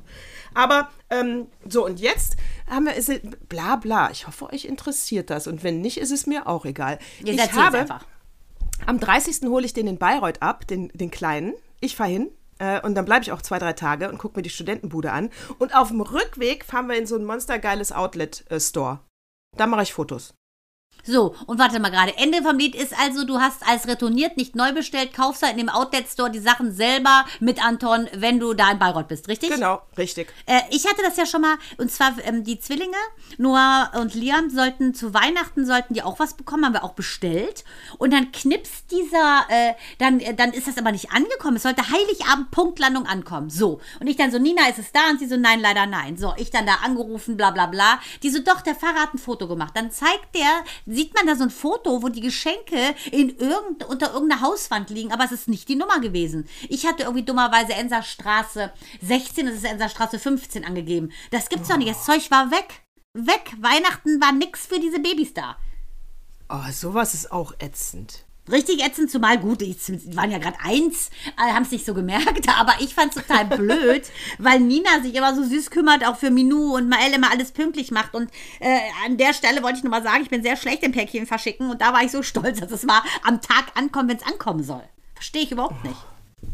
Aber 0.53 0.89
ähm, 1.10 1.47
so, 1.67 1.86
und 1.86 1.99
jetzt 1.99 2.38
haben 2.69 2.86
wir, 2.86 2.95
ist, 2.95 3.12
bla 3.49 3.75
bla. 3.77 4.12
Ich 4.12 4.27
hoffe, 4.27 4.51
euch 4.51 4.65
interessiert 4.65 5.30
das. 5.30 5.47
Und 5.47 5.63
wenn 5.63 5.82
nicht, 5.82 5.97
ist 5.97 6.12
es 6.12 6.27
mir 6.27 6.47
auch 6.47 6.65
egal. 6.65 6.99
Ihr 7.23 7.34
ich 7.34 7.53
habe, 7.53 7.80
einfach. 7.80 8.06
am 8.86 8.99
30. 8.99 9.47
hole 9.47 9.65
ich 9.65 9.73
den 9.73 9.88
in 9.88 9.97
Bayreuth 9.97 10.41
ab, 10.41 10.67
den, 10.67 10.89
den 10.89 11.12
Kleinen. 11.12 11.53
Ich 11.80 11.95
fahre 11.95 12.10
hin. 12.10 12.32
Äh, 12.60 12.82
und 12.82 12.95
dann 12.95 13.06
bleibe 13.06 13.23
ich 13.23 13.32
auch 13.32 13.41
zwei, 13.41 13.60
drei 13.60 13.73
Tage 13.73 14.10
und 14.10 14.17
gucke 14.17 14.38
mir 14.38 14.43
die 14.43 14.49
Studentenbude 14.49 15.12
an. 15.12 15.30
Und 15.60 15.75
auf 15.75 15.89
dem 15.89 16.01
Rückweg 16.01 16.65
fahren 16.65 16.88
wir 16.88 16.97
in 16.97 17.08
so 17.08 17.15
ein 17.15 17.25
monstergeiles 17.25 17.91
Outlet-Store. 17.91 18.99
Da 19.56 19.67
mache 19.67 19.84
ich 19.84 19.93
Fotos. 19.93 20.34
So, 21.08 21.34
und 21.45 21.58
warte 21.58 21.80
mal 21.80 21.89
gerade. 21.89 22.17
Ende 22.17 22.43
vom 22.43 22.58
Lied 22.58 22.76
ist 22.76 22.93
also, 23.00 23.23
du 23.23 23.39
hast 23.39 23.65
als 23.65 23.88
retourniert, 23.88 24.36
nicht 24.36 24.58
neu 24.58 24.73
bestellt, 24.73 25.13
kaufst 25.13 25.41
halt 25.41 25.54
in 25.54 25.60
dem 25.60 25.69
Outlet-Store 25.69 26.30
die 26.30 26.39
Sachen 26.39 26.73
selber 26.73 27.23
mit 27.39 27.65
Anton, 27.65 28.10
wenn 28.13 28.41
du 28.41 28.54
da 28.54 28.71
in 28.71 28.80
Bayreuth 28.80 29.08
bist, 29.08 29.30
richtig? 29.30 29.52
Genau, 29.52 29.82
richtig. 29.97 30.34
Äh, 30.45 30.60
ich 30.69 30.86
hatte 30.86 31.02
das 31.02 31.15
ja 31.15 31.26
schon 31.26 31.41
mal, 31.41 31.56
und 31.78 31.89
zwar 31.91 32.13
ähm, 32.26 32.43
die 32.43 32.60
Zwillinge, 32.60 32.97
Noah 33.38 33.91
und 33.95 34.15
Liam, 34.15 34.50
sollten 34.50 34.93
zu 34.93 35.13
Weihnachten, 35.13 35.65
sollten 35.65 35.93
die 35.93 36.04
auch 36.04 36.19
was 36.19 36.34
bekommen, 36.34 36.65
haben 36.65 36.73
wir 36.73 36.84
auch 36.84 36.93
bestellt. 36.93 37.63
Und 37.97 38.12
dann 38.12 38.34
knipst 38.34 38.91
dieser, 38.91 39.45
äh, 39.47 39.76
dann, 40.00 40.19
äh, 40.19 40.34
dann 40.34 40.52
ist 40.52 40.67
das 40.67 40.78
aber 40.78 40.91
nicht 40.91 41.12
angekommen. 41.12 41.56
Es 41.56 41.63
sollte 41.63 41.89
Heiligabend 41.89 42.52
Punktlandung 42.52 43.06
ankommen. 43.06 43.50
So. 43.50 43.80
Und 44.02 44.08
ich 44.08 44.17
dann 44.17 44.32
so, 44.32 44.39
Nina, 44.39 44.67
ist 44.67 44.80
es 44.80 44.91
da? 44.91 45.10
Und 45.10 45.19
sie 45.19 45.28
so, 45.28 45.38
nein, 45.38 45.62
leider 45.62 45.86
nein. 45.86 46.17
So, 46.17 46.34
ich 46.36 46.50
dann 46.50 46.65
da 46.65 46.80
angerufen, 46.84 47.38
bla 47.38 47.52
bla 47.52 47.67
bla. 47.67 48.02
Die 48.23 48.30
so, 48.30 48.39
doch, 48.39 48.60
der 48.60 48.76
Fahrer 48.76 49.04
hat 49.04 49.13
ein 49.13 49.19
Foto 49.19 49.47
gemacht. 49.47 49.71
Dann 49.73 49.89
zeigt 49.89 50.36
der, 50.36 50.65
sieht 50.86 51.13
man 51.13 51.28
da 51.28 51.36
so 51.36 51.44
ein 51.44 51.50
Foto, 51.50 52.02
wo 52.02 52.10
die 52.10 52.22
Geschenke 52.22 52.96
in 53.12 53.38
irgend, 53.38 53.84
unter 53.86 54.13
irgendeiner 54.13 54.42
Hauswand 54.42 54.90
liegen, 54.90 55.12
aber 55.12 55.26
es 55.26 55.32
ist 55.32 55.48
nicht 55.48 55.68
die 55.70 55.76
Nummer 55.76 56.00
gewesen. 56.00 56.48
Ich 56.70 56.86
hatte 56.86 57.04
irgendwie 57.04 57.26
dummerweise 57.26 57.74
Enser 57.74 58.04
Straße 58.04 58.72
16, 59.02 59.48
es 59.48 59.58
ist 59.58 59.66
Enser 59.66 59.90
Straße 59.90 60.20
15 60.20 60.66
angegeben. 60.66 61.12
Das 61.32 61.50
gibt's 61.50 61.70
doch 61.70 61.78
nicht. 61.78 61.90
Das 61.90 62.06
Zeug 62.06 62.30
war 62.32 62.52
weg. 62.52 62.82
Weg. 63.13 63.54
Weihnachten 63.60 64.22
war 64.22 64.32
nix 64.32 64.68
für 64.68 64.80
diese 64.80 65.00
Babys 65.00 65.34
da. 65.34 65.58
Oh, 66.50 66.72
sowas 66.72 67.13
ist 67.13 67.32
auch 67.32 67.54
ätzend. 67.60 68.27
Richtig 68.52 68.84
ätzend, 68.86 69.12
zumal 69.12 69.38
gut, 69.38 69.62
die 69.62 69.76
waren 70.16 70.32
ja 70.32 70.38
gerade 70.38 70.58
eins, 70.64 71.10
äh, 71.38 71.54
haben 71.54 71.64
es 71.64 71.72
nicht 71.72 71.86
so 71.86 71.94
gemerkt, 71.94 72.48
aber 72.60 72.74
ich 72.80 72.94
fand 72.94 73.16
es 73.16 73.22
total 73.22 73.46
blöd, 73.58 74.04
weil 74.38 74.60
Nina 74.60 75.02
sich 75.02 75.16
immer 75.16 75.36
so 75.36 75.44
süß 75.44 75.70
kümmert, 75.70 76.06
auch 76.06 76.18
für 76.18 76.32
Minu 76.32 76.76
und 76.76 76.88
Mael 76.88 77.14
immer 77.14 77.32
alles 77.32 77.52
pünktlich 77.52 77.92
macht. 77.92 78.14
Und 78.14 78.32
äh, 78.60 78.80
an 79.06 79.18
der 79.18 79.34
Stelle 79.34 79.64
wollte 79.64 79.78
ich 79.78 79.84
nur 79.84 79.92
mal 79.92 80.04
sagen, 80.04 80.24
ich 80.24 80.30
bin 80.30 80.44
sehr 80.44 80.56
schlecht 80.56 80.84
im 80.84 80.92
Päckchen 80.92 81.26
verschicken 81.26 81.70
und 81.70 81.82
da 81.82 81.94
war 81.94 82.04
ich 82.04 82.12
so 82.12 82.24
stolz, 82.28 82.60
dass 82.60 82.72
es 82.72 82.84
mal 82.84 83.02
am 83.24 83.42
Tag 83.42 83.66
ankommt, 83.76 84.10
wenn 84.10 84.18
es 84.18 84.26
ankommen 84.26 84.64
soll. 84.64 84.84
Verstehe 85.14 85.44
ich 85.44 85.52
überhaupt 85.52 85.84
nicht. 85.84 85.98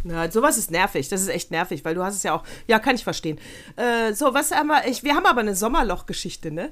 Na, 0.04 0.32
sowas 0.32 0.58
ist 0.58 0.72
nervig. 0.72 1.10
Das 1.10 1.22
ist 1.22 1.28
echt 1.28 1.52
nervig, 1.52 1.84
weil 1.86 1.96
du 1.96 2.04
hast 2.04 2.16
es 2.16 2.24
ja 2.24 2.34
auch. 2.34 2.44
Ja, 2.68 2.80
kann 2.80 2.96
ich 2.96 3.04
verstehen. 3.04 3.40
Äh, 3.76 4.14
so, 4.14 4.34
was 4.34 4.52
haben 4.52 4.68
wir? 4.68 4.88
Ich, 4.88 5.04
wir 5.04 5.16
haben 5.16 5.26
aber 5.26 5.42
eine 5.42 5.56
Sommerloch-Geschichte, 5.56 6.52
ne? 6.52 6.72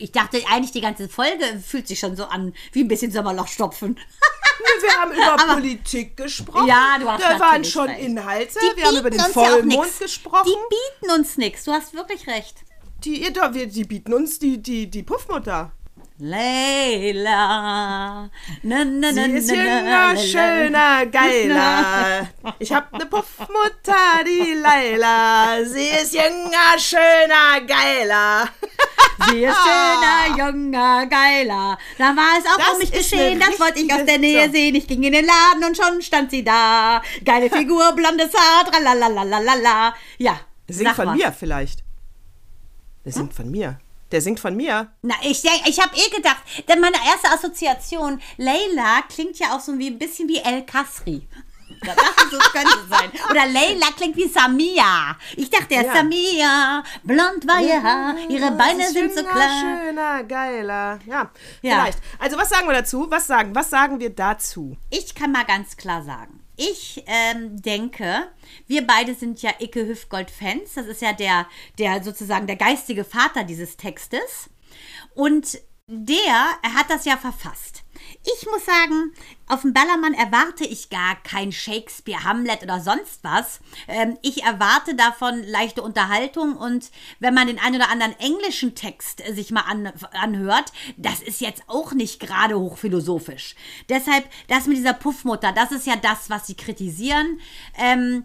Ich 0.00 0.12
dachte 0.12 0.40
eigentlich, 0.48 0.70
die 0.70 0.80
ganze 0.80 1.08
Folge 1.08 1.44
fühlt 1.60 1.88
sich 1.88 1.98
schon 1.98 2.14
so 2.14 2.24
an 2.24 2.54
wie 2.72 2.84
ein 2.84 2.88
bisschen 2.88 3.10
Sommerlochstopfen. 3.10 3.98
Wir 4.80 4.92
haben 4.92 5.12
über 5.12 5.54
Politik 5.54 6.16
gesprochen. 6.16 6.68
Ja, 6.68 6.96
du 7.00 7.08
hast 7.10 7.22
Da 7.22 7.38
waren 7.40 7.64
schon 7.64 7.88
recht. 7.88 8.00
Inhalte. 8.00 8.58
Die 8.60 8.76
wir 8.76 8.86
haben 8.86 8.96
über 8.96 9.10
den 9.10 9.18
ja 9.18 9.26
Vollmond 9.26 9.84
nix. 9.84 9.98
gesprochen. 9.98 10.46
Die 10.46 10.76
bieten 11.00 11.12
uns 11.18 11.36
nichts. 11.36 11.64
Du 11.64 11.72
hast 11.72 11.94
wirklich 11.94 12.26
recht. 12.28 12.64
Die, 13.04 13.22
ja, 13.22 13.54
wir, 13.54 13.66
die 13.66 13.84
bieten 13.84 14.12
uns 14.12 14.38
die, 14.38 14.60
die, 14.60 14.88
die 14.88 15.02
Puffmutter. 15.02 15.72
Leila. 16.20 18.28
Na, 18.62 18.84
na, 18.84 18.84
na, 18.84 19.12
Sie 19.12 19.32
ist 19.38 19.50
jünger, 19.50 20.16
schöner, 20.16 21.06
geiler. 21.06 22.28
Ich 22.58 22.72
hab 22.72 22.92
ne 22.92 23.06
Puffmutter, 23.06 24.24
die 24.26 24.54
Leila. 24.54 25.64
Sie 25.64 25.86
ist 25.88 26.14
jünger, 26.14 26.78
schöner, 26.78 27.60
geiler. 27.66 28.48
Sie 29.28 29.44
ist 29.44 29.56
schöner, 29.66 30.36
junger, 30.38 31.06
geiler. 31.06 31.78
Da 31.98 32.04
war 32.16 32.38
es 32.38 32.46
auch 32.46 32.56
Das 32.58 32.72
um 32.72 32.78
mich 32.78 32.92
geschehen, 32.92 33.38
das 33.38 33.58
wollte 33.60 33.78
ich 33.80 33.92
aus 33.92 34.04
der 34.04 34.18
Nähe 34.18 34.46
so. 34.46 34.52
sehen. 34.52 34.74
Ich 34.74 34.86
ging 34.86 35.02
in 35.04 35.12
den 35.12 35.26
Laden 35.26 35.64
und 35.68 35.76
schon 35.76 36.02
stand 36.02 36.30
sie 36.30 36.42
da. 36.44 37.02
Geile 37.24 37.48
Figur, 37.50 37.92
blondes 37.92 38.30
Haar, 38.34 38.70
tralalalala. 38.70 39.94
Ja, 40.18 40.40
singt 40.68 40.94
von 40.96 41.06
was. 41.08 41.16
mir 41.16 41.32
vielleicht. 41.32 41.84
Der 43.04 43.12
singt 43.12 43.34
von 43.34 43.50
mir. 43.50 43.78
Der 44.10 44.20
singt 44.22 44.40
von 44.40 44.56
mir. 44.56 44.90
Na, 45.02 45.14
ich 45.22 45.44
ich 45.44 45.80
habe 45.80 45.94
eh 45.96 46.10
gedacht, 46.14 46.42
denn 46.68 46.80
meine 46.80 46.96
erste 47.06 47.30
Assoziation, 47.30 48.20
Leila 48.36 49.02
klingt 49.08 49.38
ja 49.38 49.54
auch 49.54 49.60
so 49.60 49.78
wie 49.78 49.88
ein 49.88 49.98
bisschen 49.98 50.28
wie 50.28 50.38
El 50.38 50.64
Kasri. 50.64 51.28
Da 51.82 51.94
dachte 51.94 52.24
ich, 52.24 52.38
das 52.38 52.52
könnte 52.52 52.86
sein. 52.88 53.10
Oder 53.30 53.46
Leila 53.46 53.86
klingt 53.96 54.16
wie 54.16 54.26
Samia. 54.26 55.16
Ich 55.36 55.50
dachte, 55.50 55.74
ja. 55.74 55.94
Samia, 55.94 56.82
blond 57.04 57.46
war 57.46 57.60
ihr 57.60 57.82
Haar, 57.82 58.16
ihre 58.28 58.50
Beine 58.52 58.88
sind 58.90 59.14
so 59.14 59.22
klar. 59.22 59.60
Schöner, 59.60 60.24
geiler. 60.24 60.98
Ja, 61.06 61.30
ja, 61.62 61.76
vielleicht. 61.76 61.98
Also 62.18 62.36
was 62.38 62.48
sagen 62.48 62.66
wir 62.66 62.74
dazu? 62.74 63.06
Was 63.10 63.26
sagen, 63.26 63.54
was 63.54 63.70
sagen 63.70 64.00
wir 64.00 64.10
dazu? 64.10 64.76
Ich 64.90 65.14
kann 65.14 65.32
mal 65.32 65.44
ganz 65.44 65.76
klar 65.76 66.02
sagen. 66.02 66.40
Ich 66.60 67.04
ähm, 67.06 67.62
denke, 67.62 68.28
wir 68.66 68.84
beide 68.84 69.14
sind 69.14 69.40
ja 69.42 69.52
Icke 69.60 69.86
Hüftgold-Fans. 69.86 70.74
Das 70.74 70.86
ist 70.86 71.00
ja 71.00 71.12
der, 71.12 71.46
der 71.78 72.02
sozusagen 72.02 72.48
der 72.48 72.56
geistige 72.56 73.04
Vater 73.04 73.44
dieses 73.44 73.76
Textes. 73.76 74.50
Und 75.14 75.60
der, 75.86 76.58
er 76.62 76.74
hat 76.74 76.90
das 76.90 77.04
ja 77.04 77.16
verfasst. 77.16 77.84
Ich 78.24 78.44
muss 78.46 78.66
sagen, 78.66 79.14
auf 79.48 79.62
dem 79.62 79.72
Ballermann 79.72 80.14
erwarte 80.14 80.64
ich 80.64 80.90
gar 80.90 81.16
kein 81.22 81.52
Shakespeare, 81.52 82.24
Hamlet 82.24 82.62
oder 82.62 82.80
sonst 82.80 83.22
was. 83.22 83.60
Ähm, 83.86 84.18
ich 84.22 84.42
erwarte 84.42 84.94
davon 84.94 85.42
leichte 85.42 85.82
Unterhaltung 85.82 86.56
und 86.56 86.90
wenn 87.20 87.34
man 87.34 87.46
den 87.46 87.58
einen 87.58 87.76
oder 87.76 87.90
anderen 87.90 88.18
englischen 88.18 88.74
Text 88.74 89.26
äh, 89.26 89.32
sich 89.32 89.50
mal 89.50 89.62
an, 89.62 89.92
anhört, 90.12 90.72
das 90.96 91.20
ist 91.20 91.40
jetzt 91.40 91.62
auch 91.66 91.92
nicht 91.92 92.20
gerade 92.20 92.58
hochphilosophisch. 92.58 93.54
Deshalb, 93.88 94.24
das 94.48 94.66
mit 94.66 94.76
dieser 94.76 94.94
Puffmutter, 94.94 95.52
das 95.52 95.72
ist 95.72 95.86
ja 95.86 95.96
das, 95.96 96.30
was 96.30 96.46
sie 96.46 96.54
kritisieren. 96.54 97.40
Ähm, 97.76 98.22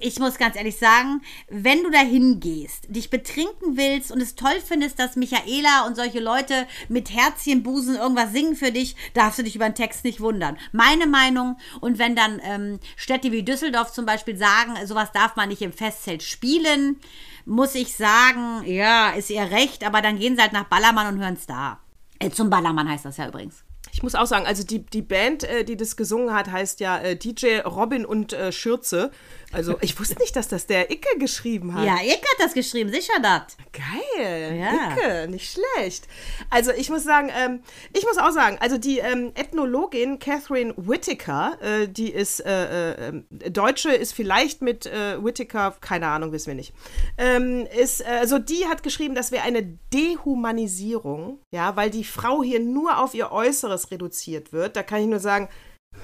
ich 0.00 0.18
muss 0.18 0.38
ganz 0.38 0.56
ehrlich 0.56 0.76
sagen, 0.76 1.22
wenn 1.48 1.82
du 1.82 1.90
dahin 1.90 2.40
gehst, 2.40 2.86
dich 2.88 3.10
betrinken 3.10 3.76
willst 3.76 4.10
und 4.10 4.20
es 4.20 4.34
toll 4.34 4.60
findest, 4.64 4.98
dass 4.98 5.16
Michaela 5.16 5.86
und 5.86 5.94
solche 5.94 6.20
Leute 6.20 6.66
mit 6.88 7.10
Herzchenbusen 7.14 7.96
irgendwas 7.96 8.32
singen 8.32 8.56
für 8.56 8.72
dich, 8.72 8.96
darfst 9.14 9.38
du 9.38 9.44
dich 9.44 9.56
über 9.56 9.68
den 9.68 9.74
Text 9.74 10.04
nicht 10.04 10.09
wundern. 10.18 10.56
Meine 10.72 11.06
Meinung. 11.06 11.56
Und 11.80 12.00
wenn 12.00 12.16
dann 12.16 12.40
ähm, 12.42 12.80
Städte 12.96 13.30
wie 13.30 13.44
Düsseldorf 13.44 13.92
zum 13.92 14.06
Beispiel 14.06 14.36
sagen, 14.36 14.74
sowas 14.86 15.12
darf 15.12 15.36
man 15.36 15.50
nicht 15.50 15.62
im 15.62 15.72
Festzelt 15.72 16.24
spielen, 16.24 16.96
muss 17.44 17.74
ich 17.74 17.94
sagen, 17.94 18.64
ja, 18.64 19.10
ist 19.10 19.30
ihr 19.30 19.50
recht, 19.50 19.84
aber 19.84 20.02
dann 20.02 20.18
gehen 20.18 20.36
sie 20.36 20.42
halt 20.42 20.52
nach 20.52 20.64
Ballermann 20.64 21.14
und 21.14 21.20
hören 21.20 21.34
es 21.34 21.46
da. 21.46 21.78
Äh, 22.18 22.30
zum 22.30 22.50
Ballermann 22.50 22.88
heißt 22.88 23.04
das 23.04 23.18
ja 23.18 23.28
übrigens. 23.28 23.64
Ich 23.92 24.02
muss 24.02 24.14
auch 24.14 24.26
sagen, 24.26 24.46
also 24.46 24.64
die, 24.64 24.84
die 24.84 25.02
Band, 25.02 25.44
äh, 25.44 25.64
die 25.64 25.76
das 25.76 25.96
gesungen 25.96 26.34
hat, 26.34 26.50
heißt 26.50 26.80
ja 26.80 26.98
äh, 26.98 27.16
DJ 27.16 27.60
Robin 27.60 28.04
und 28.04 28.32
äh, 28.32 28.52
Schürze. 28.52 29.10
Also 29.52 29.76
ich 29.80 29.98
wusste 29.98 30.16
nicht, 30.20 30.36
dass 30.36 30.46
das 30.46 30.66
der 30.66 30.92
Icke 30.92 31.18
geschrieben 31.18 31.74
hat. 31.74 31.84
Ja, 31.84 31.96
Icke 31.96 32.22
hat 32.22 32.38
das 32.38 32.54
geschrieben, 32.54 32.90
sicher 32.90 33.14
das. 33.20 33.56
Geil, 33.72 34.56
ja. 34.56 34.92
Icke, 34.92 35.28
nicht 35.28 35.52
schlecht. 35.52 36.06
Also 36.50 36.70
ich 36.70 36.88
muss 36.88 37.02
sagen, 37.02 37.30
ähm, 37.36 37.60
ich 37.92 38.04
muss 38.04 38.16
auch 38.16 38.30
sagen, 38.30 38.58
also 38.60 38.78
die 38.78 38.98
ähm, 38.98 39.32
Ethnologin 39.34 40.20
Catherine 40.20 40.72
Whittaker, 40.76 41.58
äh, 41.60 41.88
die 41.88 42.10
ist 42.10 42.46
äh, 42.46 43.08
äh, 43.08 43.22
Deutsche, 43.50 43.90
ist 43.90 44.12
vielleicht 44.12 44.62
mit 44.62 44.84
Whittaker, 44.84 45.76
keine 45.80 46.08
Ahnung, 46.08 46.32
wissen 46.32 46.48
wir 46.48 46.54
nicht, 46.54 46.72
ähm, 47.18 47.66
ist, 47.76 48.04
also 48.04 48.38
die 48.38 48.66
hat 48.66 48.82
geschrieben, 48.82 49.14
das 49.14 49.32
wäre 49.32 49.44
eine 49.44 49.78
Dehumanisierung, 49.92 51.40
ja, 51.50 51.76
weil 51.76 51.90
die 51.90 52.04
Frau 52.04 52.42
hier 52.42 52.60
nur 52.60 52.98
auf 52.98 53.14
ihr 53.14 53.32
Äußeres 53.32 53.79
reduziert 53.90 54.52
wird. 54.52 54.76
Da 54.76 54.82
kann 54.82 55.00
ich 55.00 55.06
nur 55.06 55.20
sagen, 55.20 55.48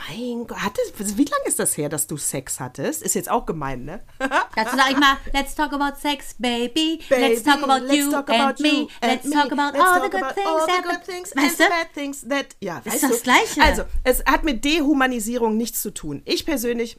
mein 0.08 0.46
Gott, 0.46 0.58
hattest, 0.58 1.16
wie 1.16 1.24
lange 1.24 1.44
ist 1.46 1.58
das 1.58 1.76
her, 1.76 1.88
dass 1.88 2.06
du 2.06 2.16
Sex 2.16 2.58
hattest? 2.58 3.02
Ist 3.02 3.14
jetzt 3.14 3.30
auch 3.30 3.46
gemein, 3.46 3.84
ne? 3.84 4.02
Dazu 4.18 4.76
sag 4.76 4.90
ich 4.90 4.98
mal, 4.98 5.16
let's 5.32 5.54
talk 5.54 5.72
about 5.72 5.96
sex, 5.98 6.34
baby. 6.38 7.00
baby 7.08 7.22
let's 7.22 7.42
talk 7.42 7.62
about 7.62 7.84
let's 7.86 7.96
you 7.96 8.10
talk 8.10 8.28
about 8.28 8.56
and 8.56 8.60
me. 8.60 8.88
Let's 9.00 9.24
me. 9.24 9.32
talk 9.32 9.52
about 9.52 9.72
let's 9.74 9.84
all 9.84 10.02
the 10.02 10.10
good 10.10 10.34
things, 10.34 10.46
all 10.46 10.66
the 10.66 10.82
good 10.82 11.04
things 11.04 11.36
weißt 11.36 11.60
and 11.60 11.70
bad 11.70 11.92
things 11.94 12.28
that, 12.28 12.56
ja, 12.60 12.82
ist 12.84 13.02
das 13.02 13.18
du? 13.18 13.22
Gleiche. 13.22 13.62
Also, 13.62 13.82
es 14.02 14.24
hat 14.24 14.44
mit 14.44 14.64
Dehumanisierung 14.64 15.56
nichts 15.56 15.82
zu 15.82 15.94
tun. 15.94 16.20
Ich 16.24 16.44
persönlich 16.44 16.98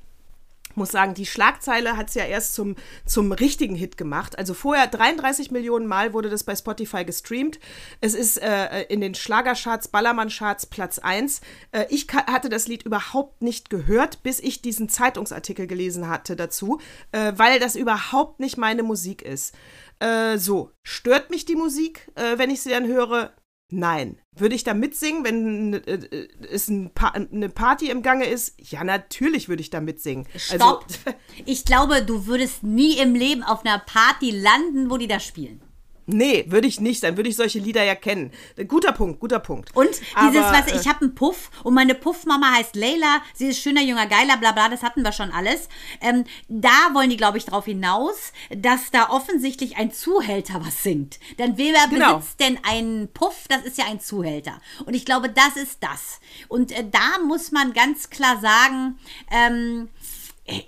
muss 0.78 0.92
sagen, 0.92 1.14
die 1.14 1.26
Schlagzeile 1.26 1.98
hat 1.98 2.10
es 2.10 2.16
ja 2.16 2.26
erst 2.26 2.54
zum, 2.54 2.76
zum 3.06 3.32
richtigen 3.32 3.76
Hit 3.76 3.98
gemacht. 3.98 4.38
Also 4.38 4.54
vorher 4.54 4.88
33 4.88 5.52
Millionen 5.52 5.88
Mal 5.88 6.14
wurde 6.14 6.30
das 6.30 6.44
bei 6.44 6.56
Spotify 6.56 7.04
gestreamt. 7.04 7.60
Es 8.02 8.14
ist 8.14 8.42
äh, 8.42 8.84
in 8.84 9.02
den 9.02 9.16
Schlagercharts, 9.16 9.90
Ballermann-Charts 9.90 10.68
Platz 10.68 11.00
1. 11.00 11.42
Äh, 11.72 11.86
ich 11.90 12.08
hatte 12.14 12.50
das 12.50 12.68
Lied 12.68 12.84
überhaupt 12.84 13.42
nicht 13.42 13.70
gehört, 13.70 14.24
bis 14.24 14.40
ich 14.40 14.62
diesen 14.62 14.90
Zeitungsartikel 14.90 15.68
gelesen 15.68 16.08
hatte 16.08 16.36
dazu, 16.36 16.80
äh, 17.12 17.34
weil 17.36 17.60
das 17.60 17.76
überhaupt 17.76 18.40
nicht 18.40 18.58
meine 18.58 18.84
Musik 18.84 19.22
ist. 19.22 19.54
Äh, 20.00 20.38
so, 20.38 20.72
stört 20.84 21.32
mich 21.32 21.46
die 21.46 21.56
Musik, 21.56 22.12
äh, 22.16 22.38
wenn 22.38 22.52
ich 22.52 22.62
sie 22.62 22.70
dann 22.70 22.88
höre? 22.88 23.32
Nein. 23.70 24.18
Würde 24.36 24.56
ich 24.56 24.64
da 24.64 24.74
mitsingen, 24.74 25.26
wenn 25.26 25.74
äh, 25.74 25.94
äh, 25.94 26.28
es 26.50 26.70
ein 26.70 26.92
pa 26.94 27.10
eine 27.10 27.50
Party 27.50 27.90
im 27.90 28.02
Gange 28.02 28.26
ist? 28.26 28.56
Ja, 28.72 28.84
natürlich 28.84 29.50
würde 29.50 29.62
ich 29.62 29.70
da 29.70 29.82
mitsingen. 29.82 30.26
Stopp. 30.38 30.86
Also, 31.06 31.18
ich 31.46 31.66
glaube, 31.66 32.02
du 32.02 32.28
würdest 32.28 32.64
nie 32.64 32.98
im 32.98 33.14
Leben 33.14 33.44
auf 33.44 33.66
einer 33.66 33.80
Party 33.80 34.32
landen, 34.32 34.90
wo 34.90 34.98
die 34.98 35.08
das 35.08 35.26
spielen. 35.26 35.62
Nee, 36.10 36.46
würde 36.48 36.68
ich 36.68 36.80
nicht. 36.80 37.04
Dann 37.04 37.18
würde 37.18 37.30
ich 37.30 37.36
solche 37.36 37.60
Lieder 37.60 37.84
ja 37.84 37.94
kennen. 37.94 38.32
Guter 38.68 38.94
Punkt, 38.94 39.20
guter 39.20 39.40
Punkt. 39.40 39.76
Und 39.76 39.90
dieses, 39.90 40.06
Aber, 40.16 40.36
was 40.36 40.68
ich 40.68 40.86
äh, 40.86 40.90
habe 40.90 41.02
einen 41.02 41.16
Puff 41.16 41.52
und 41.64 41.74
meine 41.74 41.96
Puffmama 41.96 42.54
heißt 42.56 42.78
Leila. 42.78 43.22
Sie 43.34 43.48
ist 43.48 43.60
schöner, 43.60 43.82
junger, 43.82 44.08
geiler, 44.08 44.38
bla 44.38 44.54
bla. 44.54 44.70
Das 44.70 44.84
hatten 44.84 45.04
wir 45.04 45.12
schon 45.12 45.32
alles. 45.32 45.68
Ähm, 46.00 46.24
da 46.48 46.94
wollen 46.94 47.10
die, 47.10 47.18
glaube 47.18 47.38
ich, 47.38 47.46
drauf 47.46 47.66
hinaus, 47.66 48.32
dass 48.50 48.90
da 48.90 49.10
offensichtlich 49.10 49.76
ein 49.76 49.92
Zuhälter 49.92 50.66
was 50.66 50.82
singt. 50.82 51.20
Denn 51.40 51.58
wer 51.58 51.74
genau. 51.90 52.18
besitzt 52.18 52.40
denn 52.40 52.58
einen 52.64 53.10
Puff? 53.10 53.46
Das 53.50 53.64
ist 53.64 53.78
ja 53.78 53.86
ein 53.86 54.00
Zuhälter. 54.00 54.62
Und 54.86 54.94
ich 54.94 55.04
glaube, 55.04 55.28
das 55.30 55.62
ist 55.62 55.84
das. 55.84 56.22
Und 56.48 56.72
äh, 56.72 56.86
da 56.90 57.22
muss 57.26 57.52
man 57.52 57.74
ganz 57.74 58.10
klar 58.10 58.40
sagen, 58.40 58.98
ähm, 59.30 59.90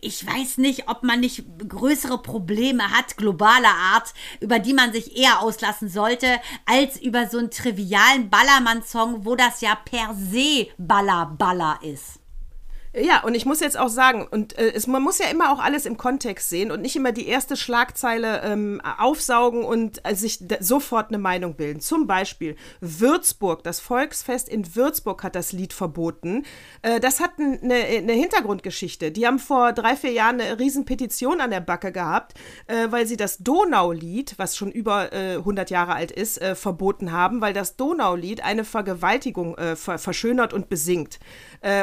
ich 0.02 0.26
weiß 0.26 0.58
nicht, 0.58 0.89
ob 0.89 1.04
man 1.04 1.22
nicht 1.22 1.44
größere 1.68 2.22
Probleme 2.22 2.92
hat, 2.92 3.15
globaler 3.15 3.74
Art, 3.94 4.13
über 4.42 4.60
die 4.60 4.74
man 4.74 4.92
sich 4.92 5.18
eher 5.18 5.42
auslassen 5.42 5.89
sollte, 5.89 6.39
als 6.65 7.02
über 7.02 7.28
so 7.30 7.38
einen 7.38 7.52
trivialen 7.52 8.30
Ballermann-Song, 8.30 9.26
wo 9.26 9.36
das 9.36 9.62
ja 9.62 9.76
per 9.76 10.13
se 10.15 10.68
Baller-Baller 10.78 11.80
ist. 11.82 12.18
Ja, 12.99 13.23
und 13.23 13.35
ich 13.35 13.45
muss 13.45 13.59
jetzt 13.59 13.77
auch 13.77 13.89
sagen, 13.89 14.27
und 14.29 14.57
äh, 14.57 14.73
es, 14.73 14.88
man 14.88 15.01
muss 15.01 15.19
ja 15.19 15.27
immer 15.27 15.51
auch 15.51 15.59
alles 15.59 15.85
im 15.85 15.97
Kontext 15.97 16.49
sehen 16.49 16.71
und 16.71 16.81
nicht 16.81 16.95
immer 16.95 17.12
die 17.12 17.27
erste 17.27 17.55
Schlagzeile 17.55 18.41
ähm, 18.43 18.81
aufsaugen 18.81 19.63
und 19.63 20.05
äh, 20.05 20.15
sich 20.15 20.39
sofort 20.59 21.09
eine 21.09 21.17
Meinung 21.17 21.55
bilden. 21.55 21.79
Zum 21.79 22.07
Beispiel 22.07 22.55
Würzburg, 22.81 23.63
das 23.63 23.79
Volksfest 23.79 24.49
in 24.49 24.75
Würzburg 24.75 25.23
hat 25.23 25.35
das 25.35 25.51
Lied 25.51 25.73
verboten. 25.73 26.45
Äh, 26.81 26.99
das 26.99 27.19
hat 27.19 27.31
eine, 27.39 27.73
eine, 27.73 28.13
Hintergrundgeschichte. 28.13 29.12
Die 29.12 29.25
haben 29.25 29.39
vor 29.39 29.71
drei, 29.73 29.95
vier 29.95 30.12
Jahren 30.12 30.41
eine 30.41 30.59
Riesenpetition 30.59 31.41
an 31.41 31.51
der 31.51 31.62
Backe 31.62 31.91
gehabt, 31.91 32.33
äh, 32.67 32.88
weil 32.89 33.07
sie 33.07 33.17
das 33.17 33.38
Donaulied, 33.38 34.33
was 34.38 34.57
schon 34.57 34.71
über 34.71 35.12
100 35.12 35.69
äh, 35.69 35.73
Jahre 35.73 35.93
alt 35.93 36.12
ist, 36.12 36.41
äh, 36.41 36.55
verboten 36.55 37.12
haben, 37.12 37.41
weil 37.41 37.53
das 37.53 37.75
Donaulied 37.75 38.43
eine 38.43 38.65
Vergewaltigung 38.65 39.55
ver 39.75 39.97
verschönert 39.97 40.53
und 40.53 40.69
besingt. 40.69 41.19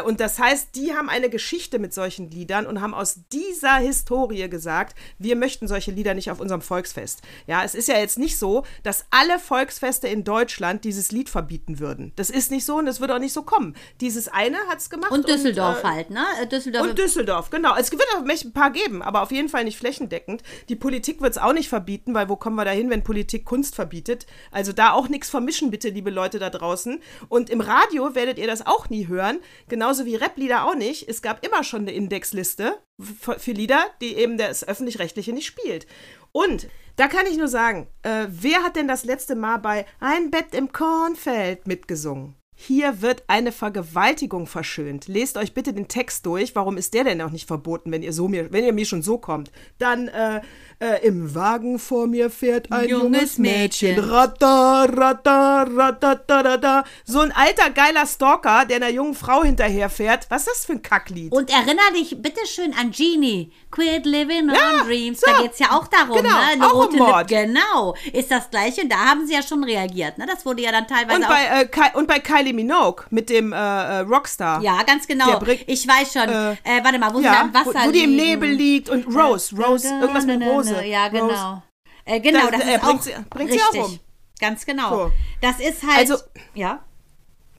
und 0.05 0.21
das 0.21 0.39
heißt, 0.39 0.75
die 0.75 0.95
haben 0.95 1.06
eine 1.09 1.31
Geschichte 1.31 1.79
mit 1.79 1.95
solchen 1.95 2.31
Liedern 2.31 2.67
und 2.67 2.81
haben 2.81 2.95
aus 2.95 3.21
dieser 3.33 3.77
Historie 3.77 4.49
gesagt, 4.49 4.97
wir 5.19 5.37
möchten 5.37 5.69
solche 5.69 5.91
Lieder 5.91 6.15
nicht 6.15 6.31
auf 6.31 6.41
unserem 6.41 6.63
Volksfest. 6.63 7.23
Ja, 7.47 7.65
es 7.65 7.75
ist 7.75 7.89
ja 7.89 7.99
jetzt 7.99 8.19
nicht 8.19 8.39
so, 8.39 8.65
dass 8.83 9.07
alle 9.11 9.39
Volksfeste 9.39 10.09
in 10.09 10.25
Deutschland 10.25 10.85
dieses 10.85 11.13
Lied 11.13 11.29
verbieten 11.29 11.79
würden. 11.79 12.13
Das 12.17 12.31
ist 12.31 12.51
nicht 12.51 12.65
so 12.65 12.77
und 12.77 12.87
es 12.87 13.01
wird 13.01 13.11
auch 13.11 13.19
nicht 13.19 13.33
so 13.33 13.43
kommen. 13.43 13.75
Dieses 14.01 14.29
eine 14.29 14.59
hat 14.69 14.79
es 14.79 14.91
gemacht. 14.91 15.13
Und 15.13 15.29
Düsseldorf 15.29 15.83
und, 15.83 15.91
äh, 15.91 15.93
halt, 15.95 16.11
ne? 16.11 16.25
Äh, 16.43 16.47
Düsseldorf. 16.47 16.87
Und 16.87 16.99
Düsseldorf, 16.99 17.51
genau. 17.51 17.77
Es 17.77 17.91
wird 17.93 18.03
auch 18.17 18.25
ein 18.25 18.53
paar 18.53 18.71
geben, 18.71 19.03
aber 19.03 19.23
auf 19.23 19.33
jeden 19.33 19.49
Fall 19.49 19.65
nicht 19.65 19.79
flächendeckend. 19.79 20.43
Die 20.69 20.77
Politik 20.77 21.21
wird 21.21 21.33
es 21.33 21.39
auch 21.39 21.53
nicht 21.53 21.69
verbieten, 21.69 22.15
weil 22.15 22.29
wo 22.29 22.37
kommen 22.37 22.57
wir 22.57 22.65
da 22.65 22.71
hin, 22.71 22.91
wenn 22.91 23.05
Politik 23.05 23.45
Kunst 23.45 23.75
verbietet? 23.75 24.27
Also 24.51 24.73
da 24.73 24.93
auch 24.93 25.09
nichts 25.09 25.31
vermischen, 25.31 25.71
bitte, 25.71 25.89
liebe 25.89 26.11
Leute 26.11 26.39
da 26.39 26.51
draußen. 26.51 27.01
Und 27.29 27.51
im 27.51 27.61
Radio 27.61 28.15
werdet 28.15 28.39
ihr 28.39 28.47
das 28.47 28.67
auch 28.67 28.89
nie 28.89 29.09
hören, 29.09 29.39
genauso 29.69 30.05
wie 30.07 30.17
Rap-Lieder 30.17 30.65
auch 30.65 30.75
nicht 30.75 30.86
nicht. 30.87 31.09
Es 31.09 31.23
gab 31.23 31.45
immer 31.45 31.65
schon 31.65 31.83
eine 31.83 31.93
Indexliste 31.93 32.79
für 32.99 33.53
Lieder, 33.53 33.85
die 34.01 34.17
eben 34.17 34.39
das 34.39 34.67
Öffentlich-Rechtliche 34.67 35.33
nicht 35.33 35.47
spielt. 35.47 35.87
Und 36.33 36.69
da 36.97 37.09
kann 37.09 37.27
ich 37.27 37.37
nur 37.37 37.49
sagen, 37.49 37.89
äh, 38.03 38.27
wer 38.29 38.63
hat 38.63 38.77
denn 38.77 38.89
das 38.89 39.05
letzte 39.05 39.35
Mal 39.35 39.59
bei 39.59 39.87
Ein 40.01 40.31
Bett 40.31 40.55
im 40.55 40.73
Kornfeld 40.73 41.67
mitgesungen? 41.67 42.35
Hier 42.59 43.03
wird 43.03 43.23
eine 43.29 43.53
Vergewaltigung 43.53 44.47
verschönt. 44.47 45.09
Lest 45.09 45.37
euch 45.37 45.53
bitte 45.53 45.75
den 45.75 45.89
Text 45.89 46.25
durch. 46.25 46.57
Warum 46.57 46.79
ist 46.79 46.95
der 46.95 47.05
denn 47.05 47.21
auch 47.21 47.31
nicht 47.31 47.47
verboten, 47.47 47.93
wenn 47.93 48.03
ihr 48.03 48.15
so 48.15 48.29
mir, 48.29 48.51
wenn 48.51 48.65
ihr 48.65 48.73
mir 48.73 48.87
schon 48.87 49.03
so 49.03 49.19
kommt? 49.19 49.53
Dann 49.79 50.09
äh, 50.09 50.41
äh, 50.79 51.07
Im 51.07 51.35
Wagen 51.35 51.79
vor 51.79 52.07
mir 52.07 52.29
fährt 52.29 52.71
ein 52.71 52.87
junges, 52.87 53.05
junges 53.05 53.39
Mädchen. 53.39 53.95
Mädchen. 53.95 54.11
Rata, 54.11 54.85
rata, 54.85 55.63
rata, 55.63 56.85
So 57.07 57.21
ein 57.21 57.33
alter 57.33 57.71
geiler 57.71 58.05
Stalker, 58.05 58.67
der 58.67 58.77
einer 58.77 58.91
jungen 58.91 59.15
Frau 59.15 59.43
hinterherfährt. 59.43 60.27
Was 60.29 60.43
ist 60.43 60.49
das 60.49 60.67
für 60.67 60.73
ein 60.73 60.83
Kacklied? 60.83 61.33
Und 61.33 61.49
erinnere 61.49 61.93
dich 61.95 62.21
bitte 62.21 62.47
schön 62.47 62.75
an 62.75 62.91
Genie. 62.91 63.53
Quit 63.71 64.05
living 64.05 64.51
ja, 64.51 64.81
on 64.81 64.87
dreams. 64.87 65.21
So. 65.21 65.33
Da 65.33 65.43
geht 65.43 65.53
es 65.53 65.61
ja 65.61 65.71
auch 65.71 65.87
darum, 65.87 66.17
genau, 66.19 66.29
ne? 66.29 66.45
Eine 66.53 66.67
auch 66.67 66.75
rote 66.75 66.97
Mord. 66.99 67.29
Genau. 67.29 67.95
Ist 68.13 68.31
das 68.31 68.51
gleiche. 68.51 68.83
Und 68.83 68.93
da 68.93 68.99
haben 68.99 69.27
sie 69.27 69.33
ja 69.33 69.43
schon 69.43 69.65
reagiert. 69.65 70.19
Ne? 70.19 70.27
Das 70.27 70.45
wurde 70.45 70.61
ja 70.61 70.73
dann 70.73 70.87
teilweise 70.87 71.21
und 71.21 71.27
bei, 71.27 71.63
äh, 71.63 71.99
und 71.99 72.07
bei 72.07 72.19
Kylie 72.19 72.46
Kylie 72.47 72.53
Minogue 72.55 73.05
mit 73.11 73.29
dem 73.29 73.53
äh, 73.53 73.57
äh, 73.57 73.99
Rockstar. 74.01 74.61
Ja, 74.63 74.83
ganz 74.85 75.07
genau. 75.07 75.41
Ich 75.67 75.87
weiß 75.87 76.13
schon. 76.13 76.29
äh, 76.29 76.53
Äh, 76.53 76.83
warte 76.85 76.99
mal, 76.99 77.13
wo 77.13 77.19
sie 77.19 77.25
da 77.25 77.33
Ja, 77.35 77.41
im 77.43 77.55
Wasser 77.55 77.83
wo, 77.85 77.89
wo 77.89 77.91
die 77.91 78.05
im. 78.05 78.17
Nebel 78.17 78.51
liegt 78.51 78.89
und 78.89 79.07
Rose, 79.07 79.55
Rose, 79.57 79.89
irgendwas 79.89 80.27
mit 80.27 80.43
Rose. 80.43 80.85
Ja, 80.85 81.07
Rose. 81.07 81.13
genau. 81.21 81.63
Äh, 82.05 82.21
genau, 82.21 82.41
Das- 82.43 82.51
das, 82.61 82.61
er 82.69 82.75
ist 82.77 82.81
bringt 82.83 82.99
auch 83.01 83.03
sie- 83.03 83.15
bringt 83.31 83.51
sie 83.51 83.57
richtig. 83.59 83.81
auch 83.81 83.89
um. 83.89 83.99
Ganz 84.41 84.67
genau. 84.67 84.91
So. 84.91 85.13
Das 85.41 85.61
ist 85.61 85.83
halt, 85.83 85.99
Also- 86.11 86.19
ja. 86.55 86.81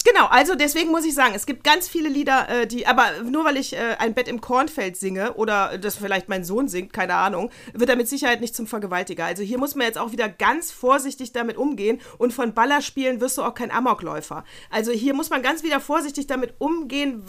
Genau, 0.09 0.27
also 0.27 0.55
deswegen 0.55 0.91
muss 0.91 1.03
ich 1.03 1.13
sagen, 1.13 1.33
es 1.35 1.45
gibt 1.45 1.65
ganz 1.65 1.89
viele 1.89 2.07
Lieder, 2.07 2.47
äh, 2.47 2.65
die, 2.67 2.87
aber 2.87 3.23
nur 3.23 3.43
weil 3.43 3.57
ich 3.57 3.73
äh, 3.73 3.97
ein 3.99 4.13
Bett 4.13 4.29
im 4.29 4.39
Kornfeld 4.39 4.95
singe 4.95 5.33
oder 5.33 5.77
das 5.77 5.97
vielleicht 5.97 6.29
mein 6.29 6.45
Sohn 6.45 6.69
singt, 6.69 6.93
keine 6.93 7.15
Ahnung, 7.15 7.49
wird 7.73 7.89
er 7.89 7.97
mit 7.97 8.07
Sicherheit 8.07 8.39
nicht 8.39 8.55
zum 8.55 8.67
Vergewaltiger. 8.67 9.25
Also 9.25 9.43
hier 9.43 9.57
muss 9.57 9.75
man 9.75 9.85
jetzt 9.85 9.97
auch 9.97 10.13
wieder 10.13 10.29
ganz 10.29 10.71
vorsichtig 10.71 11.33
damit 11.33 11.57
umgehen 11.57 11.99
und 12.19 12.31
von 12.31 12.53
Ballerspielen 12.53 13.19
wirst 13.19 13.37
du 13.37 13.41
auch 13.43 13.53
kein 13.53 13.69
Amokläufer. 13.69 14.45
Also 14.69 14.93
hier 14.93 15.13
muss 15.13 15.29
man 15.29 15.41
ganz 15.41 15.61
wieder 15.63 15.81
vorsichtig 15.81 16.25
damit 16.25 16.53
umgehen, 16.59 17.23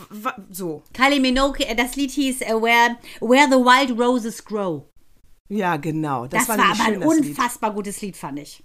so. 0.48 0.84
Kylie 0.92 1.18
Minogue, 1.20 1.66
äh, 1.66 1.74
das 1.74 1.96
Lied 1.96 2.12
hieß 2.12 2.42
äh, 2.42 2.54
Where, 2.54 2.96
Where 3.20 3.48
the 3.48 3.56
Wild 3.56 3.98
Roses 3.98 4.44
Grow. 4.44 4.84
Ja, 5.48 5.78
genau. 5.78 6.28
Das, 6.28 6.46
Das, 6.46 6.56
war, 6.56 6.58
war 6.58 6.74
aber 6.74 6.84
ein 6.84 7.00
das 7.00 7.14
Lied. 7.16 7.28
unfassbar 7.30 7.72
gutes 7.72 8.00
Lied, 8.02 8.16
fand 8.16 8.38
ich. 8.38 8.62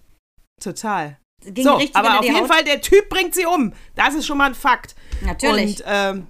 Total. 0.62 1.18
Ging 1.46 1.64
so, 1.64 1.76
richtig 1.76 1.96
aber 1.96 2.20
auf 2.20 2.26
jeden 2.26 2.38
Haut. 2.42 2.48
Fall, 2.48 2.64
der 2.64 2.82
Typ 2.82 3.10
bringt 3.10 3.34
sie 3.36 3.46
um. 3.46 3.74
Das 3.96 4.14
ist 4.14 4.26
schon 4.26 4.38
mal 4.38 4.46
ein 4.46 4.56
Fakt. 4.56 4.96
Natürlich. 5.22 5.80
Und, 5.80 5.84
ähm, 5.88 6.28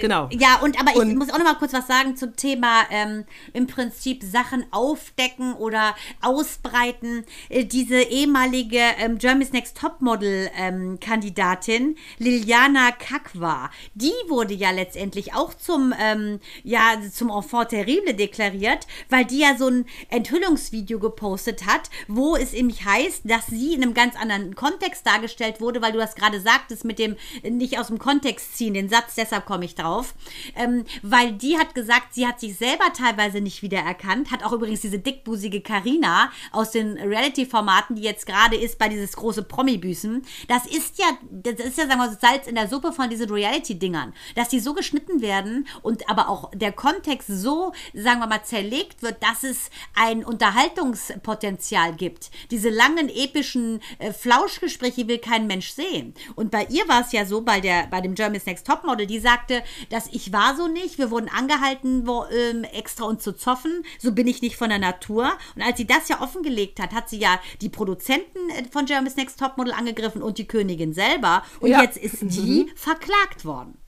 genau. 0.00 0.28
Ja, 0.32 0.60
und 0.62 0.78
aber 0.80 0.90
ich 0.92 0.96
Und- 0.96 1.16
muss 1.16 1.30
auch 1.30 1.38
noch 1.38 1.44
mal 1.44 1.54
kurz 1.54 1.72
was 1.72 1.86
sagen 1.86 2.16
zum 2.16 2.36
Thema 2.36 2.82
ähm, 2.90 3.24
im 3.52 3.66
Prinzip 3.66 4.22
Sachen 4.22 4.64
aufdecken 4.70 5.54
oder 5.54 5.94
ausbreiten. 6.20 7.24
Äh, 7.48 7.64
diese 7.64 8.00
ehemalige 8.02 8.78
ähm, 8.98 9.18
Germany's 9.18 9.52
Next 9.52 9.76
Topmodel 9.78 10.50
ähm, 10.56 10.98
Kandidatin 11.00 11.96
Liliana 12.18 12.90
Kakwa, 12.92 13.70
die 13.94 14.12
wurde 14.28 14.54
ja 14.54 14.70
letztendlich 14.70 15.34
auch 15.34 15.54
zum 15.54 15.94
ähm, 15.98 16.40
ja 16.64 16.98
zum 17.12 17.30
Enfant 17.30 17.70
terrible 17.70 18.14
deklariert, 18.14 18.86
weil 19.08 19.24
die 19.24 19.38
ja 19.40 19.56
so 19.56 19.68
ein 19.68 19.86
Enthüllungsvideo 20.08 20.98
gepostet 20.98 21.66
hat, 21.66 21.90
wo 22.08 22.36
es 22.36 22.52
nämlich 22.52 22.84
heißt, 22.84 23.22
dass 23.24 23.46
sie 23.46 23.74
in 23.74 23.82
einem 23.82 23.94
ganz 23.94 24.16
anderen 24.16 24.54
Kontext 24.54 25.06
dargestellt 25.06 25.60
wurde, 25.60 25.82
weil 25.82 25.92
du 25.92 25.98
das 25.98 26.14
gerade 26.14 26.40
sagtest 26.40 26.84
mit 26.84 26.98
dem 26.98 27.16
nicht 27.42 27.78
aus 27.78 27.88
dem 27.88 27.98
Kontext 27.98 28.56
ziehen, 28.56 28.74
den 28.74 28.88
Satz, 28.88 29.14
deshalb 29.16 29.46
komme 29.62 29.66
ich 29.66 29.74
drauf, 29.76 30.14
ähm, 30.56 30.84
weil 31.02 31.32
die 31.32 31.56
hat 31.56 31.74
gesagt, 31.74 32.14
sie 32.14 32.26
hat 32.26 32.40
sich 32.40 32.56
selber 32.56 32.92
teilweise 32.92 33.40
nicht 33.40 33.62
wiedererkannt, 33.62 34.32
hat 34.32 34.42
auch 34.42 34.52
übrigens 34.52 34.80
diese 34.80 34.98
dickbusige 34.98 35.60
Karina 35.60 36.32
aus 36.50 36.72
den 36.72 36.98
Reality-Formaten, 36.98 37.94
die 37.94 38.02
jetzt 38.02 38.26
gerade 38.26 38.56
ist 38.56 38.78
bei 38.78 38.88
dieses 38.88 39.12
große 39.12 39.44
Promi-Büßen, 39.44 40.22
das 40.48 40.66
ist 40.66 40.98
ja, 40.98 41.06
das 41.30 41.64
ist 41.64 41.78
ja, 41.78 41.86
sagen 41.86 42.00
wir 42.00 42.08
mal, 42.08 42.18
Salz 42.20 42.48
in 42.48 42.56
der 42.56 42.66
Suppe 42.66 42.92
von 42.92 43.08
diesen 43.08 43.30
Reality-Dingern, 43.30 44.12
dass 44.34 44.48
die 44.48 44.58
so 44.58 44.74
geschnitten 44.74 45.20
werden 45.20 45.68
und 45.82 46.10
aber 46.10 46.28
auch 46.28 46.50
der 46.52 46.72
Kontext 46.72 47.28
so, 47.28 47.72
sagen 47.94 48.18
wir 48.18 48.26
mal, 48.26 48.42
zerlegt 48.42 49.02
wird, 49.02 49.22
dass 49.22 49.44
es 49.44 49.70
ein 49.94 50.24
Unterhaltungspotenzial 50.24 51.94
gibt. 51.94 52.32
Diese 52.50 52.68
langen, 52.68 53.08
epischen 53.08 53.80
äh, 53.98 54.12
Flauschgespräche 54.12 55.06
will 55.06 55.18
kein 55.18 55.46
Mensch 55.46 55.70
sehen. 55.70 56.14
Und 56.34 56.50
bei 56.50 56.66
ihr 56.68 56.88
war 56.88 57.02
es 57.02 57.12
ja 57.12 57.24
so, 57.24 57.42
bei, 57.42 57.60
der, 57.60 57.86
bei 57.86 58.00
dem 58.00 58.16
Germany's 58.16 58.46
Next 58.46 58.66
Topmodel, 58.66 59.06
die 59.06 59.20
sagte, 59.20 59.51
dass 59.90 60.06
ich 60.12 60.32
war 60.32 60.56
so 60.56 60.68
nicht, 60.68 60.98
wir 60.98 61.10
wurden 61.10 61.28
angehalten, 61.28 62.06
wo, 62.06 62.24
ähm, 62.26 62.64
extra 62.64 63.04
uns 63.04 63.22
zu 63.22 63.32
zoffen, 63.32 63.84
so 63.98 64.12
bin 64.12 64.26
ich 64.26 64.40
nicht 64.42 64.56
von 64.56 64.68
der 64.70 64.78
Natur. 64.78 65.32
Und 65.54 65.62
als 65.62 65.76
sie 65.76 65.86
das 65.86 66.08
ja 66.08 66.20
offengelegt 66.20 66.80
hat, 66.80 66.92
hat 66.92 67.08
sie 67.10 67.18
ja 67.18 67.38
die 67.60 67.68
Produzenten 67.68 68.50
äh, 68.50 68.64
von 68.70 68.86
Germany's 68.86 69.16
Next 69.16 69.38
Topmodel 69.38 69.72
angegriffen 69.72 70.22
und 70.22 70.38
die 70.38 70.46
Königin 70.46 70.92
selber. 70.94 71.42
Und 71.60 71.70
Ja. 71.70 71.82
jetzt 71.82 71.96
ist 71.98 72.20
die 72.22 72.72
verklagt 72.76 73.44
worden. 73.44 73.78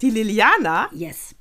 Die 0.00 0.10
Liliana, 0.10 0.88
Yes. 0.92 1.34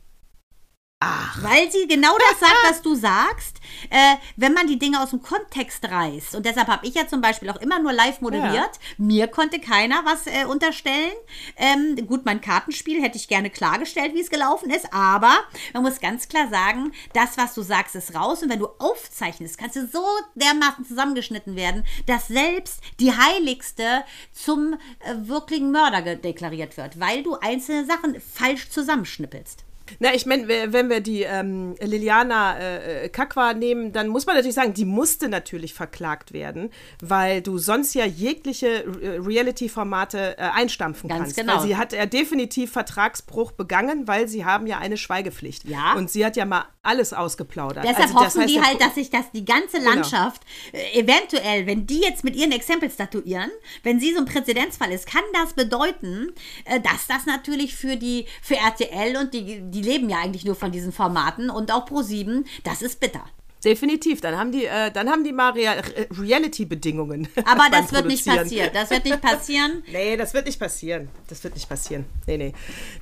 Ach. 1.03 1.41
Weil 1.41 1.71
sie 1.71 1.87
genau 1.87 2.15
das 2.29 2.39
sagt, 2.39 2.57
was 2.69 2.81
du 2.83 2.93
sagst, 2.93 3.50
äh, 3.89 4.15
wenn 4.35 4.53
man 4.53 4.67
die 4.67 4.79
Dinge 4.79 5.01
aus 5.01 5.11
dem 5.11 5.21
Kontext 5.21 5.89
reißt. 5.89 6.35
Und 6.35 6.45
deshalb 6.45 6.67
habe 6.67 6.85
ich 6.87 6.95
ja 6.95 7.07
zum 7.07 7.21
Beispiel 7.21 7.49
auch 7.49 7.57
immer 7.57 7.79
nur 7.79 7.93
live 7.93 8.21
moderiert. 8.21 8.79
Mir 8.97 9.27
konnte 9.27 9.59
keiner 9.59 10.03
was 10.05 10.27
äh, 10.27 10.45
unterstellen. 10.45 11.11
Ähm, 11.57 12.07
gut, 12.07 12.25
mein 12.25 12.41
Kartenspiel 12.41 13.01
hätte 13.01 13.17
ich 13.17 13.27
gerne 13.27 13.49
klargestellt, 13.49 14.13
wie 14.13 14.21
es 14.21 14.29
gelaufen 14.29 14.69
ist. 14.69 14.93
Aber 14.93 15.33
man 15.73 15.83
muss 15.83 15.99
ganz 15.99 16.27
klar 16.27 16.47
sagen, 16.49 16.91
das, 17.13 17.37
was 17.37 17.53
du 17.53 17.61
sagst, 17.61 17.95
ist 17.95 18.15
raus. 18.15 18.43
Und 18.43 18.49
wenn 18.49 18.59
du 18.59 18.69
aufzeichnest, 18.79 19.57
kannst 19.57 19.75
du 19.75 19.87
so 19.87 20.05
dermaßen 20.35 20.85
zusammengeschnitten 20.85 21.55
werden, 21.55 21.83
dass 22.05 22.27
selbst 22.27 22.81
die 22.99 23.11
Heiligste 23.11 24.03
zum 24.31 24.73
äh, 24.99 25.15
wirklichen 25.27 25.71
Mörder 25.71 26.15
deklariert 26.15 26.77
wird, 26.77 26.99
weil 26.99 27.23
du 27.23 27.35
einzelne 27.35 27.85
Sachen 27.85 28.19
falsch 28.19 28.69
zusammenschnippelst. 28.69 29.65
Na, 29.99 30.13
ich 30.13 30.25
meine, 30.25 30.47
wenn 30.47 30.89
wir 30.89 31.01
die 31.01 31.21
ähm, 31.23 31.75
Liliana 31.81 32.57
äh, 32.57 33.05
äh, 33.05 33.09
Kakwa 33.09 33.53
nehmen, 33.53 33.91
dann 33.91 34.07
muss 34.07 34.25
man 34.25 34.35
natürlich 34.35 34.55
sagen, 34.55 34.73
die 34.73 34.85
musste 34.85 35.29
natürlich 35.29 35.73
verklagt 35.73 36.33
werden, 36.33 36.69
weil 37.01 37.41
du 37.41 37.57
sonst 37.57 37.93
ja 37.93 38.05
jegliche 38.05 38.83
äh, 38.83 39.17
Reality-Formate 39.19 40.37
äh, 40.37 40.41
einstampfen 40.41 41.09
Ganz 41.09 41.19
kannst. 41.21 41.35
genau. 41.37 41.57
Weil 41.57 41.67
sie 41.67 41.77
hat 41.77 41.93
ja 41.93 42.05
definitiv 42.05 42.71
Vertragsbruch 42.71 43.51
begangen, 43.51 44.07
weil 44.07 44.27
sie 44.27 44.45
haben 44.45 44.67
ja 44.67 44.77
eine 44.79 44.97
Schweigepflicht. 44.97 45.65
Ja. 45.65 45.93
Und 45.93 46.09
sie 46.09 46.25
hat 46.25 46.35
ja 46.35 46.45
mal 46.45 46.65
alles 46.83 47.13
ausgeplaudert. 47.13 47.83
Deshalb 47.83 48.15
Also 48.15 48.19
hoffen 48.19 48.47
die 48.47 48.61
halt, 48.61 48.81
dass 48.81 48.95
sich 48.95 49.09
das 49.09 49.31
die 49.33 49.45
ganze 49.45 49.77
Genau. 49.77 49.91
Landschaft 49.91 50.41
äh, 50.73 50.99
eventuell, 50.99 51.65
wenn 51.67 51.85
die 51.85 51.99
jetzt 52.01 52.23
mit 52.23 52.35
ihren 52.35 52.51
Exempel 52.51 52.89
statuieren, 52.89 53.49
wenn 53.83 53.99
sie 53.99 54.13
so 54.13 54.19
ein 54.19 54.25
Präzedenzfall 54.25 54.91
ist, 54.91 55.05
kann 55.07 55.21
das 55.33 55.53
bedeuten, 55.53 56.33
äh, 56.65 56.79
dass 56.79 57.07
das 57.07 57.25
natürlich 57.25 57.75
für 57.75 57.97
die 57.97 58.25
für 58.41 58.55
RTL 58.55 59.15
und 59.17 59.33
die 59.33 59.61
die 59.61 59.80
leben 59.81 60.09
ja 60.09 60.17
eigentlich 60.19 60.45
nur 60.45 60.55
von 60.55 60.71
diesen 60.71 60.91
Formaten 60.91 61.49
und 61.49 61.71
auch 61.71 61.87
Pro7, 61.87 62.45
das 62.63 62.81
ist 62.81 62.99
bitter. 62.99 63.23
Definitiv, 63.63 64.21
dann 64.21 64.35
haben 64.39 64.51
die, 64.51 64.65
äh, 64.65 64.89
dann 64.91 65.07
haben 65.07 65.23
die 65.23 65.31
mal 65.31 65.51
Re- 65.51 65.83
Reality-Bedingungen. 66.19 67.27
Aber 67.45 67.65
das 67.71 67.91
wird 67.91 68.07
nicht 68.07 68.25
passieren. 68.25 68.71
Das 68.73 68.89
wird 68.89 69.05
nicht 69.05 69.21
passieren. 69.21 69.83
Nee, 69.91 70.17
das 70.17 70.33
wird 70.33 70.47
nicht 70.47 70.59
passieren. 70.59 71.09
Das 71.27 71.43
wird 71.43 71.53
nicht 71.53 71.69
passieren. 71.69 72.05
Nee, 72.25 72.37
nee. 72.37 72.53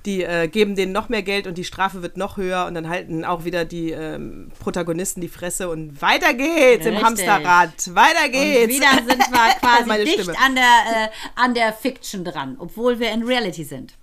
Die 0.06 0.22
äh, 0.24 0.50
geben 0.50 0.76
denen 0.76 0.92
noch 0.92 1.08
mehr 1.08 1.22
Geld 1.24 1.48
und 1.48 1.58
die 1.58 1.64
Strafe 1.64 2.02
wird 2.02 2.18
noch 2.18 2.36
höher 2.36 2.66
und 2.66 2.74
dann 2.74 2.90
halten 2.90 3.24
auch 3.24 3.46
wieder 3.46 3.64
die 3.64 3.92
ähm, 3.92 4.52
Protagonisten 4.60 5.22
die 5.22 5.30
Fresse 5.30 5.70
und 5.70 6.02
weiter 6.02 6.34
geht's 6.34 6.86
im 6.86 6.94
Richtig. 6.96 7.04
Hamsterrad. 7.06 7.96
Weiter 7.96 8.26
Und 8.26 8.32
geht's. 8.34 8.76
wieder 8.76 8.92
sind 9.08 9.32
wir 9.32 9.56
quasi 9.62 9.86
Meine 9.88 10.04
dicht 10.04 10.20
Stimme. 10.22 10.38
an 10.46 10.56
der 10.56 10.64
äh, 10.64 11.08
an 11.36 11.54
der 11.54 11.72
Fiction 11.72 12.26
dran, 12.26 12.58
obwohl 12.60 13.00
wir 13.00 13.12
in 13.12 13.24
Reality 13.24 13.64
sind. 13.64 13.94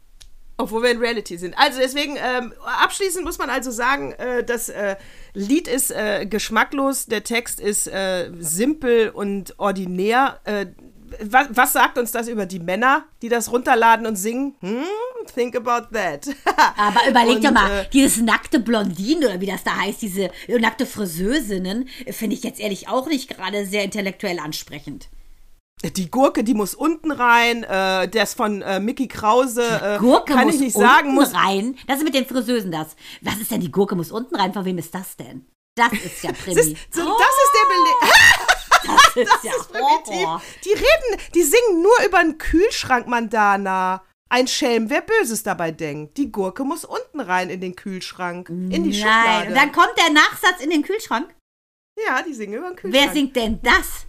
Obwohl 0.58 0.82
wir 0.82 0.90
in 0.90 0.98
Reality 0.98 1.36
sind. 1.36 1.56
Also 1.58 1.80
deswegen, 1.80 2.16
ähm, 2.16 2.54
abschließend 2.64 3.24
muss 3.24 3.38
man 3.38 3.50
also 3.50 3.70
sagen, 3.70 4.12
äh, 4.12 4.42
das 4.42 4.70
äh, 4.70 4.96
Lied 5.34 5.68
ist 5.68 5.90
äh, 5.90 6.24
geschmacklos, 6.24 7.06
der 7.06 7.24
Text 7.24 7.60
ist 7.60 7.86
äh, 7.86 8.30
simpel 8.38 9.10
und 9.10 9.58
ordinär. 9.58 10.40
Äh, 10.44 10.66
was, 11.22 11.48
was 11.50 11.72
sagt 11.72 11.98
uns 11.98 12.10
das 12.10 12.28
über 12.28 12.46
die 12.46 12.58
Männer, 12.58 13.04
die 13.22 13.28
das 13.28 13.52
runterladen 13.52 14.06
und 14.06 14.16
singen? 14.16 14.54
Hm, 14.60 14.84
think 15.34 15.56
about 15.56 15.94
that. 15.94 16.28
Aber 16.76 17.08
überleg 17.08 17.42
doch 17.42 17.52
mal, 17.52 17.80
äh, 17.80 17.84
dieses 17.92 18.22
nackte 18.22 18.58
Blondine 18.58 19.26
oder 19.26 19.40
wie 19.40 19.46
das 19.46 19.62
da 19.62 19.76
heißt, 19.76 20.02
diese 20.02 20.30
nackte 20.48 20.86
Friseursinnen, 20.86 21.88
äh, 22.04 22.12
finde 22.12 22.34
ich 22.34 22.42
jetzt 22.42 22.60
ehrlich 22.60 22.88
auch 22.88 23.06
nicht 23.06 23.28
gerade 23.28 23.66
sehr 23.66 23.84
intellektuell 23.84 24.38
ansprechend. 24.38 25.08
Die 25.84 26.10
Gurke, 26.10 26.42
die 26.42 26.54
muss 26.54 26.74
unten 26.74 27.10
rein. 27.12 27.62
Äh, 27.62 28.08
das 28.08 28.34
von 28.34 28.62
äh, 28.62 28.80
Mickey 28.80 29.08
Krause. 29.08 29.62
Äh, 29.62 29.98
Gurke 29.98 30.32
kann 30.32 30.46
muss 30.46 30.54
ich 30.54 30.60
nicht 30.60 30.74
unten 30.76 30.88
sagen. 30.88 31.14
Muss, 31.14 31.34
rein. 31.34 31.76
Das 31.86 31.98
ist 31.98 32.04
mit 32.04 32.14
den 32.14 32.26
Friseusen 32.26 32.70
das. 32.72 32.96
Was 33.20 33.36
ist 33.38 33.50
denn 33.50 33.60
die 33.60 33.70
Gurke 33.70 33.94
muss 33.94 34.10
unten 34.10 34.34
rein? 34.36 34.52
Von 34.54 34.64
wem 34.64 34.78
ist 34.78 34.94
das 34.94 35.16
denn? 35.16 35.46
Das 35.76 35.92
ist 35.92 36.22
ja 36.22 36.30
das, 36.32 36.40
Primi. 36.40 36.60
ist, 36.60 36.76
so, 36.90 37.02
das 37.02 37.28
ist 37.44 37.52
der 37.54 37.68
Beleg. 37.68 39.26
das 39.26 39.34
ist 39.36 39.44
ja 39.44 39.52
Primitiv. 39.70 40.26
Horror. 40.26 40.42
Die 40.64 40.72
reden, 40.72 41.22
die 41.34 41.42
singen 41.42 41.82
nur 41.82 42.06
über 42.06 42.18
einen 42.18 42.38
Kühlschrank, 42.38 43.06
Mandana. 43.06 44.02
Ein 44.28 44.48
Schelm, 44.48 44.90
wer 44.90 45.02
Böses 45.02 45.42
dabei 45.44 45.70
denkt. 45.70 46.16
Die 46.16 46.32
Gurke 46.32 46.64
muss 46.64 46.84
unten 46.84 47.20
rein 47.20 47.48
in 47.50 47.60
den 47.60 47.76
Kühlschrank, 47.76 48.48
in 48.48 48.70
die 48.70 48.78
Nein, 48.80 48.92
Schublade. 48.94 49.48
und 49.48 49.54
dann 49.54 49.72
kommt 49.72 49.92
der 49.98 50.12
Nachsatz 50.12 50.60
in 50.64 50.70
den 50.70 50.82
Kühlschrank. 50.82 51.32
ja, 52.04 52.22
die 52.22 52.34
singen 52.34 52.54
über 52.54 52.70
den 52.70 52.76
Kühlschrank. 52.76 53.06
Wer 53.06 53.12
singt 53.12 53.36
denn 53.36 53.60
das? 53.62 54.06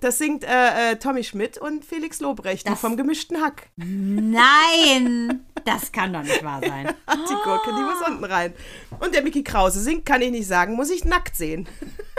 Das 0.00 0.18
singt 0.18 0.44
äh, 0.44 0.92
äh, 0.92 0.96
Tommy 0.96 1.22
Schmidt 1.24 1.58
und 1.58 1.84
Felix 1.84 2.20
Lobrecht, 2.20 2.66
die 2.66 2.70
Das- 2.70 2.80
vom 2.80 2.96
gemischten 2.96 3.40
Hack. 3.42 3.68
Nein, 3.76 5.44
das 5.64 5.92
kann 5.92 6.12
doch 6.12 6.22
nicht 6.22 6.42
wahr 6.44 6.60
sein. 6.66 6.86
Die 7.28 7.34
Gurke, 7.44 7.70
die 7.74 7.82
muss 7.82 8.00
unten 8.08 8.24
rein. 8.24 8.54
Und 9.00 9.14
der 9.14 9.22
Mickey 9.22 9.42
Krause 9.42 9.80
singt, 9.80 10.06
kann 10.06 10.22
ich 10.22 10.30
nicht 10.30 10.46
sagen, 10.46 10.74
muss 10.74 10.90
ich 10.90 11.04
nackt 11.04 11.36
sehen. 11.36 11.68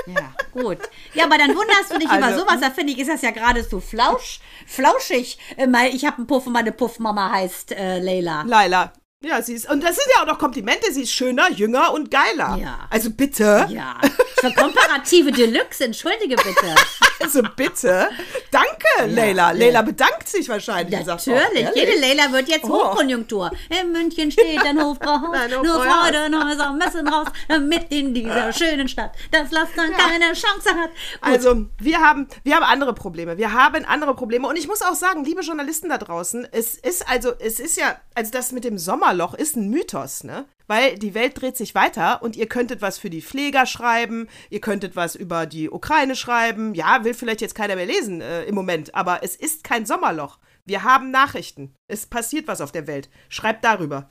Ja, 0.05 0.33
gut. 0.51 0.77
Ja, 1.13 1.25
aber 1.25 1.37
dann 1.37 1.49
wunderst 1.55 1.91
du 1.91 1.97
dich 1.99 2.05
über 2.11 2.25
Also- 2.25 2.39
sowas. 2.41 2.59
Da 2.59 2.69
finde 2.69 2.93
ich, 2.93 2.99
ist 2.99 3.09
das 3.09 3.21
ja 3.21 3.31
geradezu 3.31 3.79
flausch, 3.79 4.39
flauschig. 4.67 5.37
Äh, 5.57 5.67
ich 5.89 6.05
habe 6.05 6.17
einen 6.17 6.27
Puff 6.27 6.45
und 6.47 6.53
meine 6.53 6.71
Puffmama 6.71 7.31
heißt 7.31 7.71
äh, 7.71 7.99
Leila. 7.99 8.43
Laila. 8.43 8.93
Ja, 9.23 9.39
sie 9.43 9.53
ist, 9.53 9.69
und 9.69 9.83
das 9.83 9.95
sind 9.97 10.07
ja 10.15 10.23
auch 10.23 10.25
noch 10.25 10.39
Komplimente, 10.39 10.91
sie 10.91 11.03
ist 11.03 11.13
schöner, 11.13 11.51
jünger 11.51 11.93
und 11.93 12.09
geiler. 12.09 12.57
Ja. 12.59 12.87
Also 12.89 13.11
bitte, 13.11 13.67
Ja, 13.69 14.01
für 14.39 14.51
komparative 14.51 15.31
Deluxe, 15.31 15.85
entschuldige 15.85 16.35
bitte. 16.37 16.73
also 17.19 17.43
bitte. 17.55 18.09
Danke, 18.49 19.05
Leila. 19.05 19.51
Leila 19.51 19.83
bedankt 19.83 20.27
sich 20.27 20.49
wahrscheinlich. 20.49 21.05
sagt, 21.05 21.27
Natürlich, 21.27 21.67
oh, 21.69 21.77
jede? 21.77 21.99
Leila 21.99 22.31
wird 22.31 22.49
jetzt 22.49 22.63
Oh. 22.63 22.69
Hochkonjunktur. 22.91 23.51
In 23.79 23.91
München 23.91 24.31
steht 24.31 24.65
ein 24.65 24.81
Hofbrauhaus, 24.81 25.29
Nein, 25.33 25.51
nur. 25.51 25.83
Freude, 25.83 26.31
Häuser, 26.43 26.73
Messen 26.73 27.07
raus, 27.07 27.27
mit 27.59 27.91
in 27.91 28.15
dieser 28.15 28.51
schönen 28.57 28.87
Stadt, 28.87 29.11
das 29.29 29.51
Lastern 29.51 29.91
keine 29.91 30.33
Chance 30.33 30.69
hat. 30.69 30.89
Gut. 30.89 31.21
Also, 31.21 31.67
wir 31.77 31.99
haben, 31.99 32.27
wir 32.43 32.55
haben 32.55 32.63
andere 32.63 32.93
Probleme. 32.95 33.37
Wir 33.37 33.53
haben 33.53 33.85
andere 33.85 34.15
Probleme. 34.15 34.47
Und 34.47 34.57
ich 34.57 34.67
muss 34.67 34.81
auch 34.81 34.95
sagen, 34.95 35.23
liebe 35.23 35.41
Journalisten 35.41 35.89
da 35.89 35.99
draußen, 35.99 36.47
es 36.51 36.73
ist 36.73 37.07
also, 37.07 37.33
es 37.37 37.59
ist 37.59 37.77
ja, 37.77 37.97
also 38.15 38.31
das 38.31 38.51
mit 38.51 38.63
dem 38.63 38.79
Sommerloch 39.11 39.33
ist 39.33 39.57
ein 39.57 39.69
Mythos, 39.69 40.23
ne? 40.23 40.45
Weil 40.67 40.97
die 40.97 41.13
Welt 41.13 41.41
dreht 41.41 41.57
sich 41.57 41.75
weiter 41.75 42.23
und 42.23 42.37
ihr 42.37 42.47
könntet 42.47 42.81
was 42.81 42.97
für 42.97 43.09
die 43.09 43.21
Pfleger 43.21 43.65
schreiben, 43.65 44.29
ihr 44.49 44.61
könntet 44.61 44.95
was 44.95 45.15
über 45.15 45.45
die 45.45 45.69
Ukraine 45.69 46.15
schreiben. 46.15 46.73
Ja, 46.75 47.03
will 47.03 47.13
vielleicht 47.13 47.41
jetzt 47.41 47.55
keiner 47.55 47.75
mehr 47.75 47.85
lesen 47.85 48.21
äh, 48.21 48.43
im 48.45 48.55
Moment, 48.55 48.95
aber 48.95 49.21
es 49.21 49.35
ist 49.35 49.65
kein 49.65 49.85
Sommerloch. 49.85 50.39
Wir 50.63 50.83
haben 50.85 51.11
Nachrichten. 51.11 51.73
Es 51.89 52.05
passiert 52.05 52.47
was 52.47 52.61
auf 52.61 52.71
der 52.71 52.87
Welt. 52.87 53.09
Schreibt 53.27 53.65
darüber. 53.65 54.09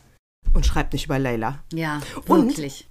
Und 0.52 0.66
schreibt 0.66 0.92
nicht 0.92 1.06
über 1.06 1.18
Leila. 1.18 1.64
ja, 1.72 2.00
Und- 2.26 2.48
wirklich. 2.48 2.86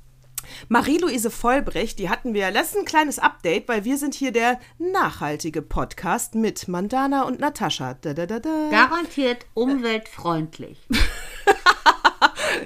Marie-Louise 0.70 1.30
Vollbrecht, 1.30 2.00
die 2.00 2.10
hatten 2.10 2.34
wir. 2.34 2.50
Das 2.52 2.70
ist 2.70 2.78
ein 2.78 2.86
kleines 2.86 3.20
Update, 3.20 3.68
weil 3.68 3.84
wir 3.84 3.98
sind 3.98 4.16
hier 4.16 4.32
der 4.32 4.58
nachhaltige 4.80 5.62
Podcast 5.62 6.34
mit 6.34 6.68
Mandana 6.70 7.24
und 7.24 7.40
Natascha. 7.42 7.96
Da, 7.96 8.14
da, 8.14 8.26
da, 8.26 8.40
da. 8.40 8.70
Garantiert 8.72 9.46
umweltfreundlich. 9.54 10.80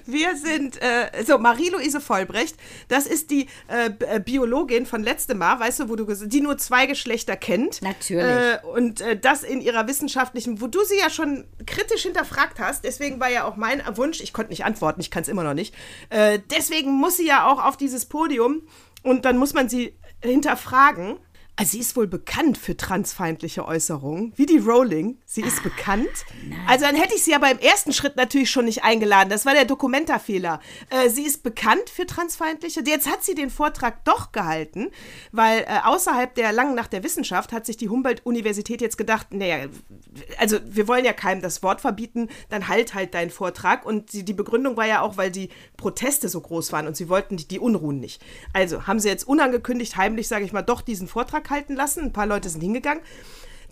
Wir 0.06 0.36
sind, 0.36 0.82
äh, 0.82 1.24
so, 1.26 1.38
Marie-Louise 1.38 2.02
Vollbrecht, 2.02 2.56
das 2.88 3.06
ist 3.06 3.32
die 3.32 3.48
äh, 3.68 3.91
äh, 4.08 4.20
Biologin 4.20 4.86
von 4.86 5.04
letztem 5.04 5.38
Mal, 5.38 5.60
weißt 5.60 5.82
du, 5.82 5.89
wo 5.89 5.96
du, 5.96 6.06
die 6.06 6.41
nur 6.41 6.58
zwei 6.58 6.86
Geschlechter 6.86 7.36
kennt. 7.36 7.82
Natürlich. 7.82 8.24
Äh, 8.24 8.60
und 8.74 9.02
äh, 9.02 9.18
das 9.18 9.44
in 9.44 9.62
ihrer 9.62 9.88
wissenschaftlichen, 9.88 10.62
wo 10.62 10.68
du 10.68 10.84
sie 10.84 10.98
ja 10.98 11.10
schon 11.10 11.46
kritisch 11.66 12.04
hinterfragt 12.04 12.60
hast, 12.60 12.84
deswegen 12.84 13.20
war 13.20 13.30
ja 13.30 13.46
auch 13.46 13.56
mein 13.56 13.82
Wunsch, 13.96 14.22
ich 14.22 14.34
konnte 14.34 14.52
nicht 14.52 14.66
antworten, 14.66 15.02
ich 15.02 15.12
kann 15.12 15.24
es 15.24 15.30
immer 15.30 15.44
noch 15.44 15.54
nicht, 15.54 15.76
äh, 16.10 16.39
deswegen 16.52 16.91
muss 16.91 17.18
sie 17.18 17.28
ja 17.28 17.48
auch 17.48 17.64
auf 17.64 17.78
dieses 17.78 18.06
Podium 18.06 18.62
und 19.04 19.26
dann 19.26 19.38
muss 19.38 19.54
man 19.54 19.70
sie 19.70 19.96
hinterfragen. 20.22 21.18
Also 21.56 21.74
sie 21.74 21.80
ist 21.80 21.95
wohl 21.95 22.08
bekannt 22.08 22.58
für 22.58 22.76
transfeindliche 22.76 23.64
Äußerungen, 23.68 24.34
wie 24.36 24.47
die 24.47 24.58
Rowling. 24.58 25.20
Sie 25.26 25.41
ist 25.41 25.62
bekannt. 25.62 26.10
Also 26.68 26.86
dann 26.86 26.95
hätte 26.95 27.14
ich 27.14 27.24
sie 27.24 27.36
aber 27.36 27.51
im 27.51 27.60
ersten 27.60 27.93
Schritt 27.93 28.16
natürlich 28.16 28.49
schon 28.49 28.66
nicht 28.66 28.84
eingeladen. 28.84 29.30
Das 29.30 29.45
war 29.45 29.54
der 29.54 29.66
Dokumentarfehler. 29.66 30.60
Äh, 30.89 31.10
sie 31.10 31.22
ist 31.22 31.43
bekannt 31.43 31.91
für 31.91 32.08
transfeindliche. 32.08 32.82
Jetzt 32.84 33.08
hat 33.08 33.24
sie 33.24 33.36
den 33.36 33.51
Vortrag 33.51 34.04
doch 34.04 34.32
gehalten, 34.32 34.89
weil 35.32 35.60
äh, 35.62 35.80
außerhalb 35.84 36.34
der 36.34 36.54
langen 36.54 36.74
Nacht 36.74 36.91
der 36.91 37.04
Wissenschaft 37.04 37.51
hat 37.51 37.68
sich 37.68 37.78
die 37.78 37.89
Humboldt-Universität 37.89 38.82
jetzt 38.82 38.97
gedacht, 38.97 39.28
naja, 39.32 39.68
also 40.39 40.58
wir 40.66 40.88
wollen 40.88 41.06
ja 41.06 41.14
keinem 41.14 41.43
das 41.43 41.62
Wort 41.62 41.82
verbieten, 41.82 42.30
dann 42.49 42.68
halt 42.68 42.95
halt 42.95 43.14
deinen 43.14 43.30
Vortrag. 43.30 43.86
Und 43.86 44.14
die, 44.14 44.26
die 44.26 44.34
Begründung 44.34 44.76
war 44.76 44.88
ja 44.88 45.01
auch, 45.01 45.18
weil 45.18 45.30
die 45.30 45.49
Proteste 45.78 46.30
so 46.30 46.41
groß 46.41 46.72
waren 46.72 46.88
und 46.88 46.97
sie 46.97 47.10
wollten 47.10 47.38
die, 47.38 47.47
die 47.47 47.60
Unruhen 47.60 47.99
nicht. 47.99 48.24
Also 48.54 48.88
haben 48.88 48.99
sie 48.99 49.10
jetzt 49.10 49.28
unangekündigt, 49.28 49.97
heimlich, 49.97 50.28
sage 50.28 50.45
ich 50.45 50.51
mal, 50.51 50.64
doch 50.64 50.82
diesen 50.82 51.08
Vortrag 51.08 51.43
halten 51.50 51.76
lassen. 51.76 52.06
Ein 52.06 52.14
paar 52.14 52.28
Leute 52.28 52.50
sind 52.50 52.62
hingegangen. 52.62 53.04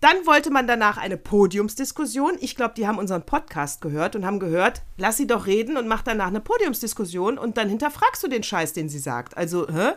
Dann 0.01 0.26
wollte 0.26 0.49
man 0.49 0.65
danach 0.65 0.97
eine 0.97 1.15
Podiumsdiskussion. 1.15 2.38
Ich 2.39 2.55
glaube, 2.55 2.74
die 2.76 2.88
haben 2.88 2.97
unseren 2.97 3.24
Podcast 3.24 3.82
gehört 3.82 4.15
und 4.15 4.26
haben 4.26 4.39
gehört, 4.39 4.82
lass 4.97 5.17
sie 5.17 5.28
doch 5.28 5.45
reden 5.45 5.78
und 5.78 5.88
mach 5.88 6.01
danach 6.01 6.28
eine 6.28 6.41
Podiumsdiskussion 6.41 7.38
und 7.38 7.57
dann 7.57 7.69
hinterfragst 7.69 8.24
du 8.24 8.28
den 8.28 8.41
Scheiß, 8.41 8.74
den 8.74 8.89
sie 8.89 8.97
sagt. 8.97 9.38
Also, 9.38 9.67
hä? 9.67 9.91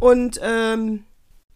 Und, 0.00 0.40
ähm, 0.42 1.04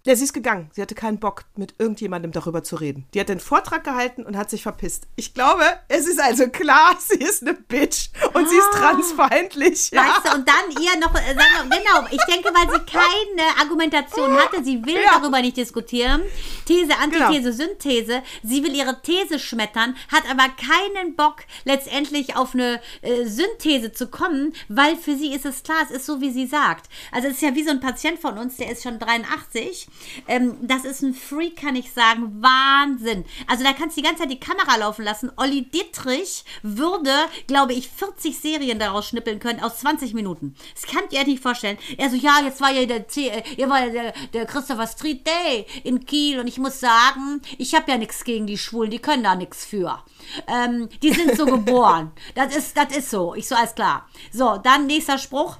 ja, 0.06 0.16
sie 0.16 0.24
ist 0.24 0.32
gegangen. 0.32 0.70
Sie 0.72 0.80
hatte 0.80 0.94
keinen 0.94 1.18
Bock, 1.18 1.44
mit 1.56 1.74
irgendjemandem 1.78 2.32
darüber 2.32 2.62
zu 2.62 2.76
reden. 2.76 3.06
Die 3.12 3.20
hat 3.20 3.28
den 3.28 3.40
Vortrag 3.40 3.84
gehalten 3.84 4.24
und 4.24 4.36
hat 4.36 4.48
sich 4.50 4.62
verpisst. 4.62 5.08
Ich 5.16 5.34
glaube, 5.34 5.64
es 5.88 6.06
ist 6.06 6.20
also 6.20 6.48
klar, 6.48 6.96
sie 7.06 7.16
ist 7.18 7.42
eine 7.42 7.54
Bitch 7.54 8.08
und 8.32 8.48
sie 8.48 8.56
ist 8.56 8.70
transfeindlich. 8.72 9.90
Ja. 9.90 10.02
Weißt 10.02 10.26
du, 10.32 10.36
und 10.38 10.48
dann 10.48 10.82
ihr 10.82 10.98
noch, 11.00 11.14
äh, 11.14 11.34
sagen 11.34 11.68
wir, 11.70 11.78
genau, 11.78 12.06
ich 12.10 12.24
denke, 12.32 12.50
weil 12.54 12.70
sie 12.72 12.84
keine 12.86 13.60
Argumentation 13.60 14.36
hatte, 14.36 14.62
sie 14.64 14.84
will 14.84 14.94
Ja. 14.96 15.18
darüber 15.18 15.40
nicht 15.40 15.56
diskutieren. 15.56 16.22
These, 16.66 16.96
Antithese, 16.96 17.52
Synthese. 17.52 18.22
Sie 18.42 18.62
will 18.62 18.74
ihre 18.74 19.00
These 19.02 19.38
schmettern, 19.38 19.96
hat 20.12 20.22
aber 20.30 20.48
keinen 20.50 21.16
Bock, 21.16 21.38
letztendlich 21.64 22.36
auf 22.36 22.54
eine 22.54 22.80
äh, 23.02 23.24
Synthese 23.26 23.92
zu 23.92 24.08
kommen, 24.08 24.54
weil 24.68 24.96
für 24.96 25.16
sie 25.16 25.32
ist 25.34 25.44
es 25.46 25.62
klar, 25.62 25.78
es 25.84 25.90
ist 25.90 26.06
so, 26.06 26.20
wie 26.20 26.30
sie 26.30 26.46
sagt. 26.46 26.88
Also 27.12 27.28
es 27.28 27.34
ist 27.34 27.42
ja 27.42 27.54
wie 27.54 27.64
so 27.64 27.70
ein 27.70 27.80
Patient 27.80 28.18
von 28.18 28.38
uns, 28.38 28.56
der 28.56 28.70
ist 28.70 28.82
schon 28.82 28.98
83. 28.98 29.88
Ähm, 30.28 30.56
das 30.62 30.84
ist 30.84 31.02
ein 31.02 31.14
Freak, 31.14 31.56
kann 31.56 31.76
ich 31.76 31.92
sagen. 31.92 32.42
Wahnsinn. 32.42 33.24
Also 33.46 33.64
da 33.64 33.72
kannst 33.72 33.96
du 33.96 34.00
die 34.00 34.06
ganze 34.06 34.22
Zeit 34.22 34.30
die 34.30 34.40
Kamera 34.40 34.76
laufen 34.76 35.04
lassen. 35.04 35.30
Olli 35.36 35.62
Dittrich 35.62 36.44
würde, 36.62 37.12
glaube 37.46 37.72
ich, 37.72 37.88
40 37.88 38.38
Serien 38.38 38.78
daraus 38.78 39.08
schnippeln 39.08 39.38
können 39.38 39.60
aus 39.60 39.80
20 39.80 40.14
Minuten. 40.14 40.54
Das 40.74 40.90
könnt 40.90 41.12
ihr 41.12 41.20
euch 41.20 41.26
nicht 41.26 41.42
vorstellen. 41.42 41.78
Er 41.96 42.10
so, 42.10 42.16
ja, 42.16 42.40
jetzt 42.42 42.60
war 42.60 42.70
ja 42.70 42.86
der, 42.86 42.98
äh, 43.16 43.42
hier 43.44 43.68
war 43.68 43.88
der, 43.88 44.12
der 44.32 44.46
Christopher 44.46 44.86
Street 44.86 45.26
Day 45.26 45.66
in 45.84 46.04
Kiel 46.04 46.40
und 46.40 46.46
ich 46.46 46.58
muss 46.58 46.80
sagen, 46.80 47.42
ich 47.58 47.74
habe 47.74 47.90
ja 47.90 47.98
nichts 47.98 48.24
gegen 48.24 48.46
die 48.46 48.58
Schwulen, 48.58 48.90
die 48.90 48.98
können 48.98 49.24
da 49.24 49.34
nichts 49.34 49.64
für. 49.64 50.02
Ähm, 50.46 50.88
die 51.02 51.12
sind 51.12 51.36
so 51.36 51.46
geboren. 51.46 52.12
Das 52.34 52.54
ist, 52.54 52.76
das 52.76 52.94
ist 52.96 53.10
so. 53.10 53.34
Ich 53.34 53.48
so, 53.48 53.54
alles 53.54 53.74
klar. 53.74 54.08
So, 54.32 54.58
dann 54.58 54.86
nächster 54.86 55.18
Spruch. 55.18 55.56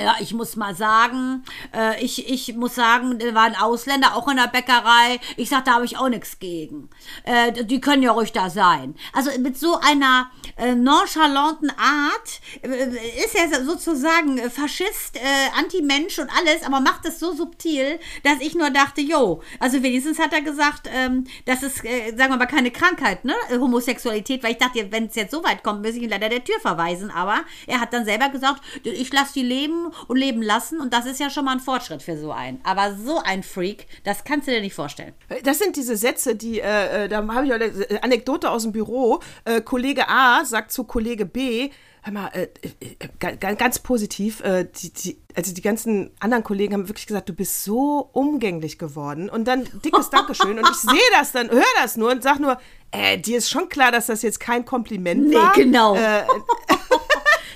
Ja, 0.00 0.16
ich 0.18 0.32
muss 0.32 0.56
mal 0.56 0.74
sagen, 0.74 1.44
äh, 1.74 2.02
ich, 2.02 2.30
ich 2.30 2.56
muss 2.56 2.74
sagen, 2.74 3.18
da 3.18 3.34
waren 3.34 3.54
Ausländer 3.54 4.16
auch 4.16 4.28
in 4.28 4.36
der 4.36 4.46
Bäckerei. 4.48 5.20
Ich 5.36 5.50
sag, 5.50 5.66
da 5.66 5.74
habe 5.74 5.84
ich 5.84 5.98
auch 5.98 6.08
nichts 6.08 6.38
gegen. 6.38 6.88
Äh, 7.24 7.64
die 7.64 7.80
können 7.80 8.02
ja 8.02 8.12
ruhig 8.12 8.32
da 8.32 8.48
sein. 8.48 8.94
Also 9.12 9.30
mit 9.38 9.58
so 9.58 9.78
einer 9.78 10.30
äh, 10.56 10.74
nonchalanten 10.74 11.70
Art 11.70 12.40
äh, 12.62 13.24
ist 13.24 13.34
er 13.34 13.62
sozusagen 13.64 14.38
äh, 14.38 14.48
Faschist, 14.48 15.16
äh, 15.16 15.58
Anti-Mensch 15.58 16.18
und 16.18 16.30
alles, 16.30 16.62
aber 16.62 16.80
macht 16.80 17.04
es 17.04 17.20
so 17.20 17.34
subtil, 17.34 17.98
dass 18.22 18.40
ich 18.40 18.54
nur 18.54 18.70
dachte, 18.70 19.02
jo, 19.02 19.42
also 19.58 19.82
wenigstens 19.82 20.18
hat 20.18 20.32
er 20.32 20.40
gesagt, 20.40 20.88
ähm, 20.92 21.24
das 21.44 21.62
ist, 21.62 21.76
sagen 21.78 22.32
wir 22.32 22.36
mal, 22.36 22.46
keine 22.46 22.70
Krankheit, 22.70 23.24
ne? 23.24 23.34
Homosexualität, 23.50 24.42
weil 24.42 24.52
ich 24.52 24.58
dachte, 24.58 24.90
wenn 24.90 25.06
es 25.06 25.14
jetzt 25.14 25.32
so 25.32 25.44
weit 25.44 25.62
kommt, 25.62 25.84
muss 25.84 25.94
ich 25.94 26.02
ihn 26.02 26.10
leider 26.10 26.30
der 26.30 26.44
Tür 26.44 26.58
verweisen. 26.60 27.10
Aber 27.10 27.40
er 27.66 27.80
hat 27.80 27.92
dann 27.92 28.06
selber 28.06 28.30
gesagt, 28.30 28.62
ich 28.82 29.12
lasse 29.12 29.34
die 29.34 29.42
leben 29.42 29.89
und 30.08 30.16
leben 30.16 30.42
lassen 30.42 30.80
und 30.80 30.92
das 30.92 31.06
ist 31.06 31.20
ja 31.20 31.30
schon 31.30 31.44
mal 31.44 31.52
ein 31.52 31.60
Fortschritt 31.60 32.02
für 32.02 32.16
so 32.16 32.32
einen. 32.32 32.60
Aber 32.64 32.94
so 32.94 33.20
ein 33.22 33.42
Freak, 33.42 33.86
das 34.04 34.24
kannst 34.24 34.48
du 34.48 34.52
dir 34.52 34.60
nicht 34.60 34.74
vorstellen. 34.74 35.14
Das 35.44 35.58
sind 35.58 35.76
diese 35.76 35.96
Sätze, 35.96 36.34
die, 36.34 36.60
äh, 36.60 37.04
äh, 37.04 37.08
da 37.08 37.26
habe 37.26 37.46
ich 37.46 37.52
eine 37.52 38.02
Anekdote 38.02 38.50
aus 38.50 38.62
dem 38.62 38.72
Büro. 38.72 39.20
Äh, 39.44 39.60
Kollege 39.60 40.08
A 40.08 40.44
sagt 40.44 40.72
zu 40.72 40.84
Kollege 40.84 41.26
B, 41.26 41.70
hör 42.02 42.12
mal, 42.12 42.28
äh, 42.28 42.48
äh, 42.80 43.08
ganz, 43.38 43.58
ganz 43.58 43.78
positiv, 43.78 44.40
äh, 44.40 44.64
die, 44.64 44.92
die, 44.92 45.18
also 45.34 45.52
die 45.54 45.62
ganzen 45.62 46.10
anderen 46.20 46.44
Kollegen 46.44 46.74
haben 46.74 46.88
wirklich 46.88 47.06
gesagt, 47.06 47.28
du 47.28 47.34
bist 47.34 47.64
so 47.64 48.08
umgänglich 48.12 48.78
geworden. 48.78 49.28
Und 49.28 49.44
dann 49.46 49.68
dickes 49.84 50.10
Dankeschön. 50.10 50.58
Und 50.58 50.68
ich 50.68 50.76
sehe 50.76 51.00
das 51.12 51.32
dann, 51.32 51.50
höre 51.50 51.62
das 51.82 51.96
nur 51.96 52.10
und 52.10 52.22
sag 52.22 52.40
nur, 52.40 52.58
äh, 52.90 53.18
dir 53.18 53.38
ist 53.38 53.50
schon 53.50 53.68
klar, 53.68 53.92
dass 53.92 54.06
das 54.06 54.22
jetzt 54.22 54.40
kein 54.40 54.64
Kompliment 54.64 55.28
Nee, 55.28 55.34
war. 55.34 55.52
genau. 55.52 55.94
Äh, 55.94 56.24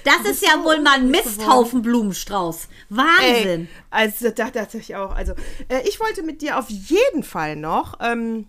Das 0.04 0.30
ist 0.30 0.42
ja 0.42 0.62
wohl 0.62 0.80
mal 0.82 0.96
ein 0.98 1.10
Misthaufen 1.10 1.80
Blumenstrauß. 1.80 2.68
Wahnsinn. 2.90 3.62
Ey, 3.62 3.68
also 3.90 4.30
da 4.30 4.50
dachte 4.50 4.76
ich 4.76 4.94
auch. 4.94 5.14
Also 5.14 5.32
äh, 5.68 5.80
ich 5.88 5.98
wollte 5.98 6.22
mit 6.22 6.42
dir 6.42 6.58
auf 6.58 6.68
jeden 6.68 7.22
Fall 7.22 7.56
noch, 7.56 7.98
ähm, 8.00 8.46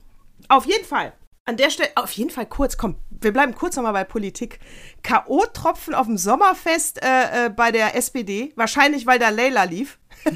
auf 0.50 0.66
jeden 0.66 0.84
Fall, 0.84 1.14
an 1.46 1.56
der 1.56 1.70
Stelle, 1.70 1.92
auf 1.96 2.12
jeden 2.12 2.30
Fall 2.30 2.46
kurz, 2.46 2.76
komm, 2.78 2.98
wir 3.22 3.34
bleiben 3.34 3.56
kurz 3.56 3.76
nochmal 3.76 3.94
bei 3.94 4.04
Politik. 4.04 4.60
K.O.-Tropfen 5.04 5.94
auf 5.94 6.08
dem 6.08 6.18
Sommerfest 6.18 7.02
äh, 7.04 7.46
äh, 7.46 7.50
bei 7.50 7.72
der 7.72 7.96
SPD, 7.96 8.52
wahrscheinlich 8.56 9.06
weil 9.06 9.20
da 9.20 9.30
Leila 9.30 9.64
lief. 9.64 10.00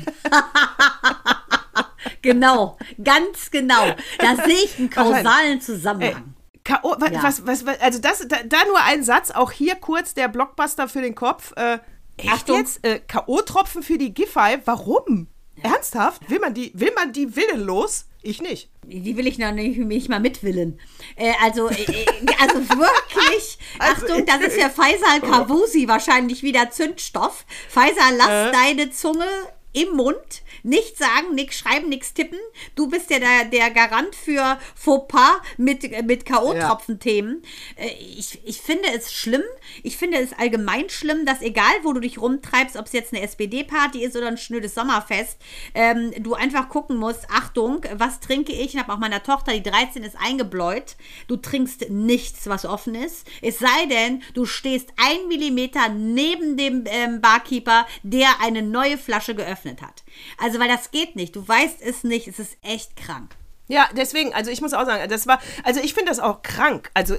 Genau, 2.22 2.78
ganz 3.04 3.50
genau. 3.52 3.94
Da 4.20 4.36
sehe 4.46 4.64
ich 4.64 4.78
einen 4.80 4.90
kausalen 4.90 5.62
Zusammenhang. 5.62 6.34
K.O. 6.64 6.96
wa- 7.00 7.10
Ja. 7.12 7.24
Was, 7.24 7.46
was, 7.46 7.66
was, 7.66 7.80
also 7.82 8.00
das, 8.00 8.26
da, 8.28 8.38
da 8.46 8.58
nur 8.68 8.82
ein 8.84 9.04
Satz, 9.04 9.32
auch 9.32 9.52
hier 9.52 9.76
kurz 9.76 10.14
der 10.14 10.28
Blockbuster 10.28 10.88
für 10.88 11.02
den 11.02 11.16
Kopf. 11.16 11.54
Äh, 11.56 11.80
echt 12.18 12.32
Achtung. 12.32 12.58
jetzt? 12.58 12.86
Äh, 12.86 13.00
K.O.-Tropfen 13.00 13.84
für 13.84 13.98
die 13.98 14.14
Giffey, 14.14 14.60
warum? 14.66 15.28
Ernsthaft? 15.62 16.30
Will 16.30 16.40
man 16.40 16.54
die, 16.54 16.72
will 16.76 16.92
man 16.96 17.12
die 17.14 17.36
willenlos? 17.36 18.06
Ich 18.22 18.42
nicht. 18.42 18.70
Die 18.86 19.16
will 19.16 19.28
ich 19.28 19.38
noch 19.38 19.54
nicht, 19.54 19.78
nicht 19.78 20.10
mal 20.10 20.20
mitwillen. 20.20 20.80
Äh, 21.16 21.34
also, 21.42 21.70
äh, 21.70 21.84
äh, 21.84 22.06
also 22.40 22.68
wirklich, 22.70 23.58
Also, 23.80 24.06
Achtung, 24.06 24.26
das 24.26 24.42
ist 24.42 24.62
für 24.62 24.70
Faisal 24.70 25.22
Kavusi 25.22 25.88
wahrscheinlich 25.88 26.44
wieder 26.44 26.70
Zündstoff. 26.70 27.46
Faisal, 27.70 28.16
lass 28.18 28.52
deine 28.52 28.92
Zunge 28.92 29.26
im 29.72 29.96
Mund, 29.96 30.18
nichts 30.64 30.98
sagen, 30.98 31.36
nichts 31.36 31.58
schreiben, 31.60 31.90
nichts 31.90 32.14
tippen. 32.16 32.40
Du 32.76 32.90
bist 32.90 33.12
ja 33.12 33.20
der, 33.20 33.46
der 33.46 33.70
Garant 33.70 34.16
für 34.16 34.58
Fauxpas 34.76 35.38
mit, 35.58 35.84
mit 36.08 36.26
K.O.-Tropfen-Themen. 36.26 37.44
Äh, 37.76 37.90
Ich, 38.18 38.40
ich 38.44 38.62
finde 38.62 38.90
es 38.96 39.14
schlimm. 39.14 39.44
Ich 39.84 39.98
finde 39.98 40.18
es 40.18 40.34
allgemein 40.34 40.90
schlimm, 40.90 41.26
dass 41.26 41.42
egal, 41.42 41.72
wo 41.84 41.94
du 41.94 42.00
dich 42.00 42.20
rumtreibst, 42.20 42.78
ob 42.78 42.88
es 42.88 42.94
jetzt 42.94 43.14
eine 43.14 43.22
SPD-Party 43.22 44.04
ist 44.04 44.16
oder 44.16 44.28
ein 44.28 44.38
schnödes 44.38 44.74
Sommerfest, 44.74 45.38
ähm, 45.76 46.14
du 46.18 46.34
einfach 46.34 46.70
gucken 46.70 46.98
musst, 46.98 47.28
Achtung, 47.32 47.84
was 47.94 48.20
trinke 48.20 48.52
ich? 48.52 48.74
Ich 48.74 48.78
habe 48.78 48.92
auch 48.92 48.98
meiner 48.98 49.22
Tochter, 49.22 49.54
die 49.54 49.64
13 49.64 50.04
ist, 50.04 50.16
eingebläut. 50.20 50.96
Du 51.28 51.38
trinkst 51.38 51.90
nichts, 51.90 52.48
was 52.48 52.66
offen 52.66 52.96
ist. 52.96 53.28
Es 53.44 53.60
sei 53.60 53.86
denn, 53.88 54.24
du 54.34 54.46
stehst 54.46 54.90
ein 54.98 55.28
Millimeter 55.28 55.90
neben 55.90 56.58
dem 56.58 56.86
ähm, 56.88 57.22
Barkeeper, 57.22 57.86
der 58.02 58.42
eine 58.42 58.64
neue 58.64 58.98
Flasche 58.98 59.36
geöffnet 59.36 59.59
hat. 59.66 60.04
Also, 60.38 60.60
weil 60.60 60.68
das 60.68 60.92
geht 60.92 61.16
nicht. 61.16 61.36
Du 61.36 61.48
weißt 61.48 61.82
es 61.82 62.04
nicht. 62.04 62.28
Es 62.28 62.40
ist 62.40 62.58
echt 62.62 62.96
krank. 62.96 63.36
Ja, 63.70 63.88
deswegen, 63.96 64.34
also 64.34 64.50
ich 64.50 64.62
muss 64.62 64.74
auch 64.74 64.86
sagen, 64.86 65.08
das 65.10 65.28
war, 65.28 65.40
also 65.64 65.80
ich 65.80 65.94
finde 65.94 66.10
das 66.10 66.20
auch 66.20 66.42
krank. 66.42 66.90
Also 66.96 67.16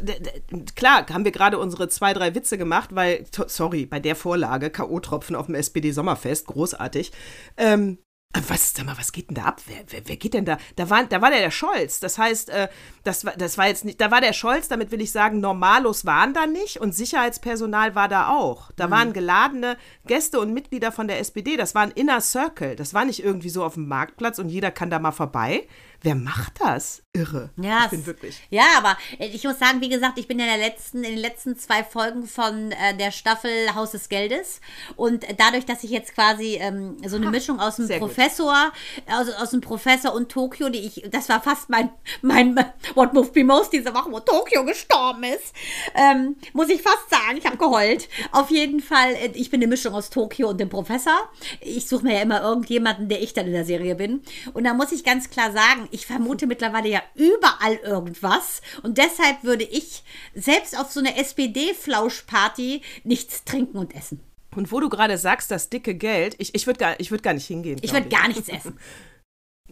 klar, 0.75 1.07
haben 1.13 1.25
wir 1.25 1.31
gerade 1.31 1.59
unsere 1.59 1.89
zwei, 1.89 2.13
drei 2.13 2.35
Witze 2.35 2.59
gemacht, 2.59 2.91
weil, 2.93 3.25
sorry, 3.47 3.87
bei 3.87 4.01
der 4.01 4.17
Vorlage, 4.17 4.71
K.O.-Tropfen 4.71 5.37
auf 5.37 5.47
dem 5.47 5.55
SPD-Sommerfest, 5.55 6.49
großartig. 6.49 7.13
Ähm, 7.57 7.99
was, 8.33 8.73
sag 8.75 8.87
mal, 8.87 8.97
was 8.97 9.11
geht 9.11 9.29
denn 9.29 9.35
da 9.35 9.45
ab? 9.45 9.61
Wer, 9.67 9.79
wer, 9.89 10.03
wer 10.05 10.17
geht 10.17 10.35
denn 10.35 10.45
da? 10.45 10.57
Da 10.77 10.89
war, 10.89 11.05
da 11.05 11.21
war 11.21 11.31
der, 11.31 11.41
der 11.41 11.51
Scholz. 11.51 11.99
Das 11.99 12.17
heißt, 12.17 12.51
äh, 12.51 12.69
das, 13.03 13.25
war, 13.25 13.33
das 13.37 13.59
war 13.59 13.67
jetzt 13.67 13.85
nicht, 13.85 14.01
da 14.01 14.13
war 14.13 14.21
der 14.21 14.33
Scholz, 14.33 14.69
damit 14.69 14.93
will 14.93 15.01
ich 15.01 15.11
sagen, 15.11 15.41
Normalos 15.41 16.07
waren 16.07 16.33
da 16.33 16.47
nicht 16.47 16.81
und 16.81 16.95
Sicherheitspersonal 16.95 17.97
war 17.97 18.09
da 18.09 18.29
auch. 18.29 18.71
Da 18.77 18.89
waren 18.91 19.13
geladene 19.13 19.77
Gäste 20.07 20.39
und 20.39 20.55
Mitglieder 20.55 20.93
von 20.93 21.09
der 21.09 21.19
SPD. 21.19 21.57
Das 21.57 21.75
war 21.75 21.83
ein 21.83 21.91
Inner 21.91 22.21
Circle. 22.21 22.77
Das 22.77 22.95
war 22.95 23.05
nicht 23.05 23.23
irgendwie 23.23 23.51
so 23.51 23.65
auf 23.65 23.75
dem 23.75 23.89
Marktplatz 23.89 24.39
und 24.39 24.49
jeder 24.49 24.71
kann 24.71 24.91
da 24.91 25.01
mal 25.01 25.13
vorbei. 25.13 25.67
Wer 26.03 26.15
macht 26.15 26.61
das? 26.61 27.03
Irre. 27.13 27.51
Ja, 27.57 27.85
ich 27.87 27.91
bin 27.91 28.07
wirklich. 28.07 28.41
Ja, 28.51 28.65
aber 28.79 28.97
äh, 29.19 29.27
ich 29.27 29.43
muss 29.43 29.59
sagen, 29.59 29.81
wie 29.81 29.89
gesagt, 29.89 30.17
ich 30.17 30.29
bin 30.29 30.39
ja 30.39 30.47
in, 30.47 30.61
der 30.61 30.69
letzten, 30.69 30.99
in 30.99 31.11
den 31.11 31.19
letzten 31.19 31.59
zwei 31.59 31.83
Folgen 31.83 32.27
von 32.27 32.71
äh, 32.71 32.97
der 32.97 33.11
Staffel 33.11 33.75
Haus 33.75 33.91
des 33.91 34.09
Geldes. 34.09 34.61
Und 34.95 35.27
dadurch, 35.37 35.67
dass 35.67 35.83
ich 35.83 35.91
jetzt 35.91 36.15
quasi 36.15 36.57
ähm, 36.61 36.97
so 37.05 37.17
eine 37.17 37.31
Mischung 37.31 37.59
aus 37.59 37.77
dem. 37.77 37.89
Professor, 37.99 38.73
aus, 39.07 39.29
aus 39.29 39.51
dem 39.51 39.61
Professor 39.61 40.15
und 40.15 40.31
Tokio, 40.31 40.69
die 40.69 40.79
ich, 40.79 41.05
das 41.11 41.29
war 41.29 41.43
fast 41.43 41.69
mein, 41.69 41.91
mein 42.23 42.55
What 42.95 43.13
Moved 43.13 43.35
Me 43.35 43.45
Most 43.45 43.73
diese 43.73 43.93
Woche, 43.93 44.11
wo 44.13 44.21
Tokio 44.21 44.65
gestorben 44.65 45.25
ist, 45.25 45.53
ähm, 45.95 46.37
muss 46.53 46.69
ich 46.69 46.81
fast 46.81 47.11
sagen, 47.11 47.37
ich 47.37 47.45
habe 47.45 47.57
geheult. 47.57 48.09
Auf 48.31 48.51
jeden 48.51 48.81
Fall, 48.81 49.15
äh, 49.15 49.33
ich 49.35 49.51
bin 49.51 49.59
eine 49.61 49.67
Mischung 49.67 49.95
aus 49.95 50.11
Tokio 50.11 50.49
und 50.49 50.61
dem 50.61 50.69
Professor. 50.69 51.29
Ich 51.61 51.89
suche 51.89 52.05
mir 52.05 52.15
ja 52.15 52.23
immer 52.23 52.41
irgendjemanden, 52.41 53.09
der 53.09 53.21
ich 53.21 53.35
dann 53.35 53.47
in 53.47 53.53
der 53.53 53.65
Serie 53.65 53.97
bin. 53.97 54.23
Und 54.55 54.65
da 54.65 54.75
muss 54.75 54.93
ich 54.93 55.03
ganz 55.03 55.29
klar 55.29 55.51
sagen, 55.51 55.89
ich 55.91 56.07
vermute 56.07 56.47
mittlerweile 56.47 56.89
ja 56.89 57.03
überall 57.15 57.77
irgendwas. 57.77 58.63
Und 58.83 58.99
deshalb 58.99 59.43
würde 59.43 59.65
ich 59.65 60.03
selbst 60.35 60.79
auf 60.79 60.91
so 60.91 61.01
eine 61.01 61.17
SPD-Flauschparty 61.17 62.83
nichts 63.05 63.45
trinken 63.45 63.79
und 63.79 63.95
essen. 63.95 64.21
Und 64.55 64.73
wo 64.73 64.81
du 64.81 64.89
gerade 64.89 65.17
sagst, 65.17 65.51
das 65.51 65.69
dicke 65.69 65.95
Geld, 65.95 66.35
ich, 66.39 66.55
ich 66.55 66.67
würde 66.67 66.79
gar, 66.81 66.99
ich 66.99 67.11
würd 67.11 67.23
gar 67.23 67.35
nicht 67.35 67.47
hingehen. 67.47 67.79
Ich 67.83 67.93
würde 67.93 68.09
gar 68.09 68.29
nichts 68.29 68.49
essen. 68.49 68.79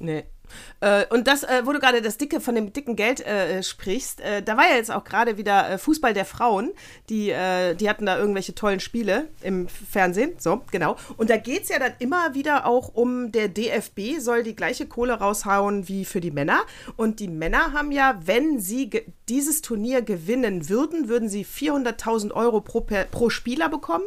Nee. 0.01 0.25
Äh, 0.81 1.05
und 1.11 1.27
das, 1.27 1.43
äh, 1.43 1.63
wo 1.65 1.73
du 1.73 1.79
gerade 1.79 2.03
das 2.03 2.19
dicke 2.19 2.41
von 2.41 2.55
dem 2.55 2.73
dicken 2.73 2.97
Geld 2.97 3.21
äh, 3.21 3.63
sprichst, 3.63 4.21
äh, 4.21 4.43
da 4.43 4.57
war 4.57 4.69
ja 4.69 4.77
jetzt 4.77 4.91
auch 4.91 5.05
gerade 5.05 5.37
wieder 5.37 5.71
äh, 5.71 5.79
Fußball 5.79 6.15
der 6.15 6.25
Frauen. 6.25 6.73
Die, 7.09 7.31
äh, 7.31 7.75
die 7.75 7.89
hatten 7.89 8.07
da 8.07 8.19
irgendwelche 8.19 8.55
tollen 8.55 8.81
Spiele 8.81 9.29
im 9.43 9.69
Fernsehen. 9.69 10.33
So, 10.39 10.63
genau. 10.71 10.97
Und 11.17 11.31
da 11.31 11.37
geht 11.37 11.65
es 11.65 11.69
ja 11.69 11.79
dann 11.79 11.93
immer 11.99 12.35
wieder 12.35 12.67
auch 12.67 12.95
um, 12.95 13.33
der 13.33 13.49
DFB 13.49 14.19
soll 14.19 14.43
die 14.43 14.57
gleiche 14.57 14.87
Kohle 14.87 15.15
raushauen 15.15 15.89
wie 15.89 16.05
für 16.05 16.21
die 16.21 16.31
Männer. 16.31 16.61
Und 16.97 17.21
die 17.21 17.29
Männer 17.29 17.73
haben 17.73 17.93
ja, 17.93 18.19
wenn 18.25 18.61
sie 18.61 18.91
dieses 19.29 19.63
Turnier 19.63 20.03
gewinnen 20.03 20.69
würden, 20.69 21.09
würden 21.09 21.29
sie 21.29 21.45
400.000 21.45 22.33
Euro 22.33 22.61
pro, 22.61 22.87
pro 23.11 23.31
Spieler 23.31 23.69
bekommen. 23.69 24.05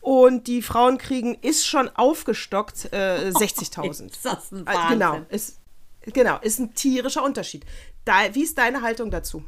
Und 0.00 0.46
die 0.46 0.62
Frauen 0.62 0.96
kriegen, 0.98 1.34
ist 1.34 1.66
schon 1.66 1.88
aufgestockt, 1.90 2.92
äh, 2.92 3.30
60.000. 3.34 4.10
Ist 4.10 4.24
das 4.24 4.52
ein 4.52 4.66
Äh, 4.66 4.74
Genau, 4.90 5.12
Wahnsinn. 5.12 5.26
ist, 5.30 5.60
genau, 6.02 6.38
ist 6.40 6.58
ein 6.60 6.74
tierischer 6.74 7.22
Unterschied. 7.24 7.64
Da, 8.04 8.34
wie 8.34 8.42
ist 8.44 8.56
deine 8.58 8.82
Haltung 8.82 9.10
dazu? 9.10 9.44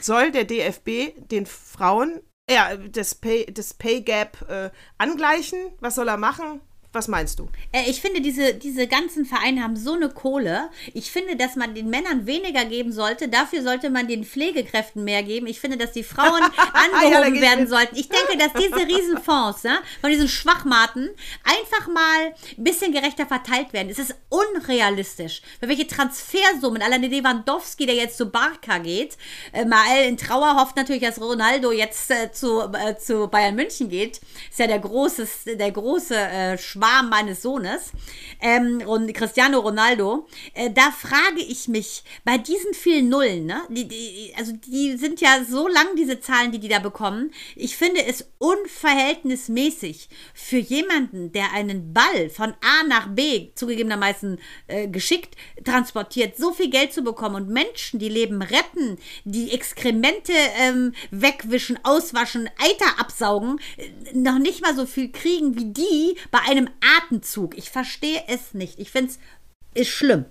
Soll 0.00 0.30
der 0.30 0.44
DFB 0.44 1.14
den 1.30 1.46
Frauen 1.46 2.20
ja, 2.48 2.76
das, 2.76 3.14
Pay, 3.14 3.46
das 3.52 3.74
Pay 3.74 4.02
Gap 4.02 4.48
äh, 4.48 4.70
angleichen? 4.98 5.58
Was 5.80 5.94
soll 5.96 6.08
er 6.08 6.16
machen? 6.16 6.60
Was 6.92 7.06
meinst 7.06 7.38
du? 7.38 7.48
Äh, 7.70 7.88
Ich 7.88 8.00
finde, 8.00 8.20
diese, 8.20 8.54
diese 8.54 8.88
ganzen 8.88 9.24
Vereine 9.24 9.62
haben 9.62 9.76
so 9.76 9.94
eine 9.94 10.08
Kohle. 10.08 10.70
Ich 10.92 11.12
finde, 11.12 11.36
dass 11.36 11.54
man 11.54 11.74
den 11.74 11.88
Männern 11.88 12.26
weniger 12.26 12.64
geben 12.64 12.92
sollte. 12.92 13.28
Dafür 13.28 13.62
sollte 13.62 13.90
man 13.90 14.08
den 14.08 14.24
Pflegekräften 14.24 15.04
mehr 15.04 15.22
geben. 15.22 15.46
Ich 15.46 15.60
finde, 15.60 15.76
dass 15.76 15.92
die 15.92 16.02
Frauen 16.02 16.42
angehoben 16.72 17.12
Ja, 17.12 17.28
geh 17.28 17.36
ich 17.36 17.40
werden 17.42 17.68
sollten. 17.68 17.94
Ich 17.96 18.08
denke, 18.08 18.36
dass 18.38 18.52
diese 18.60 18.86
Riesenfonds 18.86 19.62
ne, 19.62 19.78
von 20.00 20.10
diesen 20.10 20.28
Schwachmaten 20.28 21.10
einfach 21.44 21.86
mal 21.86 22.34
ein 22.58 22.64
bisschen 22.64 22.92
gerechter 22.92 23.26
verteilt 23.26 23.72
werden. 23.72 23.88
Es 23.88 24.00
ist 24.00 24.16
unrealistisch. 24.28 25.42
Für 25.60 25.68
welche 25.68 25.86
Transfersummen, 25.86 26.82
alleine 26.82 27.06
Lewandowski, 27.06 27.86
der 27.86 27.94
jetzt 27.94 28.16
zu 28.16 28.26
Barca 28.26 28.78
geht, 28.78 29.16
äh, 29.52 29.64
mal 29.64 29.84
in 30.08 30.16
Trauer 30.16 30.56
hofft 30.60 30.74
natürlich, 30.76 31.02
dass 31.02 31.20
Ronaldo 31.20 31.70
jetzt 31.70 32.10
äh, 32.10 32.32
zu, 32.32 32.62
äh, 32.72 32.96
zu 32.96 33.28
Bayern 33.28 33.54
München 33.54 33.88
geht. 33.88 34.20
Ist 34.50 34.58
ja 34.58 34.66
der 34.66 34.80
große, 34.80 35.28
der 35.54 35.70
große 35.70 36.16
äh, 36.16 36.58
Schwarm 36.80 37.10
meines 37.10 37.42
Sohnes, 37.42 37.92
ähm, 38.40 38.82
und 38.86 39.12
Cristiano 39.14 39.60
Ronaldo. 39.60 40.26
Äh, 40.54 40.70
da 40.70 40.90
frage 40.90 41.40
ich 41.40 41.68
mich, 41.68 42.02
bei 42.24 42.38
diesen 42.38 42.74
vielen 42.74 43.08
Nullen, 43.08 43.46
ne, 43.46 43.62
die, 43.68 43.86
die, 43.86 44.32
also 44.36 44.52
die 44.52 44.96
sind 44.96 45.20
ja 45.20 45.44
so 45.48 45.68
lang, 45.68 45.96
diese 45.96 46.20
Zahlen, 46.20 46.52
die 46.52 46.58
die 46.58 46.68
da 46.68 46.78
bekommen. 46.78 47.32
Ich 47.56 47.76
finde 47.76 48.04
es 48.04 48.30
unverhältnismäßig 48.38 50.08
für 50.34 50.58
jemanden, 50.58 51.32
der 51.32 51.52
einen 51.52 51.92
Ball 51.92 52.30
von 52.30 52.54
A 52.60 52.84
nach 52.86 53.08
B 53.08 53.50
zugegebenermaßen 53.54 54.38
äh, 54.68 54.88
geschickt 54.88 55.36
transportiert, 55.64 56.36
so 56.36 56.52
viel 56.52 56.70
Geld 56.70 56.92
zu 56.92 57.02
bekommen 57.02 57.34
und 57.34 57.48
Menschen, 57.48 57.98
die 57.98 58.08
Leben 58.08 58.42
retten, 58.42 58.98
die 59.24 59.52
Exkremente 59.52 60.32
ähm, 60.58 60.92
wegwischen, 61.10 61.78
auswaschen, 61.82 62.48
Eiter 62.58 62.98
absaugen, 62.98 63.60
äh, 63.76 64.16
noch 64.16 64.38
nicht 64.38 64.62
mal 64.62 64.74
so 64.74 64.86
viel 64.86 65.10
kriegen 65.10 65.56
wie 65.56 65.66
die 65.66 66.16
bei 66.30 66.40
einem 66.48 66.69
Atemzug. 66.98 67.56
Ich 67.56 67.70
verstehe 67.70 68.22
es 68.28 68.54
nicht. 68.54 68.78
Ich 68.78 68.90
finde 68.90 69.12
es 69.12 69.18
ist 69.74 69.90
schlimm. 69.90 70.24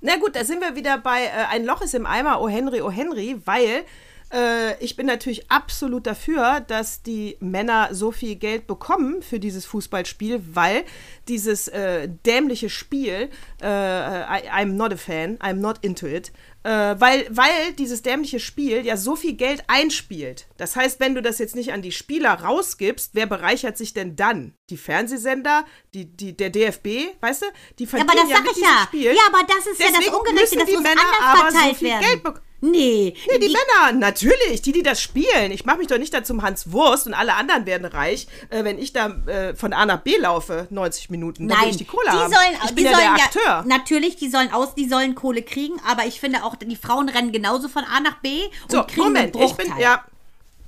Na 0.00 0.16
gut, 0.16 0.34
da 0.34 0.44
sind 0.44 0.60
wir 0.60 0.74
wieder 0.74 0.98
bei 0.98 1.24
äh, 1.24 1.46
ein 1.50 1.64
Loch 1.64 1.80
ist 1.80 1.94
im 1.94 2.06
Eimer, 2.06 2.40
oh 2.40 2.48
Henry, 2.48 2.80
oh 2.82 2.90
Henry, 2.90 3.40
weil 3.44 3.84
äh, 4.32 4.82
ich 4.82 4.96
bin 4.96 5.06
natürlich 5.06 5.50
absolut 5.50 6.06
dafür, 6.06 6.60
dass 6.60 7.02
die 7.02 7.36
Männer 7.40 7.90
so 7.92 8.12
viel 8.12 8.36
Geld 8.36 8.66
bekommen 8.66 9.22
für 9.22 9.38
dieses 9.38 9.66
Fußballspiel, 9.66 10.42
weil 10.52 10.84
dieses 11.28 11.68
äh, 11.68 12.08
dämliche 12.26 12.70
Spiel, 12.70 13.28
äh, 13.60 13.66
I, 13.66 14.48
I'm 14.50 14.72
not 14.72 14.92
a 14.92 14.96
fan, 14.96 15.38
I'm 15.38 15.54
not 15.54 15.78
into 15.82 16.06
it, 16.06 16.32
äh, 16.64 16.70
weil, 16.98 17.26
weil 17.30 17.72
dieses 17.78 18.02
dämliche 18.02 18.40
Spiel 18.40 18.86
ja 18.86 18.96
so 18.96 19.16
viel 19.16 19.34
Geld 19.34 19.64
einspielt. 19.66 20.46
Das 20.56 20.76
heißt, 20.76 21.00
wenn 21.00 21.14
du 21.14 21.20
das 21.22 21.38
jetzt 21.38 21.56
nicht 21.56 21.72
an 21.72 21.82
die 21.82 21.92
Spieler 21.92 22.32
rausgibst, 22.32 23.10
wer 23.14 23.26
bereichert 23.26 23.76
sich 23.76 23.92
denn 23.94 24.16
dann? 24.16 24.54
Die 24.70 24.76
Fernsehsender, 24.76 25.64
die, 25.92 26.06
die, 26.06 26.36
der 26.36 26.50
DFB, 26.50 27.16
weißt 27.20 27.42
du? 27.42 27.46
Die 27.78 27.84
Ja, 27.84 27.90
verdienen 27.90 28.10
aber 28.10 28.20
das 28.20 28.30
ja 28.30 28.36
sag 28.36 28.56
ich 28.56 28.62
ja. 28.62 28.84
Spiel. 28.86 29.12
Ja, 29.12 29.22
aber 29.28 29.46
das 29.46 29.66
ist 29.66 29.80
ja 29.80 29.88
das 29.88 29.98
Deswegen 29.98 30.16
Ungerechte, 30.16 30.56
das 30.56 30.66
die 30.66 30.72
muss 30.74 30.82
Männer 30.82 31.00
anders 31.20 31.54
aber 31.54 31.68
so 31.68 31.74
viel 31.74 31.88
werden. 31.88 32.40
Nee, 32.64 33.16
Nee, 33.28 33.38
die, 33.38 33.48
Männer, 33.48 33.98
natürlich, 33.98 34.62
die, 34.62 34.70
die 34.70 34.84
das 34.84 35.02
spielen. 35.02 35.50
Ich 35.50 35.64
mache 35.64 35.78
mich 35.78 35.88
doch 35.88 35.98
nicht 35.98 36.14
da 36.14 36.22
zum 36.22 36.42
Hans 36.42 36.70
Wurst 36.70 37.08
und 37.08 37.12
alle 37.14 37.34
anderen 37.34 37.66
werden 37.66 37.84
reich, 37.84 38.28
äh, 38.50 38.62
wenn 38.62 38.78
ich 38.78 38.92
da 38.92 39.08
äh, 39.26 39.56
von 39.56 39.72
A 39.72 39.84
nach 39.84 39.98
B 39.98 40.16
laufe, 40.16 40.68
90 40.70 41.10
Minuten. 41.10 41.46
Nein, 41.46 41.70
ich 41.70 41.76
die 41.76 41.84
Kohle 41.84 42.04
die 42.04 42.16
haben. 42.16 42.32
sollen, 42.32 42.56
ich 42.62 42.68
die 42.68 42.74
bin 42.74 42.84
ja 42.84 42.96
der 42.96 43.12
Akteur. 43.14 43.64
natürlich, 43.66 44.14
die 44.14 44.30
sollen 44.30 44.52
aus, 44.52 44.76
die 44.76 44.88
sollen 44.88 45.16
Kohle 45.16 45.42
kriegen, 45.42 45.74
aber 45.90 46.06
ich 46.06 46.20
finde 46.20 46.44
auch, 46.44 46.54
die 46.54 46.76
Frauen 46.76 47.08
rennen 47.08 47.32
genauso 47.32 47.66
von 47.66 47.82
A 47.82 47.98
nach 47.98 48.18
B 48.20 48.44
und 48.44 48.70
so, 48.70 48.84
kriegen 48.84 49.06
Moment, 49.06 49.36
einen 49.36 49.44
ich 49.44 49.54
bin, 49.54 49.66
ja. 49.78 50.04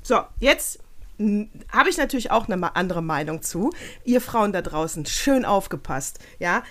So, 0.03 0.20
jetzt 0.40 0.80
habe 1.70 1.90
ich 1.90 1.97
natürlich 1.97 2.32
auch 2.32 2.49
eine 2.49 2.74
andere 2.74 3.03
Meinung 3.03 3.42
zu. 3.42 3.70
Ihr 4.05 4.20
Frauen 4.20 4.53
da 4.53 4.62
draußen, 4.62 5.07
schön 5.07 5.45
aufgepasst, 5.45 6.18
ja. 6.40 6.64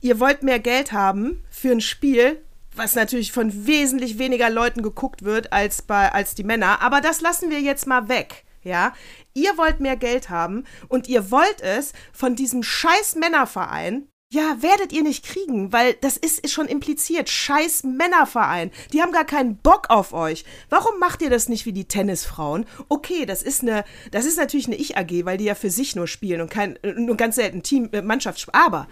Ihr 0.00 0.20
wollt 0.20 0.42
mehr 0.42 0.58
Geld 0.58 0.92
haben 0.92 1.44
für 1.50 1.70
ein 1.70 1.82
Spiel, 1.82 2.42
was 2.76 2.94
natürlich 2.94 3.32
von 3.32 3.66
wesentlich 3.66 4.18
weniger 4.18 4.50
Leuten 4.50 4.82
geguckt 4.82 5.24
wird 5.24 5.52
als, 5.52 5.82
bei, 5.82 6.12
als 6.12 6.34
die 6.34 6.44
Männer. 6.44 6.82
Aber 6.82 7.00
das 7.00 7.20
lassen 7.20 7.50
wir 7.50 7.60
jetzt 7.60 7.86
mal 7.86 8.08
weg. 8.08 8.44
Ja, 8.62 8.94
ihr 9.32 9.56
wollt 9.56 9.78
mehr 9.78 9.96
Geld 9.96 10.28
haben 10.28 10.64
und 10.88 11.06
ihr 11.06 11.30
wollt 11.30 11.60
es 11.60 11.92
von 12.12 12.34
diesem 12.34 12.64
scheiß 12.64 13.14
Männerverein 13.14 14.08
Ja, 14.32 14.60
werdet 14.60 14.92
ihr 14.92 15.04
nicht 15.04 15.24
kriegen, 15.24 15.72
weil 15.72 15.94
das 16.00 16.16
ist, 16.16 16.40
ist 16.40 16.52
schon 16.52 16.66
impliziert. 16.66 17.30
Scheiß 17.30 17.84
Männerverein. 17.84 18.72
Die 18.92 19.02
haben 19.02 19.12
gar 19.12 19.24
keinen 19.24 19.56
Bock 19.56 19.88
auf 19.88 20.12
euch. 20.12 20.44
Warum 20.68 20.98
macht 20.98 21.22
ihr 21.22 21.30
das 21.30 21.48
nicht 21.48 21.64
wie 21.64 21.72
die 21.72 21.86
Tennisfrauen? 21.86 22.66
Okay, 22.88 23.24
das 23.24 23.44
ist 23.44 23.62
eine, 23.62 23.84
das 24.10 24.24
ist 24.24 24.36
natürlich 24.36 24.66
eine 24.66 24.74
Ich-AG, 24.74 25.24
weil 25.24 25.38
die 25.38 25.44
ja 25.44 25.54
für 25.54 25.70
sich 25.70 25.94
nur 25.94 26.08
spielen 26.08 26.40
und 26.40 26.50
kein, 26.50 26.76
nur 26.96 27.16
ganz 27.16 27.36
selten 27.36 27.62
Team, 27.62 27.88
äh, 27.92 28.02
Mannschaft. 28.02 28.48
Aber 28.52 28.88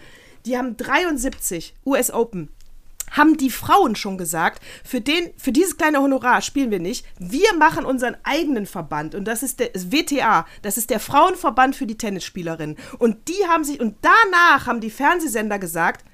die 0.46 0.56
haben 0.56 0.76
73 0.76 1.74
US 1.84 2.12
Open 2.12 2.50
haben 3.10 3.36
die 3.36 3.50
Frauen 3.50 3.96
schon 3.96 4.18
gesagt, 4.18 4.62
für, 4.84 5.00
den, 5.00 5.32
für 5.36 5.52
dieses 5.52 5.76
kleine 5.76 6.00
Honorar 6.00 6.40
spielen 6.40 6.70
wir 6.70 6.80
nicht. 6.80 7.06
Wir 7.18 7.54
machen 7.58 7.84
unseren 7.84 8.16
eigenen 8.24 8.66
Verband 8.66 9.14
und 9.14 9.24
das 9.24 9.42
ist 9.42 9.60
der 9.60 9.68
das 9.68 9.90
WTA, 9.90 10.46
das 10.62 10.76
ist 10.78 10.90
der 10.90 11.00
Frauenverband 11.00 11.76
für 11.76 11.86
die 11.86 11.98
Tennisspielerinnen. 11.98 12.76
Und 12.98 13.28
die 13.28 13.46
haben 13.48 13.64
sich, 13.64 13.80
und 13.80 13.96
danach 14.02 14.66
haben 14.66 14.80
die 14.80 14.90
Fernsehsender 14.90 15.58
gesagt, 15.58 16.04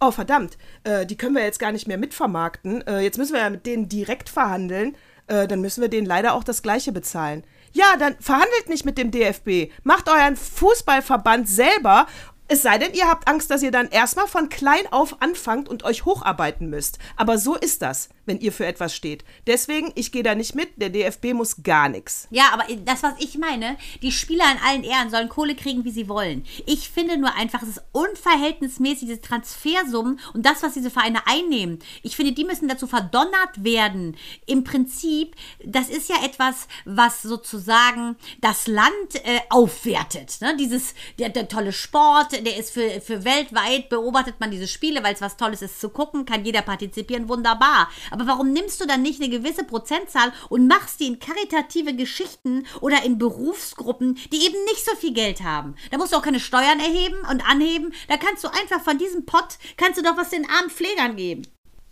oh 0.00 0.10
verdammt, 0.10 0.56
äh, 0.84 1.06
die 1.06 1.16
können 1.16 1.34
wir 1.34 1.42
jetzt 1.42 1.58
gar 1.58 1.72
nicht 1.72 1.88
mehr 1.88 1.98
mitvermarkten, 1.98 2.86
äh, 2.86 3.00
jetzt 3.00 3.18
müssen 3.18 3.34
wir 3.34 3.40
ja 3.40 3.50
mit 3.50 3.66
denen 3.66 3.88
direkt 3.88 4.28
verhandeln, 4.28 4.96
äh, 5.26 5.46
dann 5.46 5.60
müssen 5.60 5.80
wir 5.80 5.88
denen 5.88 6.06
leider 6.06 6.34
auch 6.34 6.44
das 6.44 6.62
Gleiche 6.62 6.92
bezahlen. 6.92 7.44
Ja, 7.72 7.96
dann 7.98 8.16
verhandelt 8.18 8.68
nicht 8.68 8.84
mit 8.84 8.96
dem 8.96 9.10
DFB. 9.10 9.70
Macht 9.82 10.08
euren 10.08 10.36
Fußballverband 10.36 11.48
selber 11.48 12.06
es 12.48 12.62
sei 12.62 12.78
denn, 12.78 12.94
ihr 12.94 13.06
habt 13.06 13.28
Angst, 13.28 13.50
dass 13.50 13.62
ihr 13.62 13.70
dann 13.70 13.88
erstmal 13.88 14.26
von 14.26 14.48
klein 14.48 14.90
auf 14.90 15.20
anfangt 15.20 15.68
und 15.68 15.84
euch 15.84 16.06
hocharbeiten 16.06 16.70
müsst. 16.70 16.98
Aber 17.16 17.36
so 17.38 17.54
ist 17.54 17.82
das, 17.82 18.08
wenn 18.24 18.40
ihr 18.40 18.52
für 18.52 18.66
etwas 18.66 18.94
steht. 18.94 19.24
Deswegen, 19.46 19.92
ich 19.94 20.12
gehe 20.12 20.22
da 20.22 20.34
nicht 20.34 20.54
mit. 20.54 20.80
Der 20.80 20.88
DFB 20.88 21.34
muss 21.34 21.62
gar 21.62 21.88
nichts. 21.88 22.26
Ja, 22.30 22.50
aber 22.52 22.64
das, 22.84 23.02
was 23.02 23.14
ich 23.18 23.36
meine, 23.36 23.76
die 24.00 24.12
Spieler 24.12 24.44
in 24.50 24.66
allen 24.66 24.84
Ehren 24.84 25.10
sollen 25.10 25.28
Kohle 25.28 25.56
kriegen, 25.56 25.84
wie 25.84 25.90
sie 25.90 26.08
wollen. 26.08 26.44
Ich 26.66 26.88
finde 26.88 27.18
nur 27.18 27.34
einfach, 27.34 27.62
es 27.62 27.68
ist 27.68 27.82
unverhältnismäßig, 27.92 29.08
diese 29.08 29.20
Transfersummen 29.20 30.18
und 30.32 30.46
das, 30.46 30.62
was 30.62 30.72
diese 30.72 30.90
Vereine 30.90 31.26
einnehmen. 31.26 31.80
Ich 32.02 32.16
finde, 32.16 32.32
die 32.32 32.44
müssen 32.44 32.68
dazu 32.68 32.86
verdonnert 32.86 33.62
werden. 33.62 34.16
Im 34.46 34.64
Prinzip, 34.64 35.34
das 35.64 35.88
ist 35.90 36.08
ja 36.08 36.16
etwas, 36.24 36.66
was 36.86 37.20
sozusagen 37.22 38.16
das 38.40 38.66
Land 38.66 39.14
äh, 39.14 39.40
aufwertet. 39.50 40.40
Ne? 40.40 40.56
Dieses, 40.56 40.94
der, 41.18 41.28
der 41.28 41.48
tolle 41.48 41.72
Sport, 41.72 42.37
der 42.42 42.56
ist 42.56 42.70
für, 42.70 43.00
für 43.00 43.24
weltweit, 43.24 43.88
beobachtet 43.88 44.36
man 44.40 44.50
diese 44.50 44.68
Spiele, 44.68 45.02
weil 45.02 45.14
es 45.14 45.20
was 45.20 45.36
Tolles 45.36 45.62
ist 45.62 45.80
zu 45.80 45.90
gucken, 45.90 46.26
kann 46.26 46.44
jeder 46.44 46.62
partizipieren, 46.62 47.28
wunderbar. 47.28 47.88
Aber 48.10 48.26
warum 48.26 48.52
nimmst 48.52 48.80
du 48.80 48.86
dann 48.86 49.02
nicht 49.02 49.20
eine 49.20 49.30
gewisse 49.30 49.64
Prozentzahl 49.64 50.32
und 50.48 50.66
machst 50.66 51.00
die 51.00 51.06
in 51.06 51.18
karitative 51.18 51.94
Geschichten 51.94 52.66
oder 52.80 53.02
in 53.04 53.18
Berufsgruppen, 53.18 54.18
die 54.32 54.44
eben 54.44 54.64
nicht 54.64 54.84
so 54.84 54.94
viel 54.96 55.12
Geld 55.12 55.42
haben? 55.42 55.76
Da 55.90 55.98
musst 55.98 56.12
du 56.12 56.16
auch 56.16 56.22
keine 56.22 56.40
Steuern 56.40 56.80
erheben 56.80 57.18
und 57.30 57.48
anheben. 57.48 57.92
Da 58.08 58.16
kannst 58.16 58.44
du 58.44 58.48
einfach 58.48 58.82
von 58.82 58.98
diesem 58.98 59.26
Pott, 59.26 59.58
kannst 59.76 59.98
du 59.98 60.02
doch 60.02 60.16
was 60.16 60.30
den 60.30 60.48
armen 60.48 60.70
Pflegern 60.70 61.16
geben. 61.16 61.42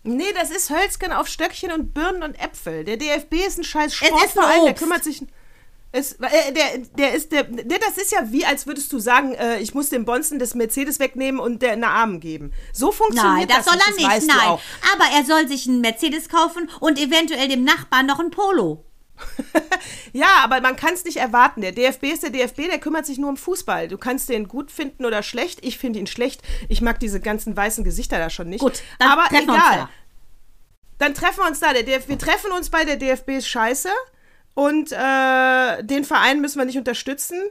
Nee, 0.07 0.33
das 0.35 0.51
ist 0.51 0.71
Hölzken 0.71 1.13
auf 1.13 1.27
Stöckchen 1.27 1.73
und 1.73 1.93
Birnen 1.93 2.23
und 2.23 2.35
Äpfel. 2.41 2.85
Der 2.85 2.97
DFB 2.97 3.35
ist 3.47 3.59
ein 3.59 3.65
scheiß 3.65 3.93
Sportverein, 3.93 4.65
der 4.65 4.75
kümmert 4.75 5.03
sich. 5.03 5.23
Es, 5.97 6.13
äh, 6.13 6.53
der, 6.53 6.79
der 6.99 7.15
ist 7.15 7.33
der, 7.33 7.45
der, 7.45 7.79
das 7.79 7.97
ist 7.97 8.13
ja 8.13 8.31
wie, 8.31 8.45
als 8.45 8.67
würdest 8.67 8.93
du 8.93 8.99
sagen, 8.99 9.33
äh, 9.33 9.61
ich 9.61 9.73
muss 9.73 9.89
dem 9.89 10.05
Bonzen 10.05 10.39
des 10.39 10.55
Mercedes 10.55 11.01
wegnehmen 11.01 11.41
und 11.41 11.63
der 11.63 11.73
in 11.73 11.81
den 11.81 11.89
Arm 11.89 12.21
geben. 12.21 12.53
So 12.75 12.93
funktioniert 12.93 13.49
nein, 13.49 13.57
das. 13.57 13.65
Nein, 13.65 13.79
das 13.79 13.97
soll 13.97 14.05
er 14.05 14.15
nicht, 14.19 14.29
nein. 14.29 14.59
Aber 14.93 15.17
er 15.17 15.25
soll 15.25 15.49
sich 15.49 15.67
einen 15.67 15.81
Mercedes 15.81 16.29
kaufen 16.29 16.69
und 16.81 16.99
eventuell 16.99 17.49
dem 17.49 17.65
Nachbarn 17.65 18.05
noch 18.05 18.21
ein 18.21 18.31
Polo. 18.31 18.85
ja, 20.13 20.29
aber 20.43 20.61
man 20.61 20.77
kann 20.77 20.93
es 20.93 21.07
nicht 21.07 21.17
erwarten. 21.17 21.63
Der 21.63 21.73
DFB 21.73 22.05
ist 22.05 22.23
der 22.23 22.31
DFB, 22.31 22.69
der 22.69 22.79
kümmert 22.79 23.07
sich 23.07 23.17
nur 23.17 23.31
um 23.31 23.39
Fußball. 23.39 23.89
Du 23.89 23.97
kannst 23.97 24.29
den 24.29 24.49
gut 24.49 24.71
finden 24.71 25.07
oder 25.07 25.23
schlecht. 25.23 25.61
Ich 25.65 25.79
finde 25.79 25.99
ihn 25.99 26.07
schlecht. 26.07 26.43
Ich 26.69 26.83
mag 26.83 27.01
diese 27.01 27.21
ganzen 27.21 27.57
weißen 27.57 27.85
Gesichter 27.85 28.19
da 28.19 28.29
schon 28.29 28.51
nicht. 28.51 28.61
Gut, 28.61 28.83
dann 28.99 29.13
aber 29.13 29.35
egal. 29.35 29.89
Dann 30.99 31.15
treffen 31.15 31.39
wir 31.39 31.49
uns 31.49 31.61
da. 31.61 31.73
Der 31.73 31.85
DFB, 31.85 32.09
wir 32.11 32.19
treffen 32.19 32.53
uns 32.53 32.69
bei 32.69 32.85
der 32.85 32.97
DFB 32.97 33.31
ist 33.31 33.49
scheiße. 33.49 33.89
Und 34.57 34.91
äh, 34.91 35.85
den 35.85 36.05
Verein 36.05 36.41
müssen 36.41 36.59
wir 36.59 36.65
nicht 36.65 36.79
unterstützen. 36.79 37.43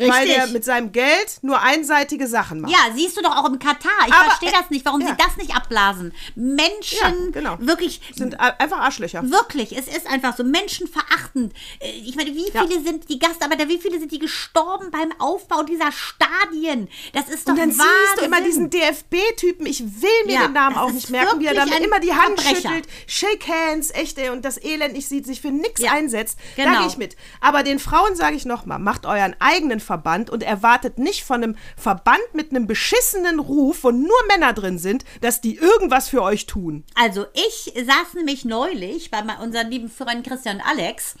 Richtig. 0.00 0.14
Weil 0.14 0.26
der 0.26 0.46
mit 0.48 0.64
seinem 0.64 0.92
Geld 0.92 1.38
nur 1.42 1.60
einseitige 1.60 2.26
Sachen 2.26 2.60
macht. 2.62 2.72
Ja, 2.72 2.78
siehst 2.94 3.16
du 3.16 3.22
doch 3.22 3.36
auch 3.36 3.44
im 3.46 3.58
Katar. 3.58 3.90
Ich 4.06 4.12
Aber, 4.12 4.30
verstehe 4.30 4.50
das 4.50 4.70
nicht, 4.70 4.84
warum 4.86 5.00
ja. 5.00 5.08
sie 5.08 5.14
das 5.16 5.36
nicht 5.36 5.54
abblasen. 5.54 6.12
Menschen, 6.34 6.98
ja, 7.00 7.30
genau. 7.32 7.56
wirklich. 7.60 8.00
Sind 8.14 8.38
einfach 8.40 8.78
Arschlöcher. 8.78 9.22
Wirklich, 9.30 9.76
es 9.76 9.86
ist 9.88 10.06
einfach 10.06 10.36
so 10.36 10.44
menschenverachtend. 10.44 11.52
Äh, 11.80 11.90
ich 11.90 12.16
meine, 12.16 12.30
wie 12.34 12.50
viele 12.50 12.74
ja. 12.74 12.82
sind 12.82 13.08
die 13.08 13.18
Gastarbeiter, 13.18 13.68
wie 13.68 13.78
viele 13.78 13.98
sind 13.98 14.10
die 14.10 14.18
gestorben 14.18 14.90
beim 14.90 15.12
Aufbau 15.18 15.62
dieser 15.62 15.92
Stadien? 15.92 16.88
Das 17.12 17.28
ist 17.28 17.46
doch 17.46 17.52
Und 17.52 17.58
dann 17.58 17.70
Wahnsinn. 17.70 17.86
siehst 18.06 18.20
du 18.20 18.24
immer 18.24 18.40
diesen 18.40 18.70
DFB-Typen, 18.70 19.66
ich 19.66 19.80
will 19.80 20.26
mir 20.26 20.40
den 20.40 20.52
Namen 20.52 20.76
auch 20.76 20.92
nicht 20.92 21.10
merken, 21.10 21.40
wie 21.40 21.46
er 21.46 21.54
damit 21.54 21.80
immer 21.80 22.00
die 22.00 22.14
Hand 22.14 22.40
Verbrecher. 22.40 22.68
schüttelt, 22.68 22.88
Shake 23.06 23.46
Hands, 23.48 23.90
echt, 23.90 24.18
ey, 24.18 24.30
und 24.30 24.44
das 24.44 24.62
Elend 24.62 24.94
nicht 24.94 25.08
sieht, 25.08 25.26
sich 25.26 25.40
für 25.40 25.50
nichts 25.50 25.82
einsetzt. 25.84 26.38
Genau. 26.56 26.72
Da 26.72 26.78
gehe 26.78 26.88
ich 26.88 26.96
mit. 26.96 27.16
Aber 27.40 27.62
den 27.62 27.78
Frauen 27.78 28.14
sage 28.16 28.36
ich 28.36 28.44
nochmal, 28.44 28.78
macht 28.78 29.06
euren 29.06 29.34
eigenen 29.38 29.80
Verband 29.90 30.30
und 30.30 30.44
erwartet 30.44 30.98
nicht 30.98 31.24
von 31.24 31.42
einem 31.42 31.56
Verband 31.76 32.22
mit 32.32 32.50
einem 32.50 32.68
beschissenen 32.68 33.40
Ruf, 33.40 33.82
wo 33.82 33.90
nur 33.90 34.16
Männer 34.28 34.52
drin 34.52 34.78
sind, 34.78 35.04
dass 35.20 35.40
die 35.40 35.56
irgendwas 35.56 36.08
für 36.08 36.22
euch 36.22 36.46
tun. 36.46 36.84
Also 36.94 37.26
ich 37.34 37.72
saß 37.74 38.14
nämlich 38.14 38.44
neulich 38.44 39.10
bei 39.10 39.20
unseren 39.42 39.68
lieben 39.68 39.90
Freunden 39.90 40.22
Christian 40.22 40.58
und 40.58 40.62
Alex 40.62 41.16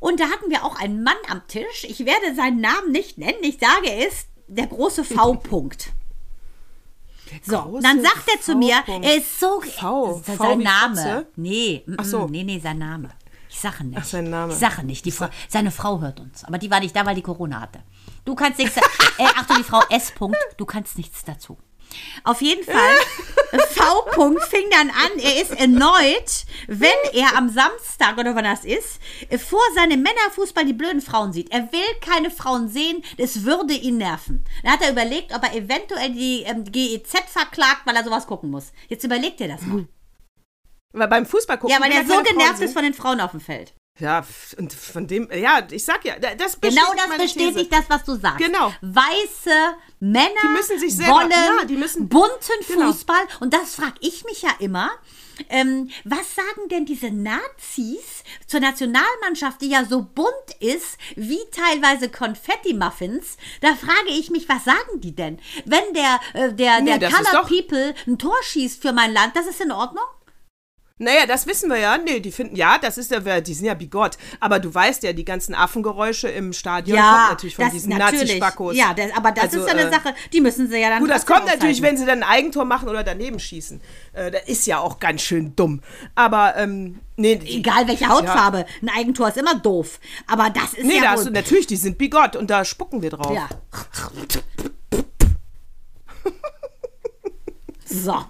und 0.00 0.18
da 0.18 0.24
hatten 0.24 0.50
wir 0.50 0.64
auch 0.64 0.80
einen 0.80 1.04
Mann 1.04 1.14
am 1.28 1.46
Tisch. 1.46 1.84
Ich 1.84 2.00
werde 2.00 2.34
seinen 2.34 2.60
Namen 2.60 2.90
nicht 2.90 3.18
nennen. 3.18 3.38
Ich 3.42 3.60
sage 3.60 3.88
es, 4.04 4.26
der 4.48 4.66
große 4.66 5.04
V-Punkt. 5.04 5.92
So, 7.44 7.80
dann 7.80 8.02
sagt 8.02 8.28
er 8.30 8.42
zu 8.42 8.54
mir, 8.54 8.82
er 8.86 9.16
ist 9.16 9.40
so. 9.40 9.58
V, 9.62 10.22
sein 10.26 10.36
v 10.36 10.56
Name. 10.56 10.96
Fotze? 10.96 11.26
Nee, 11.36 11.82
Ach 11.96 12.04
so. 12.04 12.26
nee, 12.26 12.42
nee, 12.42 12.58
sein 12.58 12.76
Name. 12.76 13.08
Ich 13.52 13.60
sage 13.60 13.84
nicht. 13.84 13.98
Ach, 13.98 14.04
sein 14.04 14.30
Name. 14.30 14.52
Ich 14.52 14.58
sage 14.58 14.82
nicht. 14.82 15.04
Die 15.04 15.10
Fra 15.10 15.30
seine 15.48 15.70
Frau 15.70 16.00
hört 16.00 16.20
uns. 16.20 16.42
Aber 16.44 16.58
die 16.58 16.70
war 16.70 16.80
nicht 16.80 16.96
da, 16.96 17.04
weil 17.04 17.14
die 17.14 17.22
Corona 17.22 17.60
hatte. 17.60 17.80
Du 18.24 18.34
kannst 18.34 18.58
nichts. 18.58 18.76
äh, 19.18 19.24
Achtung, 19.24 19.56
die 19.58 19.64
Frau 19.64 19.82
S. 19.90 20.12
-Punkt, 20.12 20.36
du 20.56 20.64
kannst 20.64 20.96
nichts 20.96 21.24
dazu. 21.24 21.58
Auf 22.24 22.40
jeden 22.40 22.64
Fall, 22.64 22.96
V. 23.68 23.82
-Punkt 24.12 24.40
fing 24.46 24.64
dann 24.70 24.90
an, 24.90 25.18
er 25.18 25.42
ist 25.42 25.52
erneut, 25.52 26.44
wenn 26.66 26.88
er 27.12 27.36
am 27.36 27.50
Samstag 27.50 28.16
oder 28.16 28.34
wann 28.34 28.44
das 28.44 28.64
ist, 28.64 29.00
vor 29.46 29.60
seinem 29.74 30.02
Männerfußball 30.02 30.64
die 30.64 30.72
blöden 30.72 31.02
Frauen 31.02 31.32
sieht. 31.32 31.52
Er 31.52 31.70
will 31.72 31.80
keine 32.00 32.30
Frauen 32.30 32.68
sehen, 32.68 33.04
das 33.18 33.44
würde 33.44 33.74
ihn 33.74 33.98
nerven. 33.98 34.44
Dann 34.62 34.72
hat 34.72 34.82
er 34.82 34.92
überlegt, 34.92 35.34
ob 35.34 35.42
er 35.42 35.54
eventuell 35.54 36.12
die 36.12 36.44
ähm, 36.44 36.64
GEZ 36.64 37.12
verklagt, 37.28 37.82
weil 37.84 37.96
er 37.96 38.04
sowas 38.04 38.26
gucken 38.26 38.50
muss. 38.50 38.72
Jetzt 38.88 39.04
überlegt 39.04 39.40
er 39.40 39.48
das 39.48 39.62
mal. 39.62 39.86
Weil 40.92 41.08
beim 41.08 41.26
Fußball 41.26 41.58
gucken. 41.58 41.74
Ja, 41.74 41.82
weil 41.82 41.92
er 41.92 42.04
so 42.04 42.22
genervt 42.22 42.60
ist 42.60 42.74
von 42.74 42.84
den 42.84 42.94
Frauen 42.94 43.20
auf 43.20 43.30
dem 43.32 43.40
Feld. 43.40 43.74
Ja, 43.98 44.26
und 44.56 44.72
von 44.72 45.06
dem, 45.06 45.28
ja, 45.32 45.66
ich 45.70 45.84
sag 45.84 46.04
ja, 46.04 46.18
das 46.18 46.58
Genau 46.60 46.82
das 46.96 47.16
bestätigt 47.18 47.56
These. 47.56 47.68
das, 47.68 47.84
was 47.88 48.04
du 48.04 48.14
sagst. 48.14 48.38
Genau. 48.38 48.72
Weiße 48.80 49.50
Männer 50.00 50.28
die 50.42 50.48
müssen 50.48 50.78
sich 50.78 50.96
selber, 50.96 51.12
wollen 51.12 51.30
ja, 51.30 51.64
die 51.66 51.76
müssen, 51.76 52.08
bunten 52.08 52.32
genau. 52.66 52.86
Fußball. 52.86 53.22
Und 53.40 53.52
das 53.52 53.74
frage 53.74 53.94
ich 54.00 54.24
mich 54.24 54.42
ja 54.42 54.50
immer. 54.60 54.90
Ähm, 55.48 55.90
was 56.04 56.34
sagen 56.34 56.68
denn 56.70 56.86
diese 56.86 57.10
Nazis 57.10 58.22
zur 58.46 58.60
Nationalmannschaft, 58.60 59.60
die 59.60 59.70
ja 59.70 59.84
so 59.84 60.02
bunt 60.02 60.28
ist 60.60 60.98
wie 61.16 61.40
teilweise 61.50 62.08
Konfetti-Muffins? 62.08 63.36
Da 63.60 63.74
frage 63.74 64.10
ich 64.10 64.30
mich, 64.30 64.48
was 64.48 64.64
sagen 64.64 65.00
die 65.00 65.14
denn? 65.14 65.38
Wenn 65.64 65.94
der, 65.94 66.20
äh, 66.34 66.52
der, 66.52 66.80
nee, 66.80 66.98
der 66.98 67.10
Color 67.10 67.46
People 67.46 67.94
ein 68.06 68.18
Tor 68.18 68.36
schießt 68.42 68.80
für 68.80 68.92
mein 68.92 69.12
Land, 69.12 69.36
das 69.36 69.46
ist 69.46 69.60
in 69.60 69.72
Ordnung? 69.72 70.04
Naja, 71.02 71.26
das 71.26 71.46
wissen 71.46 71.68
wir 71.68 71.78
ja. 71.78 71.98
Nee, 71.98 72.20
die 72.20 72.30
finden, 72.30 72.54
ja, 72.54 72.78
das 72.78 72.96
ist 72.96 73.10
ja, 73.10 73.40
die 73.40 73.54
sind 73.54 73.66
ja 73.66 73.74
bigott. 73.74 74.16
Aber 74.40 74.60
du 74.60 74.72
weißt 74.72 75.02
ja, 75.02 75.12
die 75.12 75.24
ganzen 75.24 75.54
Affengeräusche 75.54 76.28
im 76.28 76.52
Stadion 76.52 76.96
ja, 76.96 77.02
kommen 77.02 77.28
natürlich 77.30 77.56
von 77.56 77.70
diesen 77.70 77.96
Nazi-Spackos. 77.96 78.76
Ja, 78.76 78.94
das, 78.94 79.12
aber 79.16 79.32
das 79.32 79.44
also, 79.44 79.60
ist 79.60 79.66
ja 79.66 79.72
eine 79.72 79.88
äh, 79.88 79.90
Sache, 79.90 80.14
die 80.32 80.40
müssen 80.40 80.70
sie 80.70 80.78
ja 80.78 80.90
dann 80.90 81.00
Gut, 81.00 81.10
das 81.10 81.26
kommt 81.26 81.46
natürlich, 81.46 81.82
wenn 81.82 81.96
sie 81.96 82.06
dann 82.06 82.22
ein 82.22 82.28
Eigentor 82.28 82.64
machen 82.64 82.88
oder 82.88 83.02
daneben 83.02 83.40
schießen. 83.40 83.80
Äh, 84.12 84.30
das 84.30 84.42
ist 84.46 84.66
ja 84.66 84.78
auch 84.78 85.00
ganz 85.00 85.22
schön 85.22 85.56
dumm. 85.56 85.80
Aber, 86.14 86.56
ähm, 86.56 87.00
nee. 87.16 87.40
Egal 87.44 87.88
welche 87.88 88.08
Hautfarbe, 88.08 88.58
ja. 88.58 88.66
ein 88.82 88.88
Eigentor 88.96 89.28
ist 89.28 89.36
immer 89.36 89.56
doof. 89.56 89.98
Aber 90.26 90.50
das 90.50 90.74
ist 90.74 90.84
nee, 90.84 91.00
ja. 91.02 91.16
Nee, 91.16 91.30
natürlich, 91.30 91.66
die 91.66 91.76
sind 91.76 91.98
bigott 91.98 92.36
und 92.36 92.48
da 92.48 92.64
spucken 92.64 93.02
wir 93.02 93.10
drauf. 93.10 93.34
Ja. 93.34 93.48
So. 97.92 98.24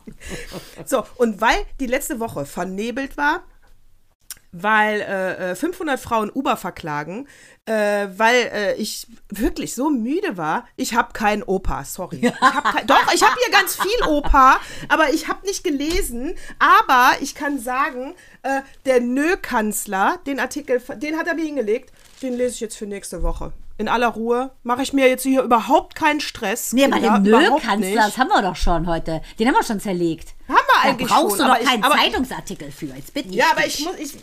so, 0.85 1.05
und 1.17 1.41
weil 1.41 1.57
die 1.81 1.87
letzte 1.87 2.21
Woche 2.21 2.45
vernebelt 2.45 3.17
war, 3.17 3.45
weil 4.53 5.01
äh, 5.01 5.57
500 5.57 5.95
äh, 5.95 5.99
Frauen 5.99 6.31
Uber 6.31 6.57
verklagen, 6.57 7.27
äh, 7.65 8.09
weil 8.17 8.51
äh, 8.53 8.75
ich 8.75 9.07
wirklich 9.31 9.75
so 9.75 9.89
müde 9.89 10.37
war. 10.37 10.67
Ich 10.77 10.95
habe 10.95 11.15
keinen 11.15 11.43
Opa, 11.43 11.85
sorry. 11.85 12.17
Ich 12.17 12.41
kein, 12.41 12.87
doch, 12.87 13.15
ich 13.15 13.23
habe 13.23 13.35
hier 13.43 13.53
ganz 13.53 13.77
viel 13.77 14.09
Opa, 14.09 14.61
aber 14.89 15.11
ich 15.13 15.29
habe 15.29 15.47
nicht 15.47 15.65
gelesen. 15.65 16.35
Aber 16.59 17.13
ich 17.21 17.35
kann 17.35 17.59
sagen, 17.59 18.15
äh, 18.43 18.61
der 18.85 19.01
Nö-Kanzler, 19.01 20.19
den 20.27 20.39
Artikel, 20.39 20.83
den 20.97 21.17
hat 21.17 21.27
er 21.27 21.35
mir 21.35 21.47
hingelegt, 21.47 21.93
den 22.21 22.35
lese 22.35 22.55
ich 22.55 22.61
jetzt 22.61 22.77
für 22.77 22.87
nächste 22.87 23.23
Woche. 23.23 23.53
In 23.83 23.89
aller 23.89 24.09
Ruhe. 24.09 24.53
Mache 24.62 24.83
ich 24.83 24.93
mir 24.95 25.09
jetzt 25.09 25.22
hier 25.24 25.43
überhaupt 25.43 25.95
keinen 25.95 26.20
Stress. 26.20 26.72
Nee, 26.72 26.85
aber 26.85 26.95
den 26.99 27.03
nicht. 27.80 27.97
das 27.97 28.16
haben 28.16 28.28
wir 28.28 28.41
doch 28.41 28.57
schon 28.57 28.87
heute. 28.87 29.20
Den 29.39 29.49
haben 29.49 29.55
wir 29.55 29.62
schon 29.64 29.80
zerlegt. 29.80 30.30
Haben 30.49 30.57
wir 30.57 30.62
Da 30.83 30.89
eigentlich 30.89 31.09
brauchst 31.09 31.37
schon. 31.37 31.47
du 31.47 31.53
aber 31.53 31.55
doch 31.55 31.61
ich- 31.62 31.68
keinen 31.68 31.83
Zeitungsartikel 31.99 32.70
für. 32.72 32.87
Jetzt 32.87 33.12
bitte 33.12 33.28
Ja, 33.35 33.47
aber 33.53 33.66
ich 33.66 33.85
muss. 33.85 33.97
Ich, 33.99 34.14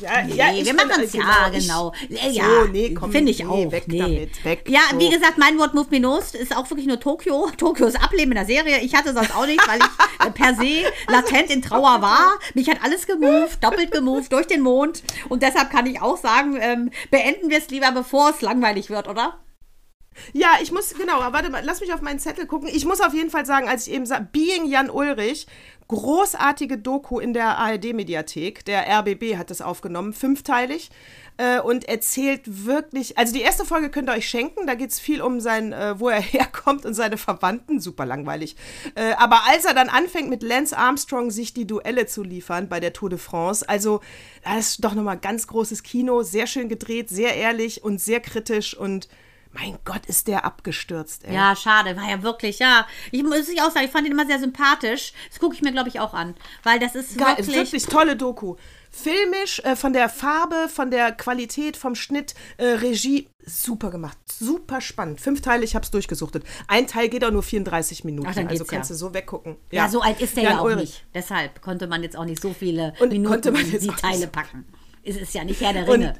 ja, 0.00 0.22
Nee, 0.22 0.34
ja, 0.34 0.64
wir 0.66 0.74
machen 0.74 1.02
es 1.02 1.14
äh, 1.14 1.18
ja, 1.18 1.50
ich- 1.52 1.66
genau. 1.66 1.92
Äh, 2.10 2.30
So, 2.30 2.38
ja, 2.38 2.64
nee, 2.70 2.94
komm, 2.94 3.12
finde 3.12 3.30
ich 3.32 3.38
nee, 3.40 3.44
auch. 3.46 3.72
weg 3.72 3.84
nee. 3.86 3.98
damit, 3.98 4.44
weg, 4.44 4.64
Ja, 4.68 4.80
so. 4.92 4.98
wie 4.98 5.10
gesagt, 5.10 5.38
mein 5.38 5.58
Wort 5.58 5.74
Move 5.74 5.88
Me 5.90 6.00
Nost 6.00 6.34
ist 6.34 6.56
auch 6.56 6.68
wirklich 6.70 6.86
nur 6.86 7.00
Tokio. 7.00 7.48
Tokio 7.56 7.86
ist 7.86 8.02
Ableben 8.02 8.32
in 8.32 8.36
der 8.36 8.46
Serie. 8.46 8.80
Ich 8.80 8.94
hatte 8.94 9.12
sonst 9.14 9.34
auch 9.34 9.46
nicht, 9.46 9.66
weil 9.68 9.78
ich 9.78 10.26
äh, 10.26 10.30
per 10.30 10.54
se 10.54 10.90
latent 11.08 11.50
in 11.50 11.62
Trauer 11.62 12.00
war. 12.02 12.32
Mich 12.54 12.68
hat 12.68 12.78
alles 12.82 13.06
gemoved, 13.06 13.62
doppelt 13.62 13.90
gemoved 13.90 14.32
durch 14.32 14.46
den 14.46 14.60
Mond. 14.62 15.02
Und 15.28 15.42
deshalb 15.42 15.70
kann 15.70 15.86
ich 15.86 16.00
auch 16.00 16.16
sagen, 16.16 16.56
ähm, 16.60 16.90
beenden 17.10 17.50
wir 17.50 17.58
es 17.58 17.68
lieber, 17.70 17.92
bevor 17.92 18.30
es 18.30 18.40
langweilig 18.40 18.90
wird, 18.90 19.08
oder? 19.08 19.40
Ja, 20.32 20.54
ich 20.60 20.72
muss, 20.72 20.94
genau, 20.94 21.20
aber 21.20 21.32
warte 21.32 21.48
mal, 21.50 21.62
lass 21.64 21.80
mich 21.80 21.92
auf 21.94 22.00
meinen 22.00 22.18
Zettel 22.18 22.46
gucken. 22.46 22.68
Ich 22.72 22.84
muss 22.84 23.00
auf 23.00 23.14
jeden 23.14 23.30
Fall 23.30 23.46
sagen, 23.46 23.68
als 23.68 23.86
ich 23.86 23.92
eben 23.94 24.04
sag, 24.04 24.32
Being 24.32 24.66
Jan 24.66 24.90
Ulrich, 24.90 25.46
großartige 25.88 26.78
Doku 26.78 27.18
in 27.18 27.32
der 27.32 27.58
ARD-Mediathek. 27.58 28.64
Der 28.64 28.86
RBB 29.00 29.36
hat 29.36 29.50
das 29.50 29.62
aufgenommen, 29.62 30.12
fünfteilig. 30.12 30.90
Äh, 31.38 31.60
und 31.60 31.88
erzählt 31.88 32.42
wirklich, 32.66 33.16
also 33.16 33.32
die 33.32 33.40
erste 33.40 33.64
Folge 33.64 33.90
könnt 33.90 34.10
ihr 34.10 34.14
euch 34.14 34.28
schenken, 34.28 34.66
da 34.66 34.74
geht 34.74 34.90
es 34.90 34.98
viel 34.98 35.22
um 35.22 35.40
sein, 35.40 35.72
äh, 35.72 35.98
wo 35.98 36.08
er 36.08 36.20
herkommt 36.20 36.84
und 36.84 36.94
seine 36.94 37.16
Verwandten, 37.16 37.80
super 37.80 38.04
langweilig. 38.04 38.56
Äh, 38.96 39.12
aber 39.12 39.42
als 39.48 39.64
er 39.64 39.72
dann 39.72 39.88
anfängt 39.88 40.28
mit 40.28 40.42
Lance 40.42 40.76
Armstrong 40.76 41.30
sich 41.30 41.54
die 41.54 41.66
Duelle 41.66 42.06
zu 42.06 42.24
liefern 42.24 42.68
bei 42.68 42.80
der 42.80 42.92
Tour 42.92 43.08
de 43.08 43.18
France, 43.20 43.68
also 43.68 44.00
das 44.42 44.70
ist 44.70 44.84
doch 44.84 44.94
nochmal 44.94 45.18
ganz 45.18 45.46
großes 45.46 45.84
Kino, 45.84 46.22
sehr 46.22 46.48
schön 46.48 46.68
gedreht, 46.68 47.08
sehr 47.08 47.36
ehrlich 47.36 47.84
und 47.84 48.00
sehr 48.00 48.18
kritisch 48.18 48.76
und 48.76 49.08
mein 49.60 49.78
Gott, 49.84 50.06
ist 50.06 50.28
der 50.28 50.44
abgestürzt, 50.44 51.24
ey. 51.24 51.34
Ja, 51.34 51.56
schade, 51.56 51.96
war 51.96 52.08
ja 52.08 52.22
wirklich, 52.22 52.58
ja. 52.58 52.86
Ich 53.10 53.22
muss 53.22 53.48
ich 53.48 53.60
auch 53.60 53.70
sagen, 53.70 53.86
ich 53.86 53.90
fand 53.90 54.06
ihn 54.06 54.12
immer 54.12 54.26
sehr 54.26 54.38
sympathisch. 54.38 55.12
Das 55.30 55.38
gucke 55.40 55.54
ich 55.54 55.62
mir, 55.62 55.72
glaube 55.72 55.88
ich, 55.88 55.98
auch 56.00 56.14
an. 56.14 56.34
Weil 56.62 56.78
das 56.78 56.94
ist 56.94 57.18
Geil, 57.18 57.38
wirklich. 57.38 57.56
wirklich, 57.56 57.86
tolle 57.86 58.16
Doku. 58.16 58.56
Filmisch, 58.90 59.60
äh, 59.60 59.76
von 59.76 59.92
der 59.92 60.08
Farbe, 60.08 60.68
von 60.72 60.90
der 60.90 61.12
Qualität, 61.12 61.76
vom 61.76 61.94
Schnitt, 61.94 62.34
äh, 62.56 62.64
Regie, 62.66 63.28
super 63.44 63.90
gemacht. 63.90 64.16
Super 64.30 64.80
spannend. 64.80 65.20
Fünf 65.20 65.40
Teile, 65.40 65.64
ich 65.64 65.74
hab's 65.74 65.90
durchgesuchtet. 65.90 66.44
Ein 66.68 66.86
Teil 66.86 67.08
geht 67.08 67.24
auch 67.24 67.30
nur 67.30 67.42
34 67.42 68.04
Minuten. 68.04 68.28
Ach, 68.30 68.34
dann 68.34 68.48
also 68.48 68.64
kannst 68.64 68.90
ja. 68.90 68.94
du 68.94 68.98
so 68.98 69.14
weggucken. 69.14 69.56
Ja, 69.70 69.88
so 69.88 70.00
alt 70.00 70.20
ist 70.20 70.36
der 70.36 70.44
Jan 70.44 70.52
ja 70.54 70.58
auch 70.60 70.64
Ulrich. 70.64 70.80
nicht. 70.80 71.04
Deshalb 71.14 71.60
konnte 71.60 71.86
man 71.86 72.02
jetzt 72.02 72.16
auch 72.16 72.24
nicht 72.24 72.40
so 72.40 72.54
viele 72.58 72.94
Und 73.00 73.10
Minuten 73.10 73.28
konnte 73.30 73.52
man 73.52 73.70
jetzt 73.70 73.84
die 73.84 73.88
Teile 73.88 74.18
so- 74.18 74.26
packen. 74.28 74.64
Es 75.04 75.16
ist 75.16 75.32
ja 75.34 75.44
nicht 75.44 75.60
Herr 75.60 75.72
der 75.72 75.84
Und- 75.88 75.90
Ringe. 76.02 76.14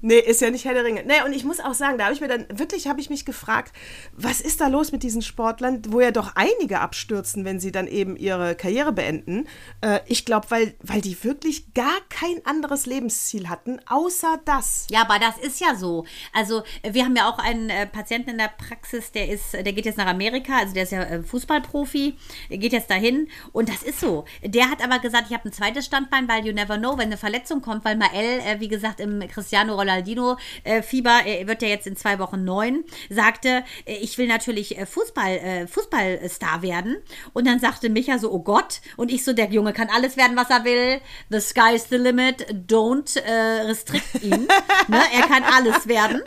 Nee, 0.00 0.18
ist 0.18 0.40
ja 0.40 0.50
nicht 0.50 0.64
Herr 0.64 0.74
der 0.74 0.84
Ringe. 0.84 1.04
Nee, 1.04 1.22
und 1.24 1.32
ich 1.32 1.44
muss 1.44 1.60
auch 1.60 1.74
sagen, 1.74 1.98
da 1.98 2.04
habe 2.04 2.14
ich 2.14 2.20
mir 2.20 2.28
dann, 2.28 2.46
wirklich 2.52 2.86
habe 2.86 3.00
ich 3.00 3.10
mich 3.10 3.24
gefragt, 3.24 3.74
was 4.12 4.40
ist 4.40 4.60
da 4.60 4.68
los 4.68 4.92
mit 4.92 5.02
diesen 5.02 5.22
Sportlern, 5.22 5.82
wo 5.88 6.00
ja 6.00 6.10
doch 6.10 6.32
einige 6.34 6.80
abstürzen, 6.80 7.44
wenn 7.44 7.60
sie 7.60 7.72
dann 7.72 7.86
eben 7.86 8.16
ihre 8.16 8.54
Karriere 8.54 8.92
beenden. 8.92 9.46
Äh, 9.80 10.00
ich 10.06 10.24
glaube, 10.24 10.50
weil, 10.50 10.74
weil 10.82 11.00
die 11.00 11.22
wirklich 11.24 11.74
gar 11.74 12.00
kein 12.08 12.44
anderes 12.44 12.86
Lebensziel 12.86 13.48
hatten, 13.48 13.80
außer 13.86 14.40
das. 14.44 14.86
Ja, 14.90 15.02
aber 15.02 15.18
das 15.18 15.38
ist 15.38 15.60
ja 15.60 15.74
so. 15.74 16.04
Also 16.32 16.62
wir 16.82 17.04
haben 17.04 17.16
ja 17.16 17.28
auch 17.28 17.38
einen 17.38 17.70
äh, 17.70 17.86
Patienten 17.86 18.30
in 18.30 18.38
der 18.38 18.48
Praxis, 18.56 19.12
der 19.12 19.28
ist, 19.28 19.52
der 19.52 19.72
geht 19.72 19.86
jetzt 19.86 19.98
nach 19.98 20.06
Amerika, 20.06 20.58
also 20.58 20.74
der 20.74 20.84
ist 20.84 20.92
ja 20.92 21.02
äh, 21.02 21.22
Fußballprofi, 21.22 22.16
geht 22.50 22.72
jetzt 22.72 22.90
dahin 22.90 23.28
und 23.52 23.68
das 23.68 23.82
ist 23.82 24.00
so. 24.00 24.24
Der 24.42 24.70
hat 24.70 24.82
aber 24.82 24.98
gesagt, 24.98 25.26
ich 25.28 25.34
habe 25.34 25.48
ein 25.48 25.52
zweites 25.52 25.86
Standbein, 25.86 26.28
weil 26.28 26.46
you 26.46 26.52
never 26.52 26.76
know, 26.78 26.96
wenn 26.96 27.06
eine 27.06 27.16
Verletzung 27.16 27.62
kommt, 27.62 27.84
weil 27.84 27.96
Mael, 27.96 28.40
äh, 28.40 28.60
wie 28.60 28.68
gesagt, 28.68 29.00
im 29.00 29.20
Cristiano 29.28 29.74
Ronaldinho 29.78 30.36
äh, 30.64 30.82
er 30.82 31.46
wird 31.48 31.62
ja 31.62 31.68
jetzt 31.68 31.86
in 31.86 31.96
zwei 31.96 32.18
Wochen 32.18 32.44
neun, 32.44 32.84
sagte, 33.10 33.64
äh, 33.84 33.96
ich 33.96 34.18
will 34.18 34.26
natürlich 34.26 34.78
äh, 34.78 34.86
Fußball, 34.86 35.66
Fußballstar 35.68 36.62
werden. 36.62 36.96
Und 37.32 37.46
dann 37.46 37.60
sagte 37.60 37.88
Micha 37.88 38.18
so, 38.18 38.32
oh 38.32 38.40
Gott. 38.40 38.80
Und 38.96 39.10
ich 39.10 39.24
so, 39.24 39.32
der 39.32 39.50
Junge 39.50 39.72
kann 39.72 39.88
alles 39.94 40.16
werden, 40.16 40.36
was 40.36 40.50
er 40.50 40.64
will. 40.64 41.00
The 41.30 41.40
sky's 41.40 41.88
the 41.90 41.96
limit. 41.96 42.46
Don't 42.68 43.20
äh, 43.20 43.62
restrict 43.62 44.22
ihn. 44.22 44.48
ne? 44.88 45.00
Er 45.14 45.26
kann 45.26 45.42
alles 45.44 45.86
werden. 45.86 46.22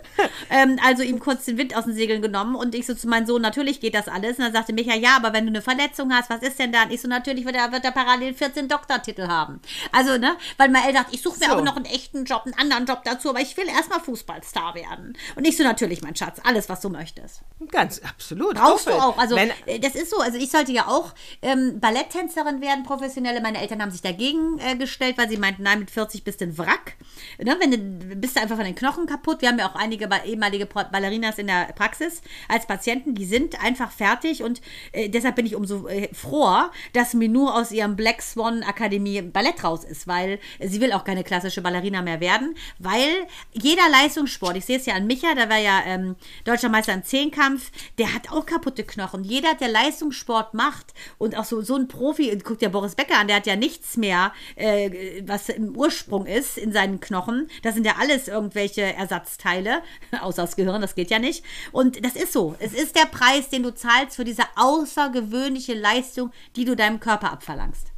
Ähm, 0.49 0.79
also 0.83 1.03
ihm 1.03 1.19
kurz 1.19 1.45
den 1.45 1.57
Wind 1.57 1.75
aus 1.75 1.85
den 1.85 1.93
Segeln 1.93 2.21
genommen. 2.21 2.55
Und 2.55 2.75
ich 2.75 2.85
so 2.85 2.93
zu 2.93 3.07
meinem 3.07 3.25
Sohn, 3.25 3.41
natürlich 3.41 3.79
geht 3.79 3.95
das 3.95 4.07
alles. 4.07 4.37
Und 4.37 4.45
dann 4.45 4.53
sagte 4.53 4.73
Micha, 4.73 4.95
ja, 4.95 5.15
aber 5.15 5.33
wenn 5.33 5.45
du 5.45 5.49
eine 5.49 5.61
Verletzung 5.61 6.13
hast, 6.13 6.29
was 6.29 6.41
ist 6.41 6.59
denn 6.59 6.71
dann? 6.71 6.91
Ich 6.91 7.01
so, 7.01 7.07
natürlich 7.07 7.45
wird 7.45 7.55
er, 7.55 7.71
wird 7.71 7.83
er 7.85 7.91
parallel 7.91 8.33
14 8.33 8.67
Doktortitel 8.67 9.27
haben. 9.27 9.61
Also, 9.91 10.17
ne, 10.17 10.35
weil 10.57 10.69
mein 10.69 10.91
sagt, 10.93 11.13
ich 11.13 11.21
suche 11.21 11.39
mir 11.39 11.45
So. 11.45 11.53
auch 11.53 11.63
noch 11.63 11.75
einen 11.75 11.85
echten 11.85 12.25
Job, 12.25 12.43
einen 12.45 12.53
anderen 12.55 12.85
Job 12.85 13.03
dazu, 13.03 13.30
aber 13.31 13.41
ich 13.41 13.57
will 13.57 13.67
erstmal 13.67 13.99
Fußballstar 13.99 14.75
werden. 14.75 15.17
Und 15.35 15.47
ich 15.47 15.57
so, 15.57 15.63
natürlich, 15.63 16.01
mein 16.01 16.15
Schatz, 16.15 16.39
alles, 16.43 16.69
was 16.69 16.81
du 16.81 16.89
möchtest. 16.89 17.41
Ganz 17.71 17.99
absolut. 17.99 18.55
Brauchst 18.55 18.87
du 18.87 18.91
auch. 18.91 19.17
Also 19.17 19.35
Wenn, 19.35 19.51
äh, 19.65 19.79
das 19.79 19.95
ist 19.95 20.09
so. 20.11 20.19
Also 20.19 20.37
ich 20.37 20.51
sollte 20.51 20.71
ja 20.71 20.87
auch 20.87 21.13
ähm, 21.41 21.79
Balletttänzerin 21.79 22.61
werden, 22.61 22.83
professionelle. 22.83 23.41
Meine 23.41 23.59
Eltern 23.59 23.81
haben 23.81 23.91
sich 23.91 24.01
dagegen 24.01 24.59
äh, 24.59 24.75
gestellt, 24.75 25.17
weil 25.17 25.29
sie 25.29 25.37
meinten, 25.37 25.63
nein, 25.63 25.79
mit 25.79 25.91
40 25.91 26.23
bist 26.23 26.41
du 26.41 26.45
ein 26.45 26.57
Wrack. 26.57 26.95
Ne, 27.39 27.57
wenn 27.59 27.71
du 27.71 28.15
bist 28.15 28.35
du 28.35 28.41
einfach 28.41 28.55
von 28.55 28.65
den 28.65 28.75
Knochen 28.75 29.05
kaputt. 29.05 29.41
Wir 29.41 29.49
haben 29.49 29.59
ja 29.59 29.69
auch 29.69 29.75
einige 29.75 30.09
ehemalige 30.25 30.65
Ballerinas 30.65 31.37
in 31.37 31.47
der 31.47 31.71
Praxis 31.73 32.21
als 32.47 32.67
Patienten, 32.67 33.15
die 33.15 33.25
sind 33.25 33.61
einfach 33.63 33.91
fertig 33.91 34.43
und 34.43 34.61
äh, 34.91 35.09
deshalb 35.09 35.35
bin 35.35 35.45
ich 35.45 35.55
umso 35.55 35.87
äh, 35.87 36.13
froher, 36.13 36.71
dass 36.93 37.13
Minou 37.13 37.47
aus 37.47 37.71
ihrem 37.71 37.95
Black 37.95 38.21
Swan 38.21 38.63
Akademie 38.63 39.21
Ballett 39.21 39.63
raus 39.63 39.83
ist, 39.83 40.07
weil 40.07 40.39
sie 40.59 40.81
will 40.81 40.93
auch 40.93 41.03
keine 41.03 41.23
klassische 41.23 41.61
Ballerina 41.61 42.01
mehr 42.01 42.19
werden, 42.19 42.55
weil 42.79 43.20
jeder 43.53 43.89
Leistungssport, 43.89 44.57
ich 44.57 44.65
sehe 44.65 44.77
es 44.77 44.85
ja 44.85 44.95
an 44.95 45.07
Micha, 45.07 45.33
der 45.35 45.49
war 45.49 45.57
ja 45.57 45.81
ähm, 45.85 46.15
deutscher 46.45 46.69
Meister 46.69 46.93
im 46.93 47.03
Zehnkampf, 47.03 47.71
der 47.97 48.13
hat 48.13 48.31
auch 48.31 48.45
kaputte 48.45 48.83
Knochen. 48.83 49.23
Jeder, 49.23 49.55
der 49.55 49.69
Leistungssport 49.69 50.53
macht 50.53 50.93
und 51.17 51.37
auch 51.37 51.45
so, 51.45 51.61
so 51.61 51.75
ein 51.75 51.87
Profi, 51.87 52.35
guckt 52.37 52.61
ja 52.61 52.69
Boris 52.69 52.95
Becker 52.95 53.17
an, 53.17 53.27
der 53.27 53.37
hat 53.37 53.47
ja 53.47 53.55
nichts 53.55 53.97
mehr, 53.97 54.33
äh, 54.55 55.21
was 55.25 55.49
im 55.49 55.75
Ursprung 55.75 56.25
ist 56.25 56.57
in 56.57 56.71
seinen 56.71 56.99
Knochen. 56.99 57.49
Das 57.63 57.73
sind 57.73 57.85
ja 57.85 57.95
alles 57.99 58.27
irgendwelche 58.27 58.81
Ersatzteile, 58.81 59.81
außer 60.21 60.43
das 60.43 60.55
Gehirn, 60.55 60.81
das 60.81 60.95
geht 60.95 61.11
ja 61.11 61.19
nicht. 61.19 61.43
Und 61.71 62.03
das 62.05 62.15
ist 62.15 62.33
so. 62.33 62.55
Es 62.59 62.73
ist 62.73 62.95
der 62.95 63.05
Preis, 63.05 63.49
den 63.49 63.63
du 63.63 63.73
zahlst 63.73 64.15
für 64.15 64.25
diese 64.25 64.43
außergewöhnliche 64.55 65.73
Leistung, 65.73 66.31
die 66.55 66.65
du 66.65 66.75
deinem 66.75 66.99
Körper 66.99 67.31
abverlangst. 67.31 67.91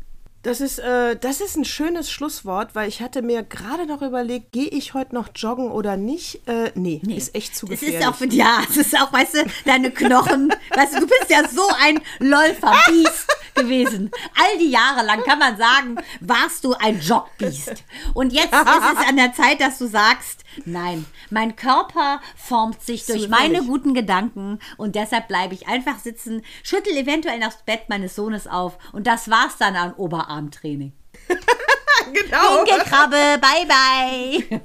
Das 0.43 0.59
ist, 0.59 0.77
äh, 0.79 1.15
das 1.15 1.39
ist 1.39 1.55
ein 1.55 1.63
schönes 1.63 2.11
Schlusswort, 2.11 2.75
weil 2.75 2.89
ich 2.89 3.01
hatte 3.01 3.21
mir 3.21 3.43
gerade 3.43 3.85
noch 3.85 4.01
überlegt, 4.01 4.51
gehe 4.51 4.67
ich 4.67 4.93
heute 4.93 5.15
noch 5.15 5.29
joggen 5.33 5.71
oder 5.71 5.95
nicht? 5.95 6.45
Äh, 6.49 6.71
nee, 6.75 7.01
ist 7.15 7.33
echt 7.33 7.55
zu 7.55 7.65
Das 7.65 7.79
gefährlich. 7.79 8.01
ist 8.01 8.07
auch 8.07 8.15
für 8.15 8.27
ja, 8.27 8.61
es 8.69 8.75
ist 8.75 8.99
auch, 8.99 9.13
weißt 9.13 9.35
du, 9.35 9.45
deine 9.65 9.89
Knochen, 9.89 10.49
weißt 10.75 10.95
du, 10.95 10.99
du 10.99 11.07
bist 11.07 11.29
ja 11.29 11.47
so 11.47 11.61
ein 11.81 12.01
Läuferbiest 12.19 13.27
gewesen. 13.55 14.11
All 14.35 14.57
die 14.59 14.69
Jahre 14.69 15.05
lang 15.05 15.23
kann 15.23 15.39
man 15.39 15.57
sagen, 15.57 15.97
warst 16.19 16.63
du 16.63 16.73
ein 16.73 16.99
Jogbiest. 16.99 17.83
Und 18.13 18.33
jetzt 18.33 18.53
ist 18.53 18.99
es 18.99 19.07
an 19.07 19.17
der 19.17 19.33
Zeit, 19.33 19.61
dass 19.61 19.77
du 19.77 19.87
sagst, 19.87 20.43
nein, 20.65 21.05
mein 21.29 21.55
Körper 21.55 22.21
formt 22.35 22.81
sich 22.81 23.05
durch 23.05 23.27
meine 23.29 23.63
guten 23.63 23.93
Gedanken 23.93 24.59
und 24.77 24.95
deshalb 24.95 25.27
bleibe 25.27 25.53
ich 25.53 25.67
einfach 25.67 25.99
sitzen, 25.99 26.43
schüttel 26.63 26.95
eventuell 26.97 27.39
das 27.39 27.63
Bett 27.63 27.89
meines 27.89 28.15
Sohnes 28.15 28.47
auf 28.47 28.77
und 28.91 29.07
das 29.07 29.29
war's 29.29 29.57
dann 29.57 29.75
an 29.75 29.93
Oberarmtraining. 29.93 30.93
genau. 32.13 32.63
Krabbe, 32.83 33.39
bye 33.39 33.65
bye. 33.67 34.61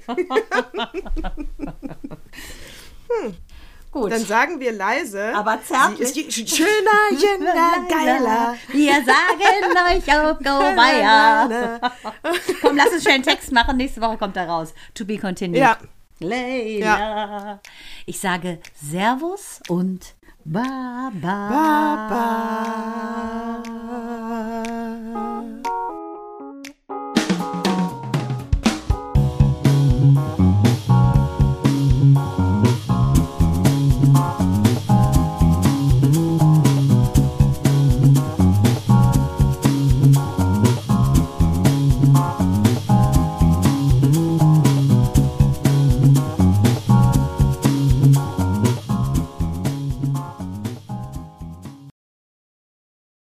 Gut. 4.01 4.12
Dann 4.12 4.24
sagen 4.24 4.61
wir 4.61 4.70
leise. 4.72 5.34
Aber 5.34 5.59
zärtlich. 5.62 6.49
Schöner, 6.49 7.11
jünger, 7.11 7.86
geiler. 7.88 8.55
Wir 8.68 8.94
sagen 8.94 9.76
euch 9.96 10.09
auch 10.16 10.38
go. 10.42 10.59
Komm, 12.61 12.76
lass 12.76 12.92
uns 12.92 13.03
schnell 13.03 13.14
einen 13.16 13.24
Text 13.24 13.51
machen. 13.53 13.76
Nächste 13.76 14.01
Woche 14.01 14.16
kommt 14.16 14.36
er 14.36 14.49
raus. 14.49 14.72
To 14.94 15.05
be 15.05 15.18
continued. 15.18 15.61
Ja. 15.61 15.76
Leila. 16.20 17.61
Ich 18.07 18.18
sage 18.18 18.61
Servus 18.74 19.61
und 19.68 20.14
Baba. 20.44 21.11
Baba. 22.09 22.38